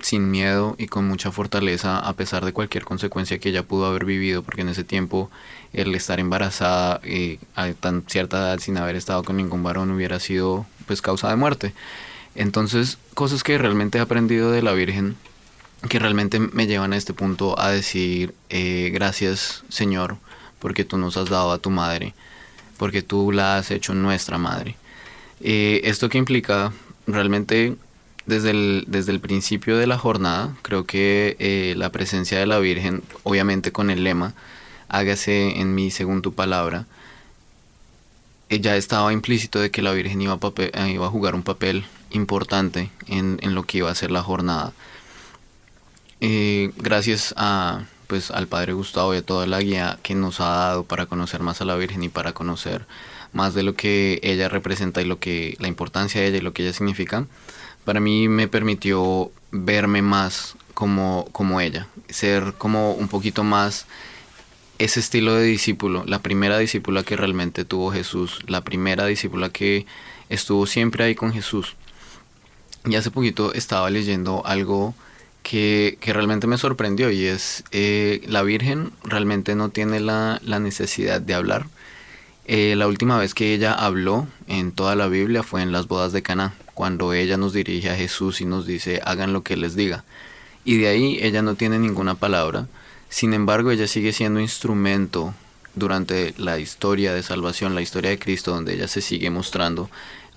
sin 0.01 0.31
miedo 0.31 0.75
y 0.77 0.87
con 0.87 1.05
mucha 1.05 1.29
fortaleza 1.29 1.99
a 1.99 2.13
pesar 2.13 2.45
de 2.45 2.53
cualquier 2.53 2.85
consecuencia 2.85 3.37
que 3.37 3.49
ella 3.49 3.63
pudo 3.63 3.85
haber 3.85 4.05
vivido, 4.05 4.43
porque 4.43 4.61
en 4.61 4.69
ese 4.69 4.85
tiempo 4.85 5.29
el 5.73 5.93
estar 5.93 6.21
embarazada 6.21 7.01
eh, 7.03 7.37
a 7.55 7.71
tan 7.73 8.03
cierta 8.07 8.37
edad 8.37 8.59
sin 8.59 8.77
haber 8.77 8.95
estado 8.95 9.23
con 9.23 9.37
ningún 9.37 9.61
varón 9.61 9.91
hubiera 9.91 10.19
sido 10.19 10.65
pues 10.87 11.01
causa 11.01 11.29
de 11.29 11.35
muerte. 11.35 11.73
Entonces, 12.39 12.97
cosas 13.15 13.43
que 13.43 13.57
realmente 13.57 13.97
he 13.97 14.01
aprendido 14.01 14.49
de 14.49 14.61
la 14.61 14.71
Virgen, 14.71 15.17
que 15.89 15.99
realmente 15.99 16.39
me 16.39 16.67
llevan 16.67 16.93
a 16.93 16.95
este 16.95 17.13
punto 17.13 17.59
a 17.59 17.69
decir 17.69 18.33
eh, 18.49 18.91
gracias 18.93 19.65
Señor, 19.67 20.15
porque 20.59 20.85
tú 20.85 20.97
nos 20.97 21.17
has 21.17 21.29
dado 21.29 21.51
a 21.51 21.57
tu 21.57 21.69
madre, 21.69 22.13
porque 22.77 23.01
tú 23.01 23.33
la 23.33 23.57
has 23.57 23.71
hecho 23.71 23.93
nuestra 23.93 24.37
madre. 24.37 24.77
Eh, 25.41 25.81
esto 25.83 26.07
que 26.07 26.17
implica 26.17 26.71
realmente 27.07 27.75
desde 28.25 28.51
el, 28.51 28.85
desde 28.87 29.11
el 29.11 29.19
principio 29.19 29.75
de 29.77 29.87
la 29.87 29.97
jornada, 29.97 30.55
creo 30.61 30.85
que 30.85 31.35
eh, 31.39 31.73
la 31.75 31.91
presencia 31.91 32.39
de 32.39 32.45
la 32.45 32.59
Virgen, 32.59 33.03
obviamente 33.23 33.73
con 33.73 33.89
el 33.89 34.05
lema, 34.05 34.33
hágase 34.87 35.59
en 35.59 35.75
mí 35.75 35.91
según 35.91 36.21
tu 36.21 36.33
palabra, 36.33 36.85
ya 38.49 38.77
estaba 38.77 39.11
implícito 39.11 39.59
de 39.59 39.71
que 39.71 39.81
la 39.81 39.91
Virgen 39.91 40.21
iba 40.21 40.39
a, 40.41 40.87
iba 40.87 41.05
a 41.05 41.09
jugar 41.09 41.35
un 41.35 41.43
papel 41.43 41.83
importante 42.11 42.91
en, 43.07 43.39
en, 43.41 43.55
lo 43.55 43.63
que 43.63 43.79
iba 43.79 43.91
a 43.91 43.95
ser 43.95 44.11
la 44.11 44.23
jornada. 44.23 44.73
gracias 46.19 47.33
a 47.37 47.85
pues 48.07 48.31
al 48.31 48.47
Padre 48.47 48.73
Gustavo 48.73 49.13
y 49.13 49.17
a 49.17 49.21
toda 49.21 49.45
la 49.45 49.61
guía 49.61 49.99
que 50.01 50.15
nos 50.15 50.41
ha 50.41 50.49
dado 50.49 50.83
para 50.83 51.05
conocer 51.05 51.41
más 51.43 51.61
a 51.61 51.65
la 51.65 51.75
Virgen 51.75 52.03
y 52.03 52.09
para 52.09 52.33
conocer 52.33 52.87
más 53.33 53.53
de 53.53 53.61
lo 53.61 53.75
que 53.75 54.19
ella 54.23 54.49
representa 54.49 55.01
y 55.01 55.05
lo 55.05 55.19
que 55.19 55.55
la 55.59 55.67
importancia 55.67 56.19
de 56.19 56.27
ella 56.27 56.37
y 56.37 56.41
lo 56.41 56.51
que 56.51 56.63
ella 56.63 56.73
significa, 56.73 57.27
para 57.85 57.99
mí 57.99 58.27
me 58.27 58.47
permitió 58.47 59.31
verme 59.51 60.01
más 60.01 60.55
como, 60.73 61.27
como 61.31 61.61
ella, 61.61 61.87
ser 62.09 62.53
como 62.57 62.93
un 62.93 63.07
poquito 63.07 63.43
más 63.43 63.85
ese 64.79 64.99
estilo 64.99 65.35
de 65.35 65.43
discípulo, 65.43 66.03
la 66.07 66.19
primera 66.19 66.57
discípula 66.57 67.03
que 67.03 67.17
realmente 67.17 67.65
tuvo 67.65 67.91
Jesús, 67.91 68.39
la 68.47 68.61
primera 68.61 69.05
discípula 69.05 69.49
que 69.49 69.85
estuvo 70.29 70.65
siempre 70.65 71.03
ahí 71.03 71.15
con 71.15 71.33
Jesús. 71.33 71.75
Y 72.85 72.95
hace 72.95 73.11
poquito 73.11 73.53
estaba 73.53 73.89
leyendo 73.89 74.45
algo 74.45 74.95
que, 75.43 75.97
que 75.99 76.13
realmente 76.13 76.47
me 76.47 76.57
sorprendió 76.57 77.11
y 77.11 77.25
es 77.25 77.63
eh, 77.71 78.21
la 78.27 78.43
Virgen 78.43 78.91
realmente 79.03 79.55
no 79.55 79.69
tiene 79.69 79.99
la, 79.99 80.39
la 80.43 80.59
necesidad 80.59 81.21
de 81.21 81.33
hablar. 81.33 81.67
Eh, 82.45 82.75
la 82.75 82.87
última 82.87 83.19
vez 83.19 83.33
que 83.35 83.53
ella 83.53 83.73
habló 83.73 84.27
en 84.47 84.71
toda 84.71 84.95
la 84.95 85.07
Biblia 85.07 85.43
fue 85.43 85.61
en 85.61 85.71
las 85.71 85.87
bodas 85.87 86.13
de 86.13 86.23
Caná, 86.23 86.55
cuando 86.73 87.13
ella 87.13 87.37
nos 87.37 87.53
dirige 87.53 87.91
a 87.91 87.95
Jesús 87.95 88.41
y 88.41 88.45
nos 88.45 88.65
dice 88.65 89.01
hagan 89.05 89.33
lo 89.33 89.43
que 89.43 89.55
les 89.55 89.75
diga. 89.75 90.03
Y 90.65 90.77
de 90.77 90.87
ahí 90.87 91.19
ella 91.21 91.41
no 91.41 91.55
tiene 91.55 91.77
ninguna 91.79 92.15
palabra. 92.15 92.67
Sin 93.09 93.33
embargo, 93.33 93.71
ella 93.71 93.87
sigue 93.87 94.13
siendo 94.13 94.39
instrumento 94.39 95.33
durante 95.75 96.33
la 96.37 96.59
historia 96.59 97.13
de 97.13 97.23
salvación, 97.23 97.75
la 97.75 97.81
historia 97.81 98.11
de 98.11 98.19
Cristo, 98.19 98.51
donde 98.51 98.73
ella 98.73 98.87
se 98.87 99.01
sigue 99.01 99.29
mostrando 99.29 99.89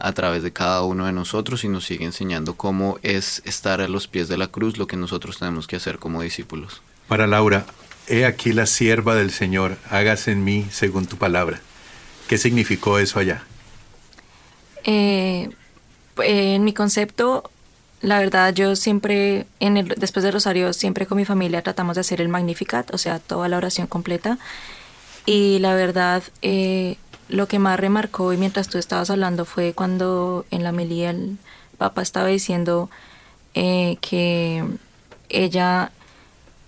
a 0.03 0.13
través 0.13 0.43
de 0.43 0.53
cada 0.53 0.83
uno 0.83 1.07
de 1.07 1.13
nosotros 1.13 1.63
y 1.63 1.69
nos 1.69 1.85
sigue 1.85 2.05
enseñando 2.05 2.55
cómo 2.55 2.99
es 3.05 3.41
estar 3.45 3.81
a 3.81 3.87
los 3.87 4.09
pies 4.09 4.27
de 4.27 4.37
la 4.37 4.49
cruz, 4.49 4.77
lo 4.77 4.89
que 4.89 4.97
nosotros 4.97 5.39
tenemos 5.39 5.69
que 5.69 5.77
hacer 5.77 6.01
como 6.01 6.23
discípulos. 6.23 6.83
Para 7.07 7.29
Laura, 7.29 7.67
he 8.09 8.27
aquí 8.27 8.53
la 8.53 8.67
sierva 8.67 9.15
del 9.15 9.31
Señor, 9.31 9.77
hágase 9.89 10.33
en 10.33 10.43
mí 10.43 10.67
según 10.73 11.07
tu 11.07 11.19
palabra. 11.19 11.61
¿Qué 12.27 12.37
significó 12.37 12.99
eso 12.99 13.21
allá? 13.21 13.45
Eh, 14.83 15.51
en 16.19 16.65
mi 16.65 16.75
concepto, 16.75 17.49
la 18.01 18.19
verdad, 18.19 18.53
yo 18.53 18.75
siempre, 18.75 19.47
en 19.61 19.77
el, 19.77 19.87
después 19.87 20.25
de 20.25 20.33
Rosario, 20.33 20.73
siempre 20.73 21.07
con 21.07 21.17
mi 21.17 21.25
familia 21.25 21.63
tratamos 21.63 21.95
de 21.95 22.01
hacer 22.01 22.21
el 22.21 22.29
Magnificat, 22.29 22.93
o 22.93 22.99
sea, 22.99 23.21
toda 23.21 23.49
la 23.49 23.57
oración 23.57 23.87
completa. 23.87 24.39
Y 25.27 25.61
la 25.61 25.77
verdad, 25.77 26.25
eh, 26.43 26.97
lo 27.33 27.49
que 27.49 27.59
más 27.59 27.80
remarcó 27.80 28.33
y 28.33 28.37
mientras 28.37 28.68
tú 28.68 28.78
estabas 28.78 29.09
hablando 29.09 29.45
fue 29.45 29.72
cuando 29.72 30.45
en 30.51 30.62
la 30.62 30.70
melía 30.70 31.11
el 31.11 31.39
papá 31.78 32.03
estaba 32.03 32.28
diciendo 32.28 32.91
eh, 33.55 33.97
que 34.03 34.64
ella, 35.30 35.93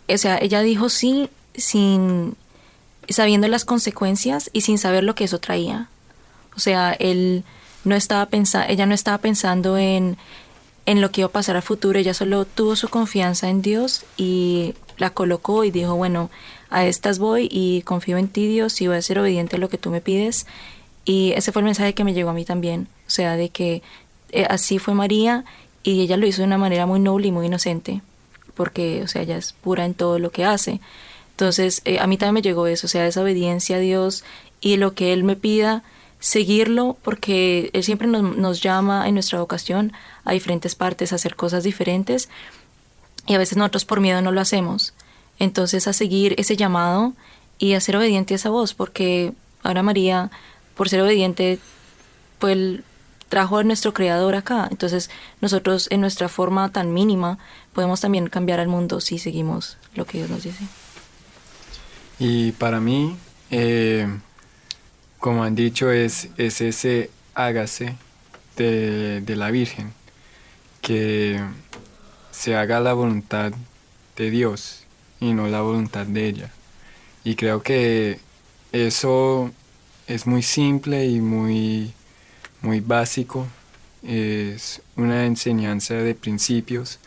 o 0.08 0.18
sea, 0.18 0.38
ella 0.38 0.62
dijo 0.62 0.88
sí 0.88 1.28
sin 1.54 2.36
sabiendo 3.10 3.46
las 3.48 3.66
consecuencias 3.66 4.48
y 4.54 4.62
sin 4.62 4.78
saber 4.78 5.04
lo 5.04 5.14
que 5.14 5.24
eso 5.24 5.38
traía. 5.38 5.88
O 6.56 6.60
sea, 6.60 6.92
él 6.92 7.44
no 7.84 7.94
estaba 7.94 8.24
pensando, 8.26 8.66
ella 8.70 8.86
no 8.86 8.94
estaba 8.94 9.18
pensando 9.18 9.76
en, 9.76 10.16
en 10.86 11.02
lo 11.02 11.10
que 11.10 11.20
iba 11.20 11.28
a 11.28 11.32
pasar 11.32 11.56
al 11.56 11.62
futuro, 11.62 11.98
ella 11.98 12.14
solo 12.14 12.46
tuvo 12.46 12.74
su 12.74 12.88
confianza 12.88 13.50
en 13.50 13.60
Dios 13.60 14.06
y 14.16 14.74
la 14.96 15.10
colocó 15.10 15.64
y 15.64 15.70
dijo, 15.70 15.94
bueno, 15.94 16.30
a 16.74 16.86
estas 16.86 17.20
voy 17.20 17.48
y 17.50 17.82
confío 17.82 18.18
en 18.18 18.28
ti 18.28 18.48
Dios 18.48 18.80
y 18.80 18.88
voy 18.88 18.96
a 18.96 19.02
ser 19.02 19.20
obediente 19.20 19.56
a 19.56 19.58
lo 19.60 19.68
que 19.68 19.78
tú 19.78 19.90
me 19.90 20.00
pides. 20.00 20.46
Y 21.04 21.32
ese 21.36 21.52
fue 21.52 21.60
el 21.60 21.66
mensaje 21.66 21.94
que 21.94 22.02
me 22.02 22.14
llegó 22.14 22.30
a 22.30 22.34
mí 22.34 22.44
también, 22.44 22.88
o 23.06 23.10
sea, 23.10 23.36
de 23.36 23.50
que 23.50 23.82
eh, 24.32 24.46
así 24.50 24.78
fue 24.78 24.94
María 24.94 25.44
y 25.84 26.00
ella 26.00 26.16
lo 26.16 26.26
hizo 26.26 26.42
de 26.42 26.46
una 26.46 26.58
manera 26.58 26.86
muy 26.86 26.98
noble 26.98 27.28
y 27.28 27.32
muy 27.32 27.46
inocente, 27.46 28.02
porque, 28.54 29.02
o 29.04 29.08
sea, 29.08 29.22
ella 29.22 29.36
es 29.36 29.52
pura 29.52 29.84
en 29.84 29.94
todo 29.94 30.18
lo 30.18 30.30
que 30.30 30.44
hace. 30.44 30.80
Entonces, 31.30 31.80
eh, 31.84 32.00
a 32.00 32.06
mí 32.06 32.16
también 32.16 32.34
me 32.34 32.42
llegó 32.42 32.66
eso, 32.66 32.86
o 32.86 32.90
sea, 32.90 33.06
esa 33.06 33.22
obediencia 33.22 33.76
a 33.76 33.80
Dios 33.80 34.24
y 34.60 34.76
lo 34.76 34.94
que 34.94 35.12
Él 35.12 35.22
me 35.22 35.36
pida, 35.36 35.84
seguirlo, 36.18 36.96
porque 37.02 37.70
Él 37.72 37.84
siempre 37.84 38.08
nos, 38.08 38.36
nos 38.36 38.62
llama 38.62 39.06
en 39.06 39.14
nuestra 39.14 39.38
vocación 39.38 39.92
a 40.24 40.32
diferentes 40.32 40.74
partes, 40.74 41.12
a 41.12 41.16
hacer 41.16 41.36
cosas 41.36 41.62
diferentes, 41.62 42.28
y 43.26 43.34
a 43.34 43.38
veces 43.38 43.58
nosotros 43.58 43.84
por 43.84 44.00
miedo 44.00 44.22
no 44.22 44.32
lo 44.32 44.40
hacemos. 44.40 44.94
Entonces, 45.38 45.86
a 45.88 45.92
seguir 45.92 46.34
ese 46.38 46.56
llamado 46.56 47.12
y 47.58 47.74
a 47.74 47.80
ser 47.80 47.96
obediente 47.96 48.34
a 48.34 48.36
esa 48.36 48.50
voz, 48.50 48.74
porque 48.74 49.32
ahora 49.62 49.82
María 49.82 50.30
por 50.74 50.88
ser 50.88 51.00
obediente, 51.00 51.58
pues 52.38 52.80
trajo 53.28 53.58
a 53.58 53.64
nuestro 53.64 53.94
creador 53.94 54.34
acá. 54.34 54.68
Entonces 54.70 55.10
nosotros 55.40 55.88
en 55.90 56.00
nuestra 56.00 56.28
forma 56.28 56.70
tan 56.70 56.92
mínima 56.92 57.38
podemos 57.72 58.00
también 58.00 58.28
cambiar 58.28 58.60
al 58.60 58.68
mundo 58.68 59.00
si 59.00 59.18
seguimos 59.18 59.76
lo 59.94 60.04
que 60.04 60.18
Dios 60.18 60.30
nos 60.30 60.42
dice. 60.42 60.64
Y 62.18 62.52
para 62.52 62.80
mí, 62.80 63.16
eh, 63.50 64.06
como 65.18 65.42
han 65.42 65.54
dicho, 65.54 65.90
es, 65.90 66.28
es 66.36 66.60
ese 66.60 67.10
hágase 67.34 67.96
de, 68.56 69.20
de 69.20 69.36
la 69.36 69.50
Virgen, 69.50 69.92
que 70.80 71.40
se 72.30 72.54
haga 72.54 72.78
la 72.78 72.92
voluntad 72.92 73.52
de 74.16 74.30
Dios 74.30 74.83
y 75.24 75.32
no 75.32 75.48
la 75.48 75.62
voluntad 75.62 76.06
de 76.06 76.28
ella. 76.28 76.50
Y 77.24 77.34
creo 77.34 77.62
que 77.62 78.20
eso 78.72 79.50
es 80.06 80.26
muy 80.26 80.42
simple 80.42 81.06
y 81.06 81.20
muy, 81.20 81.94
muy 82.60 82.80
básico. 82.80 83.46
Es 84.02 84.82
una 84.96 85.24
enseñanza 85.24 85.94
de 85.94 86.14
principios, 86.14 86.98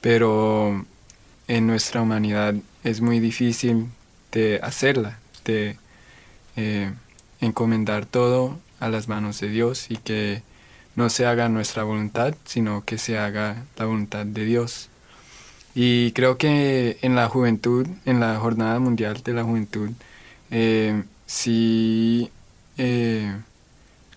pero 0.00 0.84
en 1.46 1.66
nuestra 1.68 2.02
humanidad 2.02 2.56
es 2.82 3.00
muy 3.00 3.20
difícil 3.20 3.86
de 4.32 4.58
hacerla, 4.62 5.20
de 5.44 5.76
eh, 6.56 6.92
encomendar 7.40 8.04
todo 8.04 8.58
a 8.80 8.88
las 8.88 9.06
manos 9.06 9.38
de 9.40 9.48
Dios 9.48 9.90
y 9.90 9.96
que 9.96 10.42
no 10.96 11.08
se 11.08 11.24
haga 11.24 11.48
nuestra 11.48 11.84
voluntad, 11.84 12.34
sino 12.44 12.84
que 12.84 12.98
se 12.98 13.16
haga 13.16 13.64
la 13.76 13.84
voluntad 13.84 14.26
de 14.26 14.44
Dios. 14.44 14.88
Y 15.74 16.12
creo 16.12 16.36
que 16.36 16.98
en 17.02 17.14
la 17.14 17.28
juventud, 17.28 17.86
en 18.04 18.20
la 18.20 18.36
Jornada 18.38 18.78
Mundial 18.80 19.22
de 19.22 19.32
la 19.32 19.44
Juventud, 19.44 19.90
eh, 20.50 21.02
sí 21.26 22.30
eh, 22.76 23.32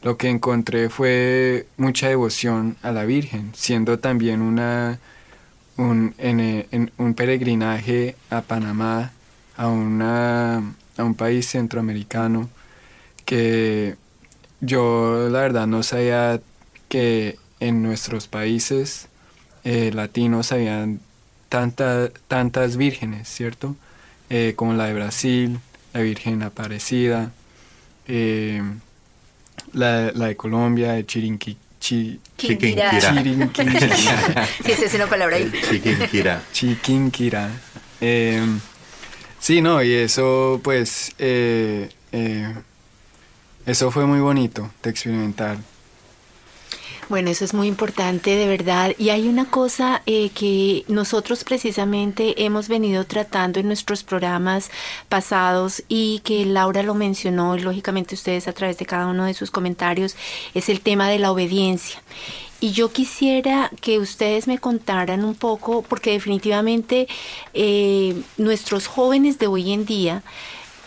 lo 0.02 0.18
que 0.18 0.30
encontré 0.30 0.90
fue 0.90 1.68
mucha 1.78 2.10
devoción 2.10 2.76
a 2.82 2.92
la 2.92 3.06
Virgen, 3.06 3.52
siendo 3.56 4.00
también 4.00 4.42
una, 4.42 5.00
un, 5.78 6.16
un 6.98 7.14
peregrinaje 7.14 8.16
a 8.30 8.42
Panamá, 8.42 9.12
a, 9.56 9.68
una, 9.68 10.58
a 10.98 11.04
un 11.04 11.16
país 11.16 11.48
centroamericano, 11.48 12.50
que 13.26 13.96
yo 14.62 15.30
la 15.30 15.42
verdad 15.42 15.68
no 15.68 15.84
sabía 15.84 16.42
que 16.90 17.38
en 17.60 17.84
nuestros 17.84 18.28
países 18.28 19.08
eh, 19.64 19.92
latinos 19.94 20.52
habían 20.52 21.00
tanta, 21.54 22.10
tantas 22.28 22.78
vírgenes, 22.78 23.28
¿cierto? 23.30 23.76
Eh, 24.32 24.54
como 24.56 24.74
la 24.74 24.88
de 24.88 24.96
Brasil, 24.96 25.60
la 25.94 26.02
Virgen 26.02 26.42
Aparecida, 26.42 27.32
eh, 28.08 28.64
la, 29.72 30.12
la, 30.14 30.26
de 30.30 30.36
Colombia, 30.36 30.94
de 30.94 31.06
Chirinqui, 31.06 31.56
chi, 31.80 32.20
Chiquinquirá. 32.40 33.00
sí, 34.66 34.72
esa 34.72 34.86
es 34.86 34.94
una 34.96 35.06
palabra 35.06 35.36
ahí. 35.36 35.52
Chiquinquirá. 35.70 36.42
Chiquinquirá. 36.52 37.52
Eh, 38.02 38.44
sí, 39.40 39.62
no, 39.62 39.84
y 39.84 39.94
eso 39.94 40.60
pues, 40.64 41.14
eh, 41.20 41.88
eh, 42.12 42.52
eso 43.68 43.92
fue 43.92 44.08
muy 44.08 44.22
bonito 44.22 44.72
de 44.82 44.90
experimentar. 44.90 45.58
Bueno, 47.10 47.30
eso 47.30 47.44
es 47.44 47.54
muy 47.54 47.68
importante, 47.68 48.36
de 48.36 48.48
verdad. 48.48 48.94
Y 48.98 49.10
hay 49.10 49.28
una 49.28 49.46
cosa 49.46 50.02
eh, 50.06 50.30
que 50.30 50.86
nosotros 50.88 51.44
precisamente 51.44 52.46
hemos 52.46 52.70
venido 52.70 53.06
tratando 53.06 53.60
en 53.60 53.68
nuestros 53.68 54.04
programas 54.04 54.72
pasados 55.10 55.84
y 55.90 56.20
que 56.24 56.46
Laura 56.46 56.82
lo 56.82 56.94
mencionó, 56.94 57.58
y 57.58 57.62
lógicamente 57.62 58.16
ustedes 58.16 58.48
a 58.48 58.54
través 58.54 58.78
de 58.78 58.86
cada 58.86 59.08
uno 59.08 59.26
de 59.26 59.34
sus 59.34 59.52
comentarios, 59.52 60.16
es 60.54 60.70
el 60.70 60.80
tema 60.80 61.10
de 61.10 61.20
la 61.20 61.32
obediencia. 61.32 62.02
Y 62.62 62.72
yo 62.72 62.94
quisiera 62.94 63.70
que 63.82 64.00
ustedes 64.00 64.48
me 64.48 64.58
contaran 64.58 65.26
un 65.26 65.36
poco, 65.36 65.82
porque 65.82 66.12
definitivamente 66.12 67.08
eh, 67.54 68.16
nuestros 68.38 68.88
jóvenes 68.88 69.38
de 69.40 69.48
hoy 69.48 69.74
en 69.74 69.86
día 69.86 70.24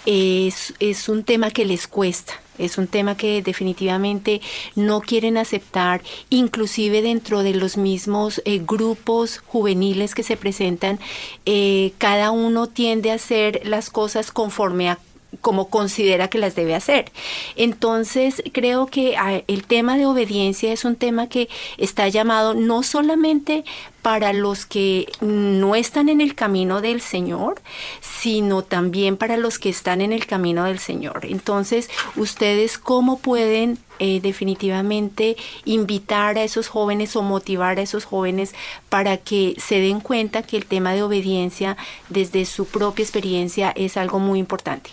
es, 0.06 0.72
es 0.80 1.10
un 1.10 1.24
tema 1.24 1.50
que 1.50 1.66
les 1.66 1.86
cuesta 1.86 2.40
es 2.59 2.78
un 2.78 2.86
tema 2.86 3.16
que 3.16 3.42
definitivamente 3.42 4.40
no 4.74 5.00
quieren 5.00 5.36
aceptar, 5.38 6.02
inclusive 6.30 7.02
dentro 7.02 7.42
de 7.42 7.54
los 7.54 7.76
mismos 7.76 8.42
eh, 8.44 8.61
grupos 8.64 9.38
juveniles 9.38 10.14
que 10.14 10.22
se 10.22 10.36
presentan, 10.36 10.98
eh, 11.44 11.92
cada 11.98 12.30
uno 12.30 12.66
tiende 12.66 13.11
a 13.11 13.14
hacer 13.14 13.62
las 13.64 13.90
cosas 13.90 14.30
conforme 14.32 14.90
a 14.90 14.98
como 15.41 15.68
considera 15.68 16.29
que 16.29 16.39
las 16.39 16.55
debe 16.55 16.74
hacer. 16.74 17.11
Entonces, 17.57 18.43
creo 18.53 18.87
que 18.87 19.16
ah, 19.16 19.43
el 19.47 19.64
tema 19.64 19.97
de 19.97 20.07
obediencia 20.07 20.72
es 20.72 20.85
un 20.85 20.97
tema 20.97 21.29
que 21.29 21.49
está 21.79 22.09
llamado 22.09 22.55
no 22.55 22.83
solamente 22.83 23.64
para 24.03 24.33
los 24.33 24.66
que 24.66 25.11
no 25.20 25.74
están 25.74 26.09
en 26.09 26.20
el 26.20 26.37
camino 26.37 26.81
del 26.81 27.01
Señor, 27.01 27.61
sino 28.01 28.62
también 28.62 29.16
para 29.16 29.37
los 29.37 29.59
que 29.59 29.68
están 29.68 30.01
en 30.01 30.12
el 30.12 30.27
camino 30.27 30.64
del 30.64 30.79
Señor. 30.79 31.27
Entonces, 31.27 31.91
ustedes 32.14 32.79
cómo 32.79 33.18
pueden 33.18 33.79
eh, 33.99 34.20
definitivamente 34.20 35.37
invitar 35.64 36.39
a 36.39 36.45
esos 36.45 36.68
jóvenes 36.68 37.16
o 37.16 37.22
motivar 37.22 37.79
a 37.79 37.83
esos 37.83 38.05
jóvenes 38.05 38.55
para 38.89 39.16
que 39.16 39.57
se 39.59 39.81
den 39.81 40.01
cuenta 40.01 40.43
que 40.43 40.57
el 40.57 40.66
tema 40.66 40.93
de 40.93 41.03
obediencia 41.03 41.77
desde 42.09 42.45
su 42.45 42.66
propia 42.66 43.03
experiencia 43.03 43.72
es 43.74 43.97
algo 43.97 44.20
muy 44.20 44.39
importante. 44.39 44.91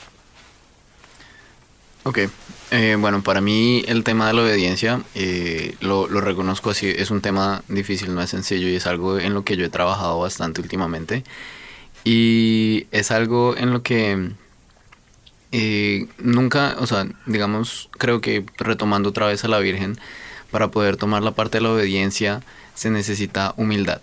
Ok, 2.05 2.19
eh, 2.71 2.97
bueno, 2.99 3.23
para 3.23 3.39
mí 3.39 3.83
el 3.87 4.03
tema 4.03 4.27
de 4.27 4.33
la 4.33 4.41
obediencia, 4.41 5.01
eh, 5.15 5.75
lo, 5.79 6.07
reconozco 6.07 6.71
así, 6.71 6.89
es 6.89 7.11
un 7.11 7.21
tema 7.21 7.63
difícil, 7.69 8.13
no 8.13 8.21
es 8.21 8.29
sencillo 8.31 8.67
y 8.67 8.75
es 8.75 8.87
algo 8.87 9.19
en 9.19 9.33
lo 9.33 9.45
que 9.45 9.55
yo 9.55 9.65
he 9.65 9.69
trabajado 9.69 10.19
bastante 10.19 10.59
últimamente. 10.59 11.23
Y 12.03 12.87
es 12.91 13.11
algo 13.11 13.55
en 13.55 13.71
lo 13.71 13.83
que 13.83 14.31
eh, 15.53 16.07
nunca, 16.17 16.75
o 16.79 16.87
sea, 16.87 17.07
digamos, 17.25 17.89
creo 17.91 18.19
que 18.19 18.45
retomando 18.57 19.09
otra 19.09 19.27
vez 19.27 19.45
a 19.45 19.47
la 19.47 19.59
Virgen, 19.59 19.97
para 20.51 20.71
poder 20.71 20.97
tomar 20.97 21.23
la 21.23 21.31
parte 21.31 21.59
de 21.59 21.63
la 21.63 21.71
obediencia 21.71 22.41
se 22.75 22.89
necesita 22.89 23.53
humildad. 23.55 24.01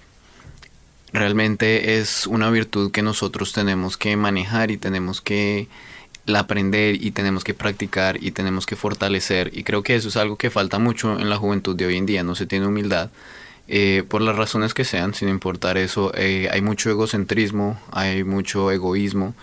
Realmente 1.12 1.98
es 1.98 2.26
una 2.26 2.50
virtud 2.50 2.92
que 2.92 3.02
nosotros 3.02 3.52
tenemos 3.52 3.96
que 3.96 4.16
manejar 4.16 4.70
y 4.70 4.78
tenemos 4.78 5.20
que 5.20 5.68
aprender 6.36 7.02
y 7.02 7.10
tenemos 7.10 7.44
que 7.44 7.54
practicar 7.54 8.22
y 8.22 8.30
tenemos 8.30 8.66
que 8.66 8.76
fortalecer 8.76 9.50
y 9.52 9.62
creo 9.62 9.82
que 9.82 9.94
eso 9.94 10.08
es 10.08 10.16
algo 10.16 10.36
que 10.36 10.50
falta 10.50 10.78
mucho 10.78 11.18
en 11.18 11.28
la 11.28 11.36
juventud 11.36 11.76
de 11.76 11.86
hoy 11.86 11.96
en 11.96 12.06
día, 12.06 12.22
no 12.22 12.34
se 12.34 12.46
tiene 12.46 12.66
humildad 12.66 13.10
eh, 13.72 14.02
por 14.08 14.20
las 14.20 14.34
razones 14.34 14.74
que 14.74 14.84
sean, 14.84 15.14
sin 15.14 15.28
importar 15.28 15.78
eso, 15.78 16.12
eh, 16.16 16.48
hay 16.50 16.60
mucho 16.60 16.90
egocentrismo, 16.90 17.80
hay 17.92 18.24
mucho 18.24 18.72
egoísmo 18.72 19.34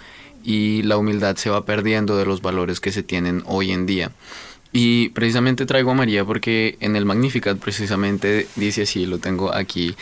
y 0.44 0.84
la 0.84 0.98
humildad 0.98 1.38
se 1.38 1.50
va 1.50 1.64
perdiendo 1.64 2.18
de 2.18 2.26
los 2.26 2.42
valores 2.42 2.82
que 2.82 2.92
se 2.92 3.04
tienen 3.04 3.42
hoy 3.46 3.72
en 3.72 3.86
día. 3.86 4.12
Y 4.74 5.10
precisamente 5.10 5.66
traigo 5.66 5.92
a 5.92 5.94
María 5.94 6.26
porque 6.26 6.78
en 6.82 6.98
el 6.98 7.06
Magnificat 7.06 7.58
precisamente 7.58 8.48
dice 8.58 8.82
así, 8.82 9.06
lo 9.06 9.18
tengo 9.18 9.54
aquí, 9.54 9.96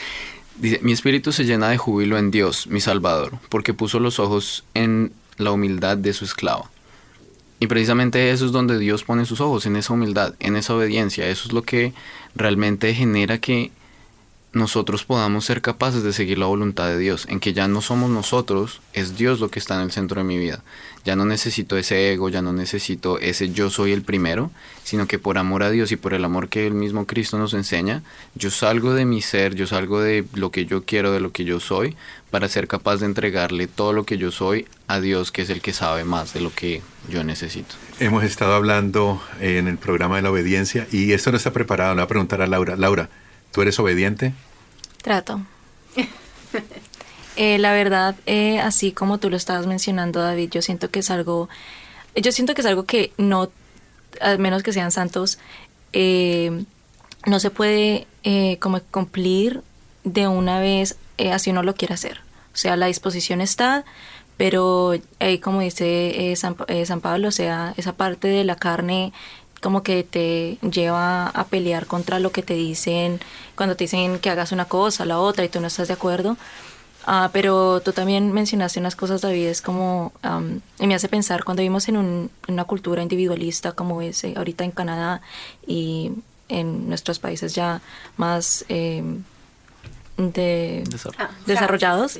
mi 0.81 0.91
espíritu 0.91 1.31
se 1.31 1.43
llena 1.43 1.69
de 1.69 1.77
júbilo 1.77 2.17
en 2.17 2.31
Dios, 2.31 2.65
mi 2.65 2.79
Salvador, 2.79 3.33
porque 3.49 3.73
puso 3.75 3.99
los 3.99 4.19
ojos 4.19 4.63
en 4.73 5.11
la 5.37 5.51
humildad 5.51 5.97
de 5.97 6.13
su 6.13 6.25
esclava. 6.25 6.71
Y 7.59 7.67
precisamente 7.67 8.31
eso 8.31 8.45
es 8.45 8.51
donde 8.51 8.77
Dios 8.77 9.03
pone 9.03 9.25
sus 9.25 9.39
ojos, 9.41 9.65
en 9.65 9.75
esa 9.75 9.93
humildad, 9.93 10.33
en 10.39 10.55
esa 10.55 10.75
obediencia. 10.75 11.27
Eso 11.27 11.47
es 11.47 11.53
lo 11.53 11.63
que 11.63 11.93
realmente 12.35 12.93
genera 12.93 13.37
que 13.37 13.71
nosotros 14.55 15.03
podamos 15.03 15.43
ser 15.43 15.61
capaces 15.61 16.01
de 16.01 16.13
seguir 16.13 16.37
la 16.37 16.45
voluntad 16.45 16.87
de 16.87 16.97
Dios, 16.97 17.27
en 17.29 17.41
que 17.41 17.51
ya 17.51 17.67
no 17.67 17.81
somos 17.81 18.09
nosotros, 18.09 18.79
es 18.93 19.17
Dios 19.17 19.41
lo 19.41 19.49
que 19.49 19.59
está 19.59 19.75
en 19.75 19.81
el 19.81 19.91
centro 19.91 20.21
de 20.21 20.25
mi 20.25 20.37
vida. 20.37 20.63
Ya 21.03 21.17
no 21.17 21.25
necesito 21.25 21.77
ese 21.77 22.13
ego, 22.13 22.29
ya 22.29 22.41
no 22.41 22.53
necesito 22.53 23.19
ese 23.19 23.51
yo 23.51 23.69
soy 23.69 23.91
el 23.91 24.01
primero, 24.01 24.51
sino 24.85 25.07
que 25.07 25.19
por 25.19 25.37
amor 25.37 25.61
a 25.61 25.71
Dios 25.71 25.91
y 25.91 25.97
por 25.97 26.13
el 26.13 26.23
amor 26.23 26.47
que 26.47 26.65
el 26.65 26.73
mismo 26.73 27.05
Cristo 27.05 27.37
nos 27.37 27.53
enseña, 27.53 28.01
yo 28.33 28.49
salgo 28.49 28.93
de 28.93 29.03
mi 29.03 29.21
ser, 29.21 29.55
yo 29.55 29.67
salgo 29.67 29.99
de 29.99 30.23
lo 30.33 30.51
que 30.51 30.65
yo 30.65 30.85
quiero, 30.85 31.11
de 31.11 31.19
lo 31.19 31.33
que 31.33 31.43
yo 31.43 31.59
soy, 31.59 31.97
para 32.31 32.47
ser 32.47 32.69
capaz 32.69 32.97
de 32.97 33.07
entregarle 33.07 33.67
todo 33.67 33.91
lo 33.91 34.05
que 34.05 34.17
yo 34.17 34.31
soy 34.31 34.67
a 34.87 35.01
Dios, 35.01 35.33
que 35.33 35.41
es 35.41 35.49
el 35.49 35.59
que 35.59 35.73
sabe 35.73 36.05
más 36.05 36.33
de 36.33 36.39
lo 36.39 36.53
que 36.53 36.81
yo 37.09 37.25
necesito. 37.25 37.75
Hemos 37.99 38.23
estado 38.23 38.53
hablando 38.53 39.21
en 39.41 39.67
el 39.67 39.77
programa 39.77 40.15
de 40.15 40.21
la 40.21 40.31
obediencia 40.31 40.87
y 40.93 41.11
esto 41.11 41.31
no 41.31 41.37
está 41.37 41.51
preparado. 41.51 41.93
Le 41.93 41.99
voy 41.99 42.05
a 42.05 42.07
preguntar 42.07 42.41
a 42.41 42.47
Laura. 42.47 42.77
Laura, 42.77 43.09
¿Tú 43.55 43.61
eres 43.61 43.79
obediente? 43.79 44.33
Trato. 45.01 45.39
eh, 47.37 47.57
la 47.57 47.71
verdad, 47.71 48.13
eh, 48.25 48.59
así 48.59 48.91
como 48.91 49.17
tú 49.17 49.29
lo 49.29 49.37
estabas 49.37 49.65
mencionando, 49.65 50.19
David, 50.19 50.49
yo 50.51 50.61
siento 50.61 50.91
que 50.91 50.99
es 50.99 51.09
algo, 51.09 51.47
yo 52.17 52.33
siento 52.33 52.53
que 52.53 52.59
es 52.59 52.67
algo 52.67 52.83
que 52.83 53.13
no, 53.17 53.49
al 54.19 54.39
menos 54.39 54.61
que 54.61 54.73
sean 54.73 54.91
santos, 54.91 55.39
eh, 55.93 56.65
no 57.27 57.39
se 57.39 57.49
puede 57.49 58.07
eh, 58.23 58.57
como 58.59 58.81
cumplir 58.81 59.61
de 60.03 60.27
una 60.27 60.59
vez 60.59 60.97
así 61.31 61.51
uno 61.51 61.63
lo 61.63 61.75
quiere 61.75 61.93
hacer. 61.93 62.19
O 62.53 62.57
sea, 62.57 62.75
la 62.75 62.87
disposición 62.87 63.39
está, 63.39 63.85
pero 64.35 64.91
como 65.41 65.61
dice 65.61 66.33
San, 66.35 66.57
San 66.85 66.99
Pablo, 66.99 67.29
o 67.29 67.31
sea, 67.31 67.73
esa 67.77 67.93
parte 67.93 68.27
de 68.27 68.43
la 68.43 68.57
carne 68.57 69.13
como 69.65 69.81
que 69.81 70.03
te 70.03 70.59
lleva 70.61 71.25
a 71.25 71.45
pelear 71.45 71.87
contra 71.87 72.19
lo 72.19 72.31
que 72.31 72.43
te 72.43 72.53
dicen, 72.53 73.19
cuando 73.55 73.75
te 73.75 73.85
dicen 73.85 74.19
que 74.19 74.29
hagas 74.29 74.51
una 74.51 74.65
cosa, 74.65 75.05
la 75.05 75.17
otra 75.17 75.43
y 75.43 75.49
tú 75.49 75.59
no 75.59 75.65
estás 75.65 75.87
de 75.87 75.95
acuerdo. 75.95 76.37
Ah, 77.07 77.31
pero 77.33 77.81
tú 77.81 77.91
también 77.91 78.31
mencionaste 78.31 78.79
unas 78.79 78.95
cosas, 78.95 79.21
David, 79.21 79.47
es 79.47 79.63
como, 79.63 80.13
y 80.79 80.85
me 80.85 80.93
hace 80.93 81.09
pensar, 81.09 81.43
cuando 81.43 81.61
vivimos 81.61 81.89
en 81.89 82.29
una 82.47 82.63
cultura 82.65 83.01
individualista 83.01 83.71
como 83.71 84.03
es 84.03 84.23
eh, 84.23 84.35
ahorita 84.37 84.65
en 84.65 84.69
Canadá 84.69 85.23
y 85.65 86.11
en 86.47 86.87
nuestros 86.87 87.17
países 87.17 87.55
ya 87.55 87.81
más 88.17 88.65
em, 88.69 89.23
de, 90.17 90.83
ah, 91.17 91.31
desarrollados, 91.47 92.19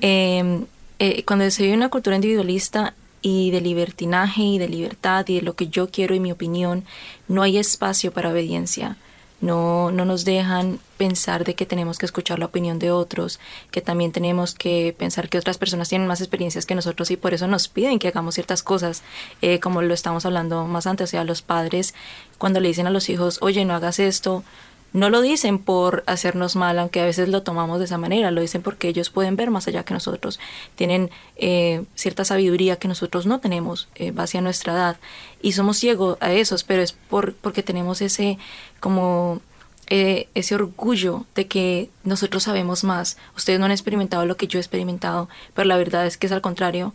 em, 0.00 0.66
eh, 0.98 1.22
cuando 1.24 1.48
se 1.52 1.62
vive 1.62 1.76
una 1.76 1.88
cultura 1.88 2.16
individualista, 2.16 2.94
y 3.22 3.50
de 3.50 3.60
libertinaje 3.60 4.42
y 4.42 4.58
de 4.58 4.68
libertad 4.68 5.26
y 5.28 5.36
de 5.36 5.42
lo 5.42 5.54
que 5.54 5.68
yo 5.68 5.90
quiero 5.90 6.14
y 6.14 6.20
mi 6.20 6.32
opinión, 6.32 6.84
no 7.28 7.42
hay 7.42 7.58
espacio 7.58 8.12
para 8.12 8.30
obediencia. 8.30 8.96
No, 9.40 9.90
no 9.90 10.04
nos 10.04 10.26
dejan 10.26 10.80
pensar 10.98 11.44
de 11.44 11.54
que 11.54 11.64
tenemos 11.64 11.96
que 11.96 12.04
escuchar 12.04 12.38
la 12.38 12.44
opinión 12.44 12.78
de 12.78 12.90
otros, 12.90 13.40
que 13.70 13.80
también 13.80 14.12
tenemos 14.12 14.54
que 14.54 14.94
pensar 14.98 15.30
que 15.30 15.38
otras 15.38 15.56
personas 15.56 15.88
tienen 15.88 16.06
más 16.06 16.20
experiencias 16.20 16.66
que 16.66 16.74
nosotros 16.74 17.10
y 17.10 17.16
por 17.16 17.32
eso 17.32 17.46
nos 17.46 17.68
piden 17.68 17.98
que 17.98 18.08
hagamos 18.08 18.34
ciertas 18.34 18.62
cosas, 18.62 19.02
eh, 19.40 19.58
como 19.58 19.80
lo 19.80 19.94
estamos 19.94 20.26
hablando 20.26 20.66
más 20.66 20.86
antes, 20.86 21.08
o 21.08 21.10
sea, 21.12 21.24
los 21.24 21.40
padres 21.40 21.94
cuando 22.36 22.60
le 22.60 22.68
dicen 22.68 22.86
a 22.86 22.90
los 22.90 23.08
hijos, 23.08 23.38
oye, 23.40 23.64
no 23.64 23.74
hagas 23.74 23.98
esto, 23.98 24.44
no 24.92 25.08
lo 25.10 25.20
dicen 25.20 25.58
por 25.58 26.02
hacernos 26.06 26.56
mal, 26.56 26.78
aunque 26.78 27.00
a 27.00 27.04
veces 27.04 27.28
lo 27.28 27.42
tomamos 27.42 27.78
de 27.78 27.84
esa 27.84 27.98
manera, 27.98 28.30
lo 28.30 28.40
dicen 28.40 28.62
porque 28.62 28.88
ellos 28.88 29.10
pueden 29.10 29.36
ver 29.36 29.50
más 29.50 29.68
allá 29.68 29.84
que 29.84 29.94
nosotros, 29.94 30.40
tienen 30.74 31.10
eh, 31.36 31.84
cierta 31.94 32.24
sabiduría 32.24 32.76
que 32.76 32.88
nosotros 32.88 33.26
no 33.26 33.40
tenemos 33.40 33.88
eh, 33.94 34.10
base 34.10 34.38
a 34.38 34.40
nuestra 34.40 34.72
edad 34.72 34.96
y 35.42 35.52
somos 35.52 35.78
ciegos 35.78 36.18
a 36.20 36.32
esos, 36.32 36.64
pero 36.64 36.82
es 36.82 36.92
por, 36.92 37.34
porque 37.34 37.62
tenemos 37.62 38.02
ese 38.02 38.38
como 38.80 39.40
eh, 39.88 40.28
ese 40.34 40.54
orgullo 40.54 41.24
de 41.34 41.46
que 41.46 41.90
nosotros 42.04 42.44
sabemos 42.44 42.84
más. 42.84 43.16
Ustedes 43.36 43.58
no 43.58 43.66
han 43.66 43.72
experimentado 43.72 44.24
lo 44.26 44.36
que 44.36 44.46
yo 44.46 44.58
he 44.58 44.62
experimentado, 44.62 45.28
pero 45.54 45.66
la 45.66 45.76
verdad 45.76 46.06
es 46.06 46.16
que 46.16 46.26
es 46.26 46.32
al 46.32 46.40
contrario. 46.40 46.94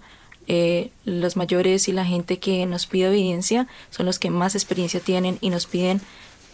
los 1.06 1.36
mayores 1.38 1.88
y 1.88 1.92
la 1.92 2.06
gente 2.06 2.38
que 2.38 2.66
nos 2.68 2.86
pide 2.86 3.08
evidencia 3.08 3.68
son 3.90 4.06
los 4.06 4.20
que 4.20 4.30
más 4.30 4.54
experiencia 4.54 5.00
tienen 5.00 5.40
y 5.42 5.50
nos 5.50 5.66
piden 5.66 6.02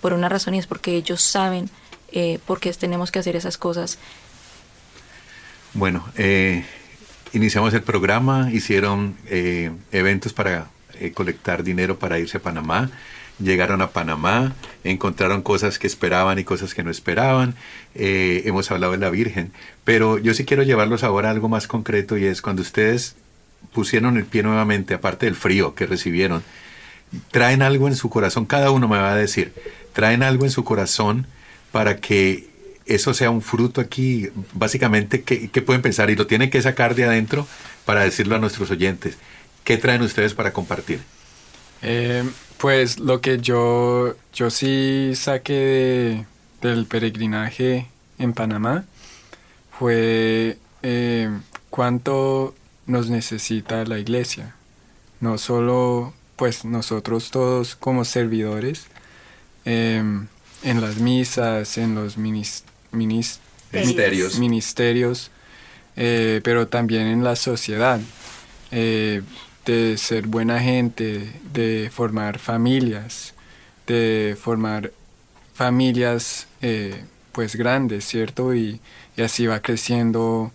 por 0.01 0.13
una 0.13 0.29
razón 0.29 0.55
y 0.55 0.59
es 0.59 0.67
porque 0.67 0.95
ellos 0.95 1.21
saben 1.21 1.69
eh, 2.11 2.39
por 2.45 2.59
qué 2.59 2.73
tenemos 2.73 3.11
que 3.11 3.19
hacer 3.19 3.35
esas 3.35 3.57
cosas. 3.57 3.97
Bueno, 5.73 6.05
eh, 6.17 6.65
iniciamos 7.31 7.73
el 7.73 7.81
programa, 7.81 8.49
hicieron 8.51 9.15
eh, 9.27 9.71
eventos 9.93 10.33
para 10.33 10.67
eh, 10.99 11.13
colectar 11.13 11.63
dinero 11.63 11.97
para 11.97 12.19
irse 12.19 12.37
a 12.37 12.41
Panamá, 12.41 12.89
llegaron 13.39 13.81
a 13.81 13.91
Panamá, 13.91 14.53
encontraron 14.83 15.41
cosas 15.41 15.79
que 15.79 15.87
esperaban 15.87 16.39
y 16.39 16.43
cosas 16.43 16.73
que 16.73 16.83
no 16.83 16.91
esperaban, 16.91 17.55
hemos 17.95 18.69
hablado 18.69 18.91
de 18.91 18.99
la 18.99 19.09
Virgen, 19.09 19.53
pero 19.85 20.17
yo 20.17 20.33
sí 20.33 20.43
quiero 20.43 20.63
llevarlos 20.63 21.03
ahora 21.03 21.29
a 21.29 21.31
algo 21.31 21.47
más 21.47 21.67
concreto 21.67 22.17
y 22.17 22.25
es 22.25 22.41
cuando 22.41 22.61
ustedes 22.61 23.15
pusieron 23.73 24.17
el 24.17 24.25
pie 24.25 24.43
nuevamente, 24.43 24.93
aparte 24.93 25.25
del 25.25 25.35
frío 25.35 25.73
que 25.73 25.85
recibieron, 25.85 26.43
traen 27.31 27.61
algo 27.61 27.87
en 27.87 27.95
su 27.95 28.09
corazón, 28.09 28.45
cada 28.45 28.71
uno 28.71 28.87
me 28.87 28.97
va 28.97 29.11
a 29.13 29.15
decir, 29.15 29.53
traen 29.93 30.23
algo 30.23 30.45
en 30.45 30.51
su 30.51 30.63
corazón 30.63 31.27
para 31.71 31.97
que 31.97 32.49
eso 32.85 33.13
sea 33.13 33.29
un 33.29 33.41
fruto 33.41 33.79
aquí? 33.81 34.29
Básicamente, 34.53 35.21
¿qué, 35.23 35.49
qué 35.49 35.61
pueden 35.61 35.81
pensar? 35.81 36.09
Y 36.09 36.15
lo 36.15 36.27
tienen 36.27 36.49
que 36.49 36.61
sacar 36.61 36.95
de 36.95 37.05
adentro 37.05 37.47
para 37.85 38.03
decirlo 38.03 38.35
a 38.35 38.39
nuestros 38.39 38.71
oyentes. 38.71 39.17
¿Qué 39.63 39.77
traen 39.77 40.01
ustedes 40.01 40.33
para 40.33 40.51
compartir? 40.53 40.99
Eh, 41.81 42.23
pues 42.57 42.99
lo 42.99 43.21
que 43.21 43.39
yo, 43.39 44.15
yo 44.33 44.49
sí 44.49 45.13
saqué 45.15 45.53
de- 45.53 46.25
del 46.69 46.85
peregrinaje 46.85 47.87
en 48.19 48.33
Panamá 48.33 48.85
fue 49.77 50.57
eh, 50.83 51.29
cuánto 51.69 52.55
nos 52.85 53.09
necesita 53.09 53.83
la 53.85 53.99
iglesia. 53.99 54.55
No 55.19 55.37
solo 55.37 56.13
pues 56.41 56.65
nosotros 56.65 57.29
todos 57.29 57.75
como 57.75 58.03
servidores, 58.03 58.85
eh, 59.63 60.01
en 60.63 60.81
las 60.81 60.95
misas, 60.95 61.77
en 61.77 61.93
los 61.93 62.17
minis- 62.17 62.63
minis- 62.91 63.37
Ministerios. 63.71 64.39
ministerios, 64.39 65.29
eh, 65.95 66.41
pero 66.43 66.67
también 66.67 67.05
en 67.05 67.23
la 67.23 67.35
sociedad, 67.35 67.99
eh, 68.71 69.21
de 69.67 69.99
ser 69.99 70.25
buena 70.25 70.59
gente, 70.59 71.31
de 71.53 71.91
formar 71.93 72.39
familias, 72.39 73.35
de 73.85 74.35
formar 74.35 74.91
familias 75.53 76.47
eh, 76.63 77.03
pues 77.33 77.55
grandes, 77.55 78.03
¿cierto? 78.05 78.55
Y, 78.55 78.79
y 79.15 79.21
así 79.21 79.45
va 79.45 79.59
creciendo 79.59 80.51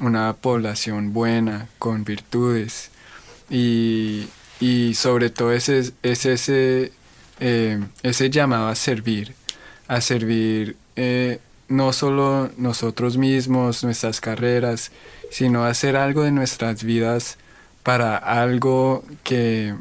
una 0.00 0.34
población 0.34 1.14
buena, 1.14 1.66
con 1.78 2.04
virtudes. 2.04 2.90
Y, 3.48 4.26
y 4.60 4.94
sobre 4.94 5.30
todo 5.30 5.52
ese, 5.52 5.92
es 6.02 6.26
ese, 6.26 6.92
eh, 7.40 7.82
ese 8.02 8.30
llamado 8.30 8.68
a 8.68 8.74
servir, 8.74 9.34
a 9.88 10.00
servir 10.00 10.76
eh, 10.96 11.40
no 11.68 11.92
solo 11.92 12.50
nosotros 12.56 13.16
mismos, 13.16 13.82
nuestras 13.82 14.20
carreras, 14.20 14.92
sino 15.30 15.64
hacer 15.64 15.96
algo 15.96 16.24
de 16.24 16.32
nuestras 16.32 16.84
vidas 16.84 17.38
para 17.82 18.16
algo 18.16 19.04
que, 19.24 19.74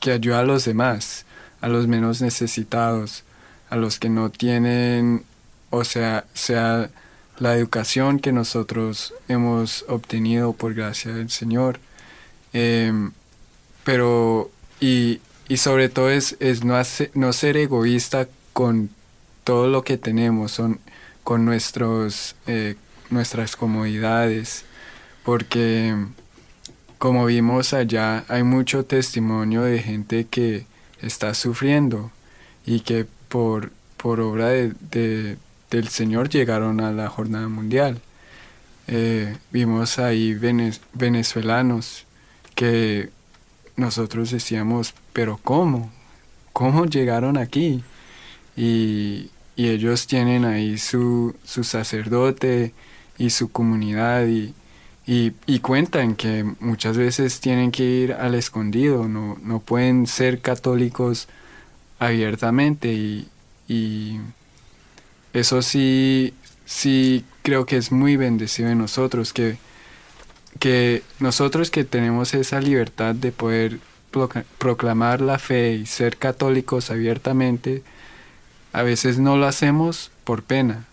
que 0.00 0.12
ayuda 0.12 0.40
a 0.40 0.44
los 0.44 0.64
demás, 0.64 1.26
a 1.60 1.68
los 1.68 1.86
menos 1.86 2.22
necesitados, 2.22 3.24
a 3.68 3.76
los 3.76 3.98
que 3.98 4.08
no 4.08 4.30
tienen, 4.30 5.24
o 5.70 5.84
sea, 5.84 6.24
sea 6.34 6.90
la 7.38 7.56
educación 7.56 8.20
que 8.20 8.32
nosotros 8.32 9.12
hemos 9.28 9.84
obtenido 9.88 10.52
por 10.52 10.72
gracia 10.74 11.12
del 11.12 11.30
Señor. 11.30 11.80
Em, 12.52 13.10
pero, 13.84 14.50
y, 14.80 15.20
y 15.48 15.56
sobre 15.58 15.88
todo 15.88 16.10
es, 16.10 16.36
es 16.40 16.64
no, 16.64 16.76
hace- 16.76 17.10
no 17.14 17.32
ser 17.32 17.56
egoísta 17.56 18.28
con 18.52 18.90
todo 19.44 19.68
lo 19.68 19.82
que 19.84 19.98
tenemos, 19.98 20.52
son, 20.52 20.80
con 21.22 21.44
nuestros, 21.44 22.36
eh, 22.46 22.76
nuestras 23.10 23.56
comodidades, 23.56 24.64
porque 25.24 25.94
como 26.98 27.26
vimos 27.26 27.74
allá, 27.74 28.24
hay 28.28 28.42
mucho 28.42 28.84
testimonio 28.84 29.62
de 29.62 29.80
gente 29.82 30.26
que 30.26 30.66
está 31.02 31.34
sufriendo 31.34 32.10
y 32.64 32.80
que 32.80 33.06
por, 33.28 33.72
por 33.96 34.20
obra 34.20 34.48
de, 34.48 34.72
de- 34.90 35.36
del 35.70 35.88
Señor 35.88 36.28
llegaron 36.30 36.80
a 36.80 36.92
la 36.92 37.08
jornada 37.08 37.48
mundial. 37.48 38.00
Eh, 38.86 39.36
vimos 39.50 39.98
ahí 39.98 40.34
vene- 40.34 40.78
venezolanos 40.92 42.04
que 42.54 43.10
nosotros 43.76 44.30
decíamos, 44.30 44.94
pero 45.12 45.38
¿cómo? 45.42 45.90
¿Cómo 46.52 46.86
llegaron 46.86 47.36
aquí? 47.36 47.82
Y, 48.56 49.30
y 49.56 49.68
ellos 49.68 50.06
tienen 50.06 50.44
ahí 50.44 50.78
su, 50.78 51.34
su 51.44 51.64
sacerdote 51.64 52.72
y 53.18 53.30
su 53.30 53.50
comunidad 53.50 54.26
y, 54.26 54.54
y, 55.06 55.58
cuentan 55.60 56.16
que 56.16 56.44
muchas 56.60 56.96
veces 56.96 57.40
tienen 57.40 57.70
que 57.70 57.84
ir 57.84 58.12
al 58.14 58.34
escondido, 58.34 59.06
no, 59.06 59.38
no 59.42 59.60
pueden 59.60 60.06
ser 60.06 60.40
católicos 60.40 61.28
abiertamente 61.98 62.92
y, 63.68 64.20
eso 65.32 65.62
sí, 65.62 66.32
sí 66.64 67.24
creo 67.42 67.66
que 67.66 67.76
es 67.76 67.90
muy 67.90 68.16
bendecido 68.16 68.68
de 68.68 68.76
nosotros, 68.76 69.32
que, 69.32 69.56
que 70.58 71.02
nosotros 71.20 71.70
que 71.70 71.84
tenemos 71.84 72.34
esa 72.34 72.60
libertad 72.60 73.14
de 73.14 73.32
poder 73.32 73.78
proclamar 74.58 75.20
la 75.20 75.38
fe 75.38 75.72
y 75.74 75.86
ser 75.86 76.16
católicos 76.16 76.90
abiertamente, 76.90 77.82
a 78.72 78.82
veces 78.82 79.18
no 79.18 79.36
lo 79.36 79.46
hacemos 79.46 80.10
por 80.24 80.42
pena, 80.42 80.84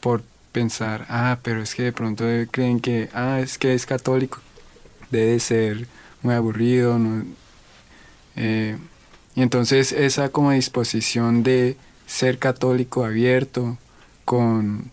por 0.00 0.22
pensar, 0.52 1.06
ah, 1.08 1.38
pero 1.42 1.62
es 1.62 1.74
que 1.74 1.84
de 1.84 1.92
pronto 1.92 2.24
creen 2.50 2.80
que, 2.80 3.08
ah, 3.12 3.40
es 3.40 3.58
que 3.58 3.74
es 3.74 3.86
católico, 3.86 4.38
debe 5.10 5.38
ser 5.40 5.86
muy 6.22 6.34
aburrido, 6.34 6.98
no- 6.98 7.24
eh, 8.36 8.76
y 9.34 9.42
entonces 9.42 9.92
esa 9.92 10.30
como 10.30 10.52
disposición 10.52 11.42
de 11.42 11.76
ser 12.06 12.38
católico 12.38 13.04
abierto, 13.04 13.76
con, 14.24 14.90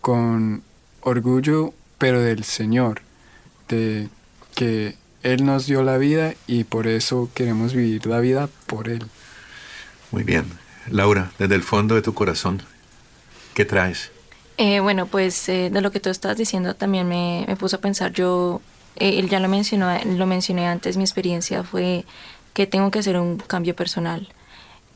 con 0.00 0.62
orgullo, 1.02 1.74
pero 1.98 2.20
del 2.20 2.44
Señor, 2.44 3.02
de 3.72 4.08
que 4.54 4.96
Él 5.22 5.44
nos 5.44 5.66
dio 5.66 5.82
la 5.82 5.98
vida 5.98 6.34
y 6.46 6.64
por 6.64 6.86
eso 6.86 7.30
queremos 7.34 7.74
vivir 7.74 8.06
la 8.06 8.20
vida 8.20 8.48
por 8.66 8.88
Él. 8.88 9.04
Muy 10.10 10.22
bien. 10.24 10.46
Laura, 10.90 11.32
desde 11.38 11.54
el 11.54 11.62
fondo 11.62 11.94
de 11.94 12.02
tu 12.02 12.12
corazón, 12.12 12.62
¿qué 13.54 13.64
traes? 13.64 14.10
Eh, 14.58 14.80
bueno, 14.80 15.06
pues 15.06 15.48
eh, 15.48 15.70
de 15.70 15.80
lo 15.80 15.90
que 15.90 16.00
tú 16.00 16.10
estás 16.10 16.36
diciendo 16.36 16.74
también 16.74 17.08
me, 17.08 17.44
me 17.48 17.56
puso 17.56 17.76
a 17.76 17.80
pensar. 17.80 18.12
Yo, 18.12 18.60
eh, 18.96 19.18
él 19.18 19.28
ya 19.28 19.40
lo 19.40 19.48
mencionó, 19.48 19.96
lo 20.04 20.26
mencioné 20.26 20.66
antes. 20.66 20.96
Mi 20.96 21.04
experiencia 21.04 21.62
fue 21.62 22.04
que 22.52 22.66
tengo 22.66 22.90
que 22.90 22.98
hacer 22.98 23.18
un 23.18 23.38
cambio 23.38 23.74
personal. 23.74 24.28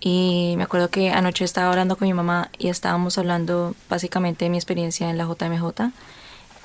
Y 0.01 0.55
me 0.57 0.65
acuerdo 0.65 0.91
que 0.91 1.11
anoche 1.11 1.45
estaba 1.45 1.71
hablando 1.71 1.97
con 1.97 2.07
mi 2.07 2.15
mamá 2.15 2.51
y 2.59 2.69
estábamos 2.69 3.17
hablando 3.17 3.75
básicamente 3.89 4.45
de 4.45 4.51
mi 4.51 4.59
experiencia 4.59 5.09
en 5.09 5.17
la 5.17 5.25
JMJ. 5.25 5.93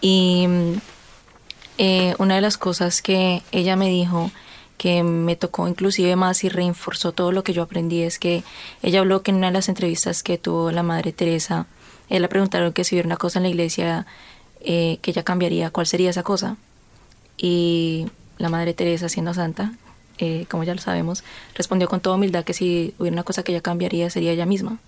Y 0.02 0.48
mm, 0.48 0.74
eh, 1.78 2.16
una 2.20 2.36
de 2.36 2.42
las 2.42 2.58
cosas 2.58 3.02
que 3.02 3.42
ella 3.52 3.76
me 3.76 3.90
dijo 3.90 4.32
que 4.78 5.04
me 5.04 5.36
tocó 5.36 5.68
inclusive 5.68 6.16
más 6.16 6.44
y 6.44 6.50
reforzó 6.50 7.12
todo 7.12 7.32
lo 7.32 7.44
que 7.44 7.54
yo 7.54 7.62
aprendí 7.62 8.02
es 8.02 8.18
que 8.18 8.44
ella 8.82 9.02
habló 9.02 9.22
que 9.22 9.30
en 9.30 9.38
una 9.38 9.48
de 9.48 9.54
las 9.54 9.70
entrevistas 9.70 10.24
que 10.24 10.40
tuvo 10.40 10.72
la 10.72 10.82
Madre 10.82 11.12
Teresa, 11.12 11.68
ella 12.10 12.22
le 12.22 12.28
preguntaron 12.28 12.74
que 12.74 12.84
si 12.84 12.96
hubiera 12.96 13.06
una 13.06 13.18
cosa 13.18 13.38
en 13.38 13.44
la 13.44 13.50
iglesia 13.50 14.08
eh, 14.60 14.98
que 15.04 15.12
ella 15.12 15.22
cambiaría, 15.22 15.70
¿cuál 15.70 15.86
sería 15.86 16.10
esa 16.10 16.24
cosa? 16.24 16.58
Y 17.38 18.08
la 18.40 18.50
Madre 18.50 18.74
Teresa, 18.74 19.08
siendo 19.08 19.36
santa, 19.36 19.74
eh, 20.18 20.46
como 20.50 20.64
ya 20.64 20.74
lo 20.74 20.82
sabemos, 20.82 21.24
respondió 21.54 21.88
con 21.88 22.00
toda 22.00 22.16
humildad 22.16 22.44
que 22.44 22.54
si 22.54 22.94
hubiera 22.98 23.14
una 23.14 23.24
cosa 23.24 23.44
que 23.44 23.52
ella 23.52 23.62
cambiaría 23.62 24.10
sería 24.10 24.32
ella 24.32 24.46
misma, 24.46 24.80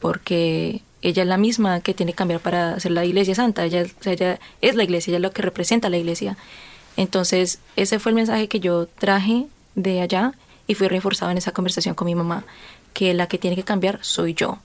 porque 0.00 0.82
ella 1.04 1.22
es 1.22 1.28
la 1.28 1.36
misma 1.36 1.80
que 1.80 1.94
tiene 1.94 2.12
que 2.12 2.16
cambiar 2.16 2.40
para 2.40 2.80
ser 2.80 2.92
la 2.92 3.04
iglesia 3.04 3.34
santa, 3.34 3.64
ella, 3.64 3.82
o 3.82 4.02
sea, 4.02 4.14
ella 4.14 4.40
es 4.60 4.74
la 4.74 4.84
iglesia, 4.84 5.10
ella 5.10 5.18
es 5.18 5.22
lo 5.22 5.32
que 5.32 5.42
representa 5.42 5.88
a 5.88 5.90
la 5.90 5.98
iglesia. 5.98 6.36
Entonces, 6.96 7.60
ese 7.76 7.98
fue 7.98 8.10
el 8.10 8.16
mensaje 8.16 8.48
que 8.48 8.60
yo 8.60 8.86
traje 8.86 9.46
de 9.74 10.00
allá 10.00 10.32
y 10.66 10.74
fui 10.74 10.88
reforzado 10.88 11.30
en 11.30 11.38
esa 11.38 11.52
conversación 11.52 11.94
con 11.94 12.06
mi 12.06 12.14
mamá, 12.14 12.44
que 12.94 13.12
la 13.12 13.26
que 13.26 13.38
tiene 13.38 13.56
que 13.56 13.64
cambiar 13.64 13.98
soy 14.02 14.34
yo, 14.34 14.58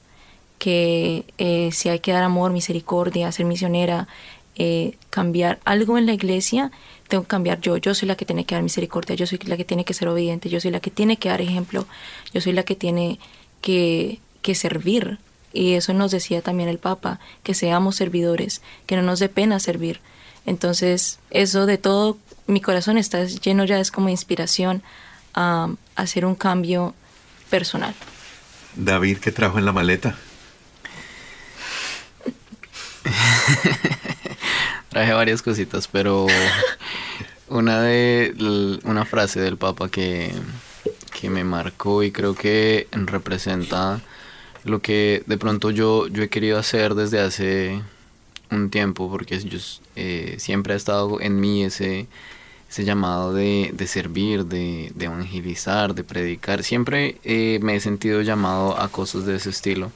que 0.59 1.25
eh, 1.37 1.71
si 1.73 1.89
hay 1.89 1.99
que 1.99 2.11
dar 2.11 2.23
amor, 2.23 2.51
misericordia, 2.53 3.31
ser 3.31 3.45
misionera, 3.45 4.07
eh, 4.55 4.97
cambiar 5.09 5.59
algo 5.65 5.97
en 5.97 6.05
la 6.05 6.13
iglesia, 6.13 6.71
tengo 7.07 7.23
que 7.23 7.29
cambiar 7.29 7.59
yo. 7.59 7.77
Yo 7.77 7.93
soy 7.93 8.07
la 8.07 8.15
que 8.15 8.25
tiene 8.25 8.45
que 8.45 8.55
dar 8.55 8.63
misericordia, 8.63 9.15
yo 9.15 9.25
soy 9.25 9.39
la 9.39 9.57
que 9.57 9.65
tiene 9.65 9.83
que 9.83 9.93
ser 9.93 10.07
obediente, 10.07 10.49
yo 10.49 10.59
soy 10.61 10.71
la 10.71 10.79
que 10.79 10.91
tiene 10.91 11.17
que 11.17 11.29
dar 11.29 11.41
ejemplo, 11.41 11.85
yo 12.33 12.39
soy 12.41 12.53
la 12.53 12.63
que 12.63 12.75
tiene 12.75 13.19
que, 13.61 14.19
que 14.41 14.55
servir. 14.55 15.19
Y 15.53 15.73
eso 15.73 15.93
nos 15.93 16.11
decía 16.11 16.41
también 16.41 16.69
el 16.69 16.77
Papa, 16.77 17.19
que 17.43 17.53
seamos 17.53 17.95
servidores, 17.95 18.61
que 18.85 18.95
no 18.95 19.01
nos 19.01 19.19
dé 19.19 19.29
pena 19.29 19.59
servir. 19.59 19.99
Entonces, 20.45 21.19
eso 21.29 21.65
de 21.65 21.77
todo, 21.77 22.17
mi 22.47 22.61
corazón 22.61 22.97
está 22.97 23.23
lleno 23.25 23.65
ya, 23.65 23.79
es 23.79 23.91
como 23.91 24.09
inspiración 24.09 24.81
a 25.33 25.69
hacer 25.95 26.25
un 26.25 26.35
cambio 26.35 26.93
personal. 27.49 27.93
David, 28.75 29.17
¿qué 29.17 29.31
trajo 29.31 29.57
en 29.59 29.65
la 29.65 29.71
maleta? 29.71 30.15
Traje 34.89 35.13
varias 35.13 35.41
cositas, 35.41 35.87
pero 35.87 36.27
una 37.47 37.81
de 37.81 38.79
una 38.83 39.05
frase 39.05 39.39
del 39.39 39.57
Papa 39.57 39.89
que, 39.89 40.33
que 41.19 41.29
me 41.29 41.43
marcó 41.43 42.03
y 42.03 42.11
creo 42.11 42.35
que 42.35 42.87
representa 42.91 44.01
lo 44.63 44.81
que 44.81 45.23
de 45.25 45.37
pronto 45.37 45.71
yo, 45.71 46.07
yo 46.07 46.23
he 46.23 46.29
querido 46.29 46.57
hacer 46.57 46.95
desde 46.95 47.19
hace 47.19 47.81
un 48.51 48.69
tiempo, 48.69 49.09
porque 49.09 49.39
yo 49.39 49.59
eh, 49.95 50.35
siempre 50.39 50.73
ha 50.73 50.77
estado 50.77 51.21
en 51.21 51.39
mí 51.39 51.63
ese, 51.63 52.07
ese 52.69 52.83
llamado 52.83 53.33
de, 53.33 53.71
de 53.73 53.87
servir, 53.87 54.45
de, 54.45 54.91
evangelizar, 54.99 55.95
de 55.95 56.03
predicar. 56.03 56.63
Siempre 56.63 57.17
eh, 57.23 57.59
me 57.61 57.75
he 57.75 57.79
sentido 57.79 58.21
llamado 58.21 58.79
a 58.79 58.89
cosas 58.89 59.25
de 59.25 59.35
ese 59.35 59.49
estilo. 59.49 59.91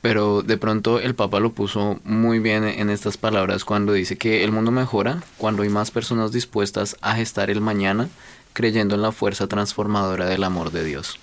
pero 0.00 0.42
de 0.42 0.56
pronto 0.56 1.00
el 1.00 1.14
Papa 1.14 1.40
lo 1.40 1.52
puso 1.52 2.00
muy 2.04 2.38
bien 2.38 2.64
en 2.64 2.88
estas 2.88 3.16
palabras 3.16 3.64
cuando 3.64 3.92
dice 3.92 4.16
que 4.16 4.44
el 4.44 4.52
mundo 4.52 4.70
mejora 4.70 5.22
cuando 5.38 5.62
hay 5.62 5.68
más 5.68 5.90
personas 5.90 6.30
dispuestas 6.32 6.96
a 7.00 7.16
gestar 7.16 7.50
el 7.50 7.60
mañana 7.60 8.08
creyendo 8.52 8.94
en 8.94 9.02
la 9.02 9.12
fuerza 9.12 9.46
transformadora 9.48 10.26
del 10.26 10.44
amor 10.44 10.70
de 10.70 10.84
Dios. 10.84 11.18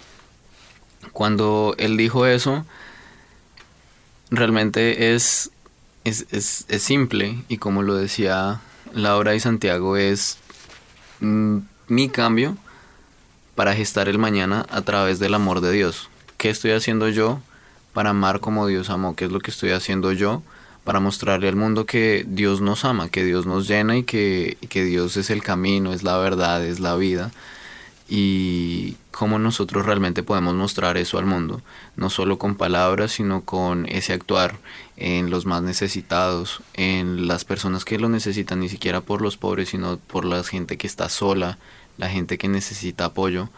Cuando 1.16 1.76
él 1.78 1.96
dijo 1.96 2.26
eso, 2.26 2.66
realmente 4.30 5.16
es, 5.16 5.50
es, 6.04 6.26
es, 6.30 6.84
simple 6.84 7.42
y 7.48 7.56
como 7.56 7.84
lo 7.84 7.96
decía 7.96 8.60
Laura 8.94 9.34
y 9.34 9.40
Santiago, 9.40 9.96
es 9.96 10.40
mm, 11.22 11.60
mi 11.88 12.10
cambio 12.10 12.58
para 13.56 13.74
gestar 13.76 14.10
el 14.10 14.18
mañana 14.18 14.66
a 14.70 14.82
través 14.82 15.18
del 15.20 15.36
amor 15.36 15.62
de 15.62 15.72
Dios. 15.72 16.10
¿Qué 16.36 16.50
estoy 16.50 16.72
haciendo 16.72 17.08
yo 17.08 17.40
para 17.94 18.10
amar 18.10 18.42
como 18.42 18.68
Dios 18.68 18.90
amó? 18.90 19.16
¿Qué 19.16 19.24
es 19.24 19.32
lo 19.32 19.40
que 19.40 19.52
estoy 19.52 19.72
haciendo 19.72 20.12
yo 20.12 20.44
para 20.84 21.00
mostrarle 21.00 21.48
al 21.48 21.56
mundo 21.56 21.86
que 21.86 22.26
Dios 22.28 22.60
nos 22.60 22.84
ama, 22.84 23.08
que 23.08 23.24
Dios 23.24 23.46
nos 23.46 23.70
llena 23.70 23.96
y 23.96 24.04
que, 24.04 24.58
que 24.68 24.84
Dios 24.84 25.16
es 25.16 25.30
el 25.30 25.42
camino, 25.44 25.94
es 25.94 26.04
la 26.04 26.18
verdad, 26.18 26.66
es 26.66 26.82
la 26.82 26.98
vida? 26.98 27.32
Y 28.08 28.98
cómo 29.12 29.40
nosotros 29.40 29.86
realmente 29.86 30.22
podemos 30.22 30.54
mostrar 30.54 30.98
eso 30.98 31.18
al 31.18 31.26
mundo, 31.26 31.62
no 31.96 32.10
solo 32.10 32.38
con 32.38 32.56
palabras, 32.56 33.14
sino 33.14 33.42
con 33.42 33.88
ese 33.88 34.14
actuar 34.14 34.58
en 34.98 35.30
los 35.30 35.46
más 35.46 35.64
necesitados, 35.64 36.62
en 36.74 37.28
las 37.28 37.46
personas 37.46 37.84
que 37.86 37.98
lo 37.98 38.10
necesitan, 38.10 38.60
ni 38.60 38.70
siquiera 38.70 39.02
por 39.02 39.22
los 39.22 39.38
pobres, 39.38 39.70
sino 39.70 39.98
por 39.98 40.26
la 40.26 40.44
gente 40.44 40.78
que 40.78 40.88
está 40.88 41.10
sola, 41.10 41.58
la 41.98 42.10
gente 42.10 42.38
que 42.38 42.48
necesita 42.48 43.06
apoyo. 43.06 43.50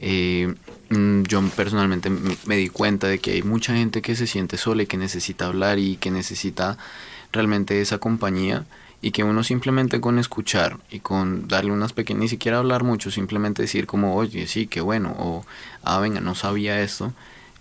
Eh, 0.00 0.54
mm, 0.90 1.22
yo 1.24 1.42
personalmente 1.56 2.08
me 2.10 2.56
di 2.56 2.68
cuenta 2.68 3.08
de 3.08 3.18
que 3.18 3.32
hay 3.32 3.42
mucha 3.42 3.74
gente 3.74 4.00
que 4.00 4.14
se 4.14 4.28
siente 4.28 4.56
sola 4.56 4.84
y 4.84 4.86
que 4.86 4.96
necesita 4.96 5.46
hablar 5.46 5.80
y 5.80 5.96
que 5.96 6.12
necesita 6.12 6.78
realmente 7.32 7.80
esa 7.80 7.98
compañía 7.98 8.64
y 9.00 9.12
que 9.12 9.24
uno 9.24 9.44
simplemente 9.44 10.00
con 10.00 10.18
escuchar 10.18 10.78
y 10.90 11.00
con 11.00 11.46
darle 11.48 11.72
unas 11.72 11.92
pequeñas, 11.92 12.22
ni 12.22 12.28
siquiera 12.28 12.58
hablar 12.58 12.84
mucho, 12.84 13.10
simplemente 13.10 13.62
decir 13.62 13.86
como, 13.86 14.16
oye, 14.16 14.46
sí, 14.46 14.66
qué 14.66 14.80
bueno, 14.80 15.14
o, 15.18 15.46
ah, 15.84 16.00
venga, 16.00 16.20
no 16.20 16.34
sabía 16.34 16.80
esto, 16.80 17.12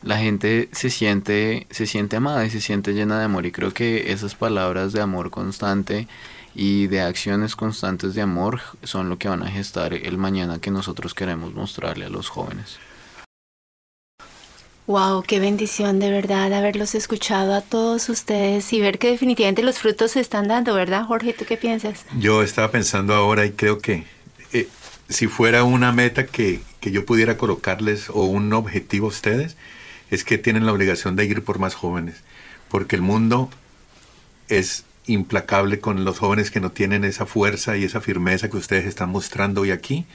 la 0.01 0.17
gente 0.17 0.69
se 0.71 0.89
siente, 0.89 1.67
se 1.69 1.85
siente 1.85 2.15
amada 2.15 2.45
y 2.45 2.49
se 2.49 2.61
siente 2.61 2.93
llena 2.93 3.19
de 3.19 3.25
amor 3.25 3.45
y 3.45 3.51
creo 3.51 3.73
que 3.73 4.11
esas 4.11 4.35
palabras 4.35 4.93
de 4.93 5.01
amor 5.01 5.29
constante 5.31 6.07
y 6.55 6.87
de 6.87 7.01
acciones 7.01 7.55
constantes 7.55 8.15
de 8.15 8.21
amor 8.21 8.61
son 8.83 9.09
lo 9.09 9.17
que 9.17 9.29
van 9.29 9.43
a 9.43 9.51
gestar 9.51 9.93
el 9.93 10.17
mañana 10.17 10.59
que 10.59 10.71
nosotros 10.71 11.13
queremos 11.13 11.53
mostrarle 11.53 12.05
a 12.05 12.09
los 12.09 12.29
jóvenes. 12.29 12.79
Wow, 14.87 15.21
qué 15.23 15.41
bendición 15.41 15.99
de 15.99 16.09
verdad 16.09 16.53
haberlos 16.53 16.95
escuchado 16.95 17.53
a 17.53 17.59
todos 17.59 18.07
ustedes 18.07 18.71
y 18.71 18.79
ver 18.79 18.99
que 18.99 19.11
definitivamente 19.11 19.61
los 19.61 19.79
frutos 19.79 20.11
se 20.11 20.21
están 20.21 20.47
dando, 20.47 20.73
¿verdad, 20.73 21.03
Jorge? 21.03 21.33
¿Tú 21.33 21.43
qué 21.43 21.57
piensas? 21.57 22.05
Yo 22.17 22.41
estaba 22.41 22.71
pensando 22.71 23.13
ahora 23.13 23.45
y 23.45 23.51
creo 23.51 23.79
que 23.79 24.05
eh, 24.53 24.69
si 25.09 25.27
fuera 25.27 25.65
una 25.65 25.91
meta 25.91 26.25
que, 26.25 26.61
que 26.79 26.91
yo 26.91 27.05
pudiera 27.05 27.35
colocarles 27.35 28.09
o 28.09 28.23
un 28.23 28.53
objetivo 28.53 29.07
a 29.07 29.09
ustedes, 29.09 29.57
es 30.09 30.23
que 30.23 30.37
tienen 30.37 30.65
la 30.65 30.71
obligación 30.71 31.17
de 31.17 31.25
ir 31.25 31.43
por 31.43 31.59
más 31.59 31.75
jóvenes, 31.75 32.23
porque 32.69 32.95
el 32.95 33.01
mundo 33.01 33.49
es 34.47 34.85
implacable 35.05 35.81
con 35.81 36.05
los 36.05 36.19
jóvenes 36.19 36.49
que 36.49 36.61
no 36.61 36.71
tienen 36.71 37.03
esa 37.03 37.25
fuerza 37.25 37.75
y 37.75 37.83
esa 37.83 37.99
firmeza 37.99 38.49
que 38.49 38.55
ustedes 38.55 38.85
están 38.85 39.09
mostrando 39.09 39.59
hoy 39.59 39.71
aquí. 39.71 40.05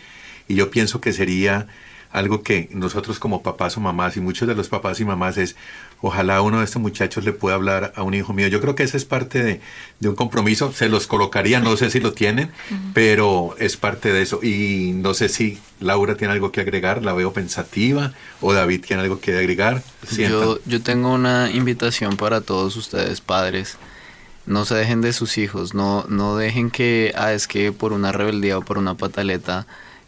Y 0.49 0.55
yo 0.55 0.70
pienso 0.70 1.03
que 1.03 1.12
sería 1.12 1.66
algo 2.13 2.43
que 2.43 2.69
nosotros 2.73 3.19
como 3.19 3.43
papás 3.43 3.77
o 3.77 3.81
mamás 3.81 4.17
y 4.17 4.21
muchos 4.21 4.47
de 4.47 4.55
los 4.55 4.69
papás 4.69 5.01
y 5.01 5.05
mamás 5.05 5.39
es, 5.39 5.57
ojalá 6.01 6.43
uno 6.43 6.59
de 6.59 6.65
estos 6.65 6.81
muchachos 6.81 7.25
le 7.25 7.33
pueda 7.33 7.57
hablar 7.57 7.93
a 7.97 8.03
un 8.03 8.15
hijo 8.15 8.33
mío. 8.33 8.49
Yo 8.49 8.61
creo 8.61 8.75
que 8.75 8.83
esa 8.83 8.97
es 8.97 9.05
parte 9.05 9.43
de, 9.43 10.09
un 10.09 10.15
compromiso, 10.15 10.73
se 10.73 10.89
los 10.89 11.07
colocaría, 11.07 11.61
no 11.61 11.77
sé 11.77 11.91
si 11.91 12.01
lo 12.01 12.13
tienen, 12.13 12.51
pero 12.93 13.57
es 13.59 13.77
parte 13.77 14.13
de 14.13 14.23
eso. 14.23 14.41
Y 14.43 14.93
no 14.95 15.15
sé 15.15 15.29
si 15.29 15.59
Laura 15.81 16.17
tiene 16.17 16.35
algo 16.35 16.53
que 16.53 16.61
agregar, 16.61 17.03
la 17.03 17.15
veo 17.15 17.33
pensativa, 17.33 18.13
o 18.41 18.53
David 18.53 18.85
tiene 18.87 19.03
algo 19.03 19.19
que 19.21 19.37
agregar. 19.37 19.83
Yo, 20.17 20.59
yo 20.67 20.83
tengo 20.83 21.13
una 21.13 21.51
invitación 21.51 22.17
para 22.17 22.43
todos 22.43 22.77
ustedes, 22.77 23.21
padres 23.21 23.79
no 24.45 24.65
se 24.65 24.75
dejen 24.75 25.01
de 25.01 25.13
sus 25.13 25.39
hijos, 25.39 25.73
no, 25.73 26.05
no 26.09 26.37
dejen 26.37 26.71
que, 26.71 27.13
ah, 27.17 27.33
es 27.33 27.47
que 27.47 27.71
por 27.71 27.93
una 27.93 28.11
rebeldía 28.11 28.59
o 28.59 28.63
por 28.63 28.77
una 28.77 28.97
pataleta 28.97 29.67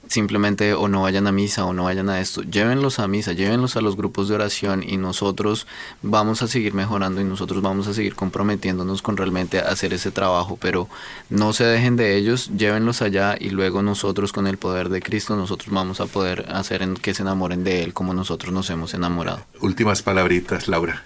simplemente 0.08 0.74
o 0.74 0.88
no 0.88 1.02
vayan 1.02 1.26
a 1.26 1.32
misa 1.32 1.64
o 1.64 1.72
no 1.72 1.84
vayan 1.84 2.10
a 2.10 2.20
esto, 2.20 2.42
llévenlos 2.42 2.98
a 2.98 3.08
misa, 3.08 3.32
llévenlos 3.32 3.76
a 3.76 3.80
los 3.80 3.96
grupos 3.96 4.28
de 4.28 4.34
oración 4.34 4.84
y 4.86 4.96
nosotros 4.96 5.66
vamos 6.02 6.42
a 6.42 6.48
seguir 6.48 6.74
mejorando 6.74 7.20
y 7.20 7.24
nosotros 7.24 7.62
vamos 7.62 7.86
a 7.88 7.94
seguir 7.94 8.14
comprometiéndonos 8.14 9.02
con 9.02 9.16
realmente 9.16 9.58
hacer 9.58 9.94
ese 9.94 10.10
trabajo, 10.10 10.58
pero 10.60 10.88
no 11.30 11.52
se 11.52 11.64
dejen 11.64 11.96
de 11.96 12.16
ellos, 12.16 12.50
llévenlos 12.56 13.02
allá 13.02 13.36
y 13.38 13.50
luego 13.50 13.82
nosotros 13.82 14.32
con 14.32 14.46
el 14.46 14.58
poder 14.58 14.90
de 14.90 15.02
Cristo 15.02 15.36
nosotros 15.36 15.72
vamos 15.72 16.00
a 16.00 16.06
poder 16.06 16.46
hacer 16.52 16.74
que 17.00 17.14
se 17.14 17.22
enamoren 17.22 17.64
de 17.64 17.82
Él 17.82 17.94
como 17.94 18.14
nosotros 18.14 18.52
nos 18.52 18.68
hemos 18.70 18.94
enamorado. 18.94 19.40
Últimas 19.60 20.02
palabritas, 20.02 20.68
Laura. 20.68 21.04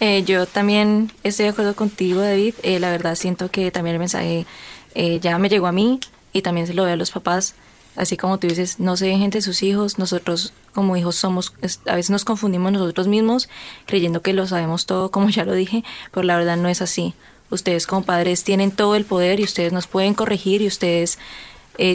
Eh, 0.00 0.22
yo 0.24 0.46
también 0.46 1.10
estoy 1.24 1.44
de 1.44 1.50
acuerdo 1.50 1.74
contigo, 1.74 2.20
David. 2.20 2.54
Eh, 2.62 2.78
la 2.78 2.90
verdad 2.90 3.16
siento 3.16 3.50
que 3.50 3.70
también 3.70 3.94
el 3.94 4.00
mensaje 4.00 4.46
eh, 4.94 5.18
ya 5.20 5.38
me 5.38 5.48
llegó 5.48 5.66
a 5.66 5.72
mí 5.72 5.98
y 6.32 6.42
también 6.42 6.66
se 6.66 6.74
lo 6.74 6.84
ve 6.84 6.92
a 6.92 6.96
los 6.96 7.10
papás. 7.10 7.54
Así 7.98 8.16
como 8.16 8.38
tú 8.38 8.46
dices, 8.46 8.78
no 8.78 8.96
se 8.96 9.06
dejen 9.06 9.30
de 9.30 9.42
sus 9.42 9.64
hijos. 9.64 9.98
Nosotros 9.98 10.52
como 10.72 10.96
hijos 10.96 11.16
somos, 11.16 11.52
a 11.86 11.96
veces 11.96 12.10
nos 12.10 12.24
confundimos 12.24 12.70
nosotros 12.70 13.08
mismos 13.08 13.48
creyendo 13.86 14.22
que 14.22 14.32
lo 14.32 14.46
sabemos 14.46 14.86
todo, 14.86 15.10
como 15.10 15.28
ya 15.30 15.44
lo 15.44 15.52
dije, 15.52 15.82
pero 16.12 16.22
la 16.22 16.36
verdad 16.36 16.56
no 16.56 16.68
es 16.68 16.80
así. 16.80 17.14
Ustedes 17.50 17.88
como 17.88 18.04
padres 18.04 18.44
tienen 18.44 18.70
todo 18.70 18.94
el 18.94 19.04
poder 19.04 19.40
y 19.40 19.44
ustedes 19.44 19.72
nos 19.72 19.88
pueden 19.88 20.14
corregir 20.14 20.62
y 20.62 20.68
ustedes 20.68 21.18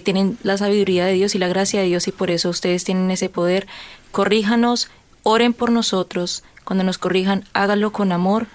tienen 0.03 0.37
la 0.43 0.57
sabiduría 0.57 1.05
de 1.05 1.13
Dios 1.13 1.35
y 1.35 1.39
la 1.39 1.49
gracia 1.49 1.81
de 1.81 1.87
Dios 1.87 2.07
y 2.07 2.13
por 2.13 2.31
eso 2.31 2.49
ustedes 2.49 2.85
tienen 2.85 3.11
ese 3.11 3.27
poder. 3.27 3.67
Corríjanos, 4.11 4.89
oren 5.23 5.53
por 5.53 5.71
nosotros, 5.71 6.43
cuando 6.63 6.83
nos 6.83 6.97
corrijan, 6.97 7.45
háganlo 7.53 7.91
con 7.91 8.11
amor 8.11 8.47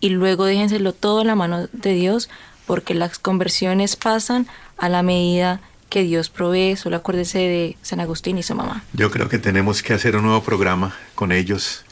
y 0.00 0.08
luego 0.08 0.46
déjenselo 0.46 0.92
todo 0.92 1.20
en 1.20 1.26
la 1.28 1.34
mano 1.36 1.68
de 1.72 1.92
Dios, 1.92 2.28
porque 2.66 2.94
las 2.94 3.18
conversiones 3.18 3.96
pasan 3.96 4.46
a 4.78 4.88
la 4.88 5.02
medida 5.02 5.60
que 5.92 6.02
Dios 6.02 6.30
provee. 6.30 6.74
Solo 6.76 6.96
acuérdese 6.96 7.38
de 7.38 7.76
San 7.82 8.00
Agustín 8.00 8.38
y 8.38 8.42
su 8.42 8.54
mamá. 8.54 8.82
Yo 8.94 9.10
creo 9.10 9.28
que 9.28 9.38
tenemos 9.38 9.82
que 9.82 9.92
hacer 9.92 10.16
un 10.16 10.22
nuevo 10.22 10.42
programa 10.42 10.96
con 11.14 11.32
ellos 11.32 11.84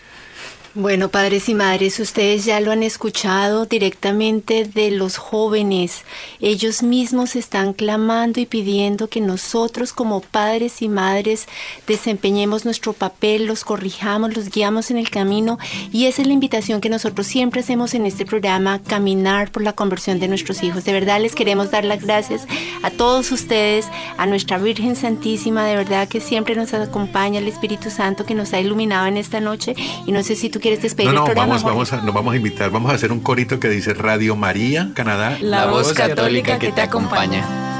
bueno, 0.75 1.09
padres 1.09 1.49
y 1.49 1.55
madres, 1.55 1.99
ustedes 1.99 2.45
ya 2.45 2.61
lo 2.61 2.71
han 2.71 2.85
escuchado 2.85 3.67
directamente 3.67 4.65
de 4.65 4.93
los 4.93 5.17
jóvenes. 5.17 6.05
Ellos 6.41 6.85
mismos 6.85 7.35
están 7.35 7.73
clamando 7.73 8.39
y 8.39 8.47
pidiendo 8.47 9.09
que 9.09 9.21
nosotros 9.21 9.93
como 9.93 10.21
padres 10.21 10.81
y 10.81 10.89
madres 10.89 11.49
desempeñemos 11.89 12.65
nuestro 12.65 12.93
papel, 12.93 13.47
los 13.47 13.65
corrijamos, 13.65 14.37
los 14.37 14.49
guiamos 14.49 14.93
en 14.93 14.99
el 14.99 15.11
camino 15.11 15.59
y 15.93 16.07
esa 16.07 16.23
es 16.23 16.29
la 16.29 16.35
invitación 16.35 16.81
que 16.81 16.89
nosotros 16.89 17.27
siempre 17.27 17.63
hacemos 17.63 17.95
en 17.95 18.07
este 18.07 18.25
programa, 18.25 18.81
caminar 18.81 19.51
por 19.51 19.65
la 19.65 19.73
conversión 19.73 20.21
de 20.21 20.29
nuestros 20.29 20.63
hijos. 20.63 20.85
De 20.85 20.93
verdad 20.93 21.21
les 21.21 21.35
queremos 21.35 21.73
dar 21.73 21.85
las 21.85 22.05
gracias 22.05 22.47
a 22.85 22.93
todos 22.93 23.33
ustedes, 23.33 23.89
a 24.19 24.27
nuestra 24.27 24.59
Virgen 24.59 24.95
Santísima, 24.95 25.65
de 25.65 25.75
verdad 25.75 26.07
que 26.07 26.21
siempre 26.21 26.55
nos 26.55 26.73
acompaña 26.75 27.41
el 27.41 27.49
Espíritu 27.49 27.91
Santo 27.91 28.25
que 28.25 28.37
nos 28.37 28.53
ha 28.53 28.61
iluminado 28.61 29.09
en 29.09 29.17
esta 29.17 29.41
noche 29.41 29.75
y 30.07 30.13
no 30.13 30.23
sé 30.23 30.37
si 30.37 30.49
tú 30.49 30.60
quieres 30.61 30.83
despedir 30.83 31.13
no, 31.13 31.27
no, 31.27 31.35
Vamos, 31.35 31.63
vamos 31.63 31.93
a, 31.93 32.03
nos 32.03 32.15
vamos 32.15 32.35
a 32.35 32.37
invitar, 32.37 32.71
vamos 32.71 32.91
a 32.91 32.95
hacer 32.95 33.13
un 33.13 33.21
corito 33.21 33.59
que 33.59 33.69
dice 33.69 33.95
Radio 33.95 34.37
María, 34.37 34.91
Canadá. 34.95 35.39
La, 35.41 35.67
voz 35.67 35.93
católica 35.93 36.59
que 36.59 36.73
te 36.73 36.81
acompaña. 36.81 37.80